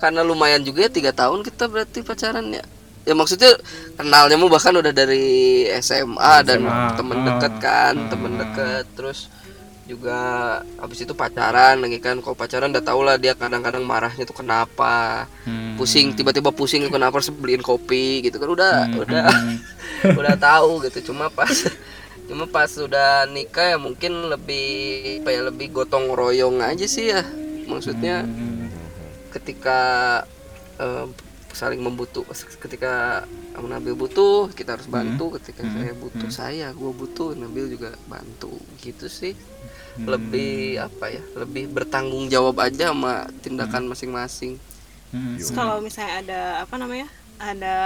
[0.00, 2.64] karena lumayan juga ya tiga tahun kita berarti pacaran ya
[3.04, 3.52] ya maksudnya
[3.96, 8.08] kenalnya mu bahkan udah dari SMA, dan SMA, temen ah, deket kan ah.
[8.08, 9.28] temen deket terus
[9.90, 10.20] juga
[10.78, 15.26] habis itu pacaran lagi kan kalau pacaran udah tau lah dia kadang-kadang marahnya tuh kenapa
[15.42, 15.74] Hmm.
[15.74, 20.14] pusing tiba-tiba pusing kenapa harus beliin kopi gitu kan udah udah Hmm.
[20.14, 21.50] udah tahu gitu cuma pas
[22.30, 24.68] cuma pas sudah nikah ya mungkin lebih
[25.26, 27.26] apa ya lebih gotong royong aja sih ya
[27.66, 28.70] maksudnya Hmm.
[29.34, 29.80] ketika
[30.78, 31.06] eh,
[31.50, 32.22] saling membutuh
[32.62, 33.26] ketika
[33.66, 38.56] Nabil butuh kita harus bantu ketika saya butuh saya gue butuh Nabil juga bantu.
[38.80, 39.34] Gitu sih.
[40.00, 44.56] Lebih apa ya lebih bertanggung jawab aja sama tindakan masing-masing.
[45.10, 45.36] Hmm.
[45.36, 47.76] Terus kalau misalnya ada apa namanya ada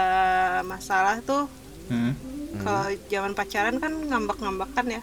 [0.67, 1.49] masalah tuh
[1.85, 2.17] Hmm.
[2.65, 5.03] kalau zaman pacaran kan ngambek-ngambekan ya.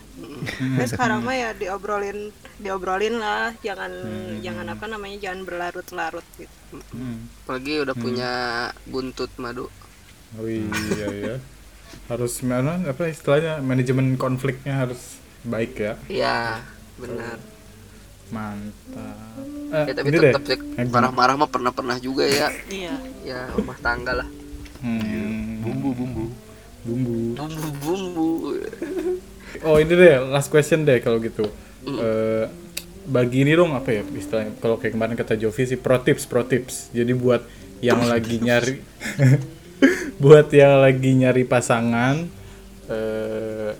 [0.57, 3.93] Tapi sekarang mah ya diobrolin diobrolin lah jangan
[4.41, 6.57] jangan apa namanya jangan berlarut-larut gitu.
[6.71, 7.27] Hmm.
[7.43, 8.31] apalagi udah punya
[8.87, 9.67] buntut madu
[10.33, 11.35] Oh iya ya.
[12.07, 15.93] Harus mana apa istilahnya manajemen konfliknya harus baik ya.
[16.07, 16.37] ya
[16.95, 17.37] benar
[18.29, 19.43] Mantap.
[19.73, 24.15] Eh, ya tapi tetap sih Eh, marah-marah mah pernah-pernah juga ya iya ya rumah tangga
[24.15, 24.27] lah
[24.79, 26.25] Hmm, Bumbu-bumbu.
[26.81, 27.37] bumbu.
[27.37, 28.27] bumbu-bumbu
[29.61, 31.43] Oh ini deh last question deh kalau gitu.
[31.83, 32.45] Eh,
[33.03, 36.41] bagi ini dong apa ya istilahnya kalau kayak kemarin kata Jovi sih pro tips pro
[36.41, 36.89] tips.
[36.91, 37.43] Jadi buat
[37.79, 38.79] yang lagi nyari
[40.21, 42.29] buat yang lagi nyari pasangan
[42.87, 43.71] eh,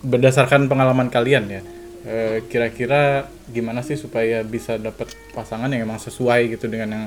[0.00, 1.62] berdasarkan pengalaman kalian ya.
[2.02, 7.06] eh, kira-kira gimana sih supaya bisa dapat pasangan yang emang sesuai gitu dengan yang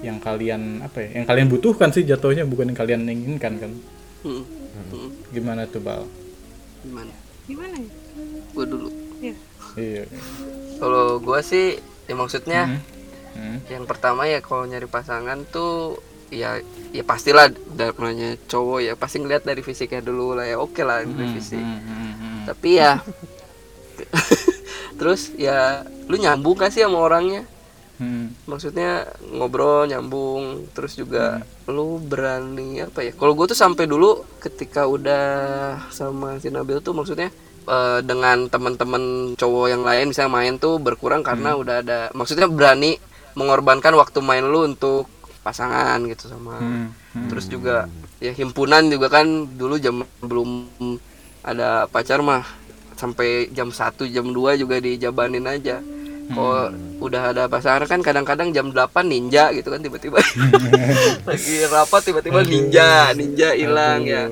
[0.00, 3.72] yang kalian apa ya yang kalian butuhkan sih jatuhnya bukan yang kalian inginkan kan
[4.20, 4.44] Hmm.
[4.86, 5.10] Hmm.
[5.30, 6.04] gimana tuh bal
[6.80, 7.12] gimana
[7.44, 7.88] gimana ya
[8.50, 8.88] gue dulu
[9.18, 9.34] Iya.
[9.76, 10.04] iya
[10.76, 11.66] kalau gue sih
[12.04, 12.80] ya maksudnya
[13.30, 13.62] Hmm.
[13.66, 16.00] yang pertama ya kalau nyari pasangan tuh
[16.30, 16.62] ya
[16.94, 21.28] ya pastilah namanya cowok ya pasti ngeliat dari fisiknya dulu lah ya oke lah dari
[21.36, 21.58] fisik.
[21.58, 22.38] Hmm, hmm, hmm.
[22.46, 22.92] tapi ya
[24.98, 27.44] terus ya lu nyambung gak sih sama orangnya?
[28.00, 28.32] Hmm.
[28.48, 33.12] maksudnya ngobrol nyambung terus juga lu berani apa ya?
[33.12, 35.24] Kalau gue tuh sampai dulu ketika udah
[35.92, 37.28] sama si Nabil tuh maksudnya
[37.68, 42.96] eh, dengan teman-teman cowok yang lain misalnya main tuh berkurang karena udah ada maksudnya berani
[43.36, 45.06] mengorbankan waktu main lu untuk
[45.50, 46.94] pasangan gitu sama Hmm.
[47.10, 47.26] Hmm.
[47.26, 47.90] terus juga
[48.22, 49.26] ya himpunan juga kan
[49.58, 50.70] dulu jam belum
[51.42, 52.46] ada pacar mah
[53.00, 55.80] sampai jam 1 jam 2 juga dijabanin aja.
[56.30, 56.70] Kalau
[57.02, 60.20] udah ada pasangan kan kadang-kadang jam 8 ninja gitu kan tiba-tiba.
[61.28, 64.28] Lagi rapat tiba-tiba ninja ninja hilang ya.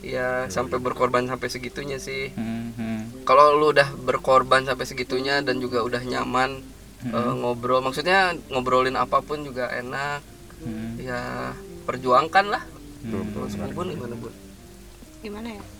[0.00, 2.32] Ya sampai berkorban sampai segitunya sih.
[2.32, 3.00] Hmm, hmm.
[3.28, 6.64] kalau lu udah berkorban sampai segitunya dan juga udah nyaman
[7.04, 10.98] eh, ngobrol maksudnya ngobrolin apa pun juga enak Hmm.
[10.98, 11.54] ya
[11.86, 12.62] perjuangkan lah
[12.98, 14.34] Terus Bun gimana bun
[15.22, 15.62] Gimana ya?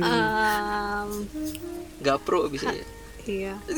[0.00, 1.08] Em,
[2.00, 2.86] gapro bisa ya
[3.28, 3.54] iya.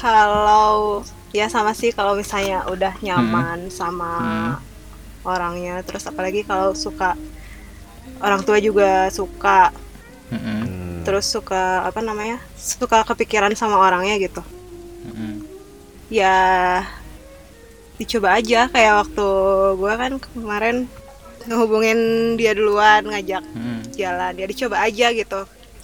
[0.00, 1.04] kalau
[1.36, 4.56] ya sama sih kalau misalnya udah nyaman sama
[5.20, 7.20] orangnya, terus apalagi kalau suka
[8.24, 9.76] orang tua juga suka.
[10.30, 11.02] Hmm.
[11.02, 12.38] terus suka apa namanya?
[12.54, 14.40] Suka kepikiran sama orangnya gitu.
[16.10, 16.36] Ya
[17.96, 18.66] dicoba aja.
[18.68, 19.28] Kayak waktu
[19.76, 20.76] gua kan kemarin
[21.46, 21.98] ngehubungin
[22.36, 23.80] dia duluan ngajak Mm-mm.
[23.94, 24.32] jalan.
[24.36, 25.40] Ya dicoba aja gitu.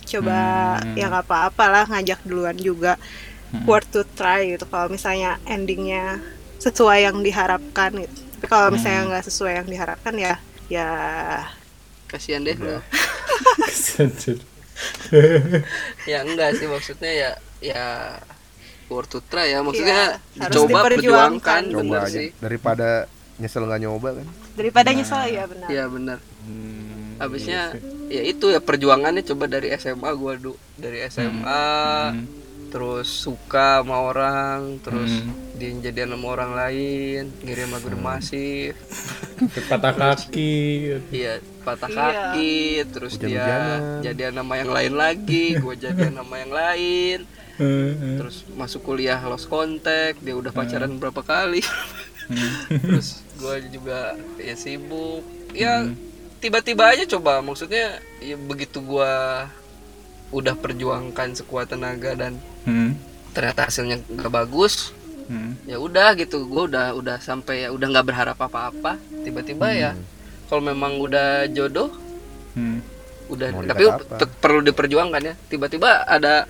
[0.07, 0.39] Coba
[0.79, 0.95] Hmm.
[0.95, 2.95] ya nggak apa-apa lah ngajak duluan juga.
[3.65, 4.67] Worth to try gitu.
[4.69, 6.21] Kalau misalnya endingnya
[6.61, 8.15] sesuai yang diharapkan gitu.
[8.37, 10.35] Tapi kalau misalnya nggak sesuai yang diharapkan ya
[10.69, 10.89] ya
[12.07, 12.53] kasihan deh.
[13.67, 14.39] Kesenjut.
[16.11, 16.69] ya enggak sih.
[16.69, 17.31] Maksudnya ya
[17.65, 17.85] ya
[18.89, 22.89] worth to try ya maksudnya Iya, dicoba perjuangkan Coba bener aja sih daripada
[23.37, 24.27] nyesel nggak nyoba kan.
[24.55, 27.75] daripada nyesel ya benar ya benar Hmm, habisnya
[28.07, 31.67] iya ya itu ya perjuangannya coba dari SMA gua du dari SMA
[32.09, 32.23] Hmm.
[32.67, 35.35] terus suka sama orang terus Hmm.
[35.55, 39.63] dia jadian sama orang lain ngirim lagu Massive sih.
[39.69, 40.63] patah kaki
[41.11, 41.99] iya patah Iya.
[41.99, 42.57] kaki
[42.89, 43.81] terus dia Hujan-hujanan.
[44.01, 47.19] jadian nama yang lain lagi gua jadian nama yang lain
[47.57, 48.17] Hmm.
[48.17, 51.65] terus masuk kuliah lost contact dia udah pacaran berapa kali
[52.83, 53.99] terus gua juga
[54.37, 55.23] ya sibuk
[55.53, 55.87] ya
[56.37, 59.47] tiba-tiba aja coba maksudnya ya begitu gua
[60.29, 62.99] udah perjuangkan sekuat tenaga dan Hmm.
[63.31, 64.91] ternyata hasilnya nggak bagus
[65.27, 65.55] Hmm.
[65.65, 69.91] ya udah gitu gua udah udah sampai ya udah nggak berharap apa-apa tiba-tiba ya
[70.47, 71.89] kalau memang udah jodoh
[72.53, 72.81] Hmm.
[73.27, 74.27] udah Mau tapi apa?
[74.37, 76.47] perlu diperjuangkan ya tiba-tiba ada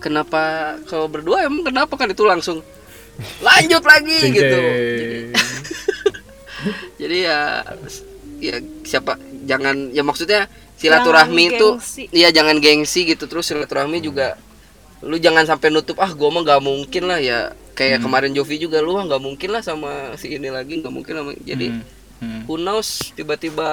[0.00, 2.64] kenapa kalau berdua emang kenapa kan itu langsung?
[3.44, 4.58] Lanjut lagi Cing, gitu.
[4.58, 5.16] Jadi,
[7.00, 7.38] jadi ya
[8.40, 10.48] ya siapa jangan ya maksudnya
[10.80, 11.68] silaturahmi itu
[12.16, 13.28] iya jangan gengsi gitu.
[13.28, 14.40] Terus silaturahmi juga
[15.04, 17.52] lu jangan sampai nutup ah gua mah nggak mungkin lah ya.
[17.76, 21.32] Kayak kemarin Jovi juga lu nggak mungkin lah sama si ini lagi nggak mungkin sama
[21.44, 21.84] jadi Hmm.
[22.20, 22.44] Hmm.
[22.44, 23.64] who knows tiba-tiba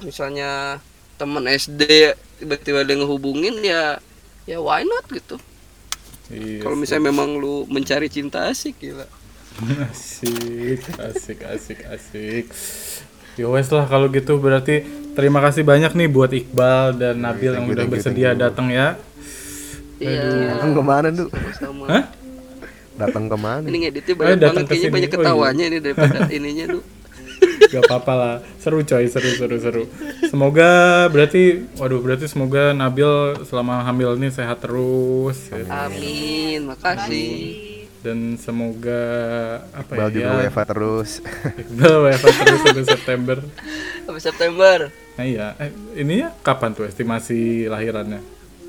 [0.00, 0.80] misalnya
[1.20, 4.00] teman SD tiba-tiba dia ngehubungin ya
[4.48, 5.36] ya why not gitu
[6.28, 6.80] Iya kalau sih.
[6.80, 9.06] misalnya memang lu mencari cinta asik gila
[9.84, 12.44] asik asik asik asik
[13.32, 17.64] ya wes lah kalau gitu berarti terima kasih banyak nih buat Iqbal dan Nabil yang
[17.64, 18.96] thank you, udah bersedia datang ya
[19.98, 21.28] iya Datang ke mana tuh?
[21.52, 22.04] sama Hah?
[22.92, 23.64] Datang ke mana?
[23.64, 25.24] ini ngeditnya banyak datang banget kayaknya banyak Oh, iya.
[25.24, 26.80] ketawanya ini daripada ininya lu
[27.72, 29.82] Gak apa-apa lah, seru coy, seru seru seru.
[30.28, 33.08] Semoga berarti, waduh berarti semoga Nabil
[33.48, 35.88] selama hamil ini sehat terus ya.
[35.88, 37.72] amin makasih
[38.02, 39.02] dan semoga
[39.70, 40.14] apa Iqbal ya?
[40.14, 41.10] juga WFA terus.
[41.54, 43.36] Iqbal WFA terus sampai September.
[44.02, 44.78] sampai September
[45.12, 48.18] Nah iya, eh, ini ya kapan tuh estimasi lahirannya?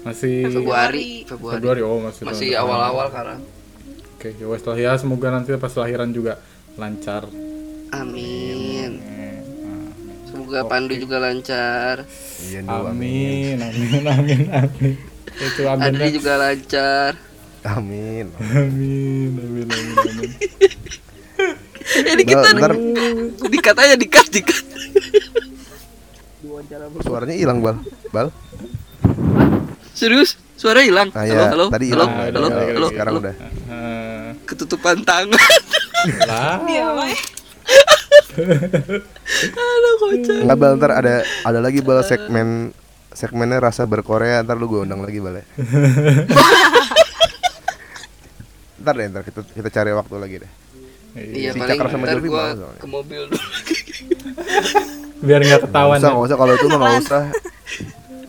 [0.03, 3.39] Masih Februari Februari Februari, oh masih masih awal-awal karena
[4.19, 6.39] Oke, ya wes lah ya, semoga nanti pas lahiran juga
[6.75, 7.27] lancar.
[7.91, 8.42] amin
[10.53, 12.05] semoga Pandu juga lancar
[12.45, 12.85] Iya dulu.
[12.93, 14.93] Amin, amin, amin, amin.
[15.33, 15.81] Itu amin.
[15.89, 17.11] Adri juga lancar
[17.63, 18.29] Amin.
[18.37, 20.31] Amin, amin, amin, amin.
[22.05, 22.71] jadi kita Bal, ntar
[23.49, 24.61] dikat aja dikat dikat
[27.01, 27.81] suaranya hilang bal.
[28.13, 28.27] Bal.
[29.97, 32.11] serius suara hilang Ah halo ya, halo tadi halo hilang.
[32.13, 33.21] Nah, halo udah, halo Sekarang halo.
[33.25, 33.35] udah.
[33.73, 35.33] Eh, ketutupan tangan
[36.29, 37.15] lah, Iya, Mai.
[38.35, 42.73] Aduh kocak Enggak bal ntar ada ada lagi bal segmen
[43.09, 45.45] segmennya rasa berkorea ntar lu gue undang lagi bal ya.
[48.81, 50.51] ntar deh ntar kita kita cari waktu lagi deh.
[51.15, 53.37] iya Si paling Cakra sama ntar gua mau ke mobil dulu
[55.25, 55.97] biar nggak ketahuan.
[55.97, 56.11] usah ya.
[56.11, 57.23] nggak usah kalau itu mah nggak usah.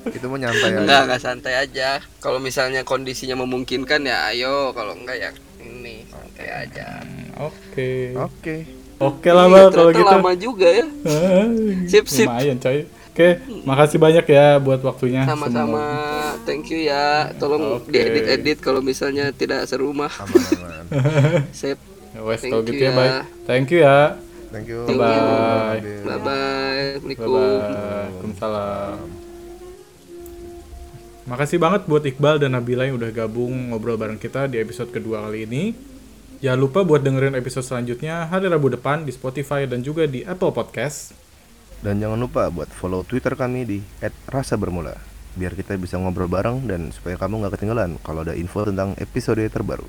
[0.06, 0.78] itu mah nyantai aja.
[0.78, 1.88] enggak enggak santai aja
[2.20, 8.56] kalau misalnya kondisinya memungkinkan ya ayo kalau enggak ya ini santai aja Hmm, Oke, Oke.
[8.96, 10.04] Oke lah bal kalau gitu.
[10.04, 11.46] lama juga ya Ah,
[11.84, 12.26] Sip, sip.
[12.26, 12.84] Lumayan coy.
[13.08, 13.28] Oke,
[13.62, 15.22] makasih banyak ya buat waktunya.
[15.22, 15.86] sama-sama
[16.42, 17.88] thank you ya tolong Oke.
[17.88, 20.84] diedit-edit kalau misalnya tidak serumah Aman aman.
[21.54, 21.78] sip
[22.10, 22.94] Ya wes Thank kalau you gitu ya, ya.
[22.94, 23.22] bye.
[23.44, 23.98] Thank you ya.
[24.48, 24.82] Thank you.
[24.84, 24.94] Bye.
[24.94, 27.34] bye bye Bye assalamualaikum bye.
[27.34, 28.98] Waalaikumsalam.
[31.24, 35.24] Makasih banget buat Iqbal dan Nabila yang udah gabung ngobrol bareng kita di episode kedua
[35.24, 35.62] kali ini.
[36.44, 40.52] Jangan lupa buat dengerin episode selanjutnya hari Rabu depan di Spotify dan juga di Apple
[40.52, 41.16] Podcast.
[41.80, 43.80] Dan jangan lupa buat follow Twitter kami di
[44.28, 44.92] @rasabermula
[45.40, 49.40] biar kita bisa ngobrol bareng dan supaya kamu nggak ketinggalan kalau ada info tentang episode
[49.48, 49.88] terbaru.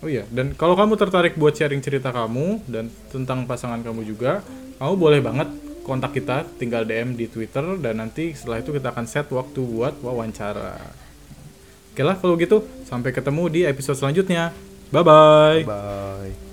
[0.00, 4.40] Oh iya, dan kalau kamu tertarik buat sharing cerita kamu dan tentang pasangan kamu juga,
[4.80, 5.52] kamu boleh banget
[5.84, 10.00] kontak kita, tinggal DM di Twitter dan nanti setelah itu kita akan set waktu buat
[10.00, 10.80] wawancara.
[11.92, 14.71] Oke lah kalau gitu, sampai ketemu di episode selanjutnya.
[14.92, 16.51] 拜拜。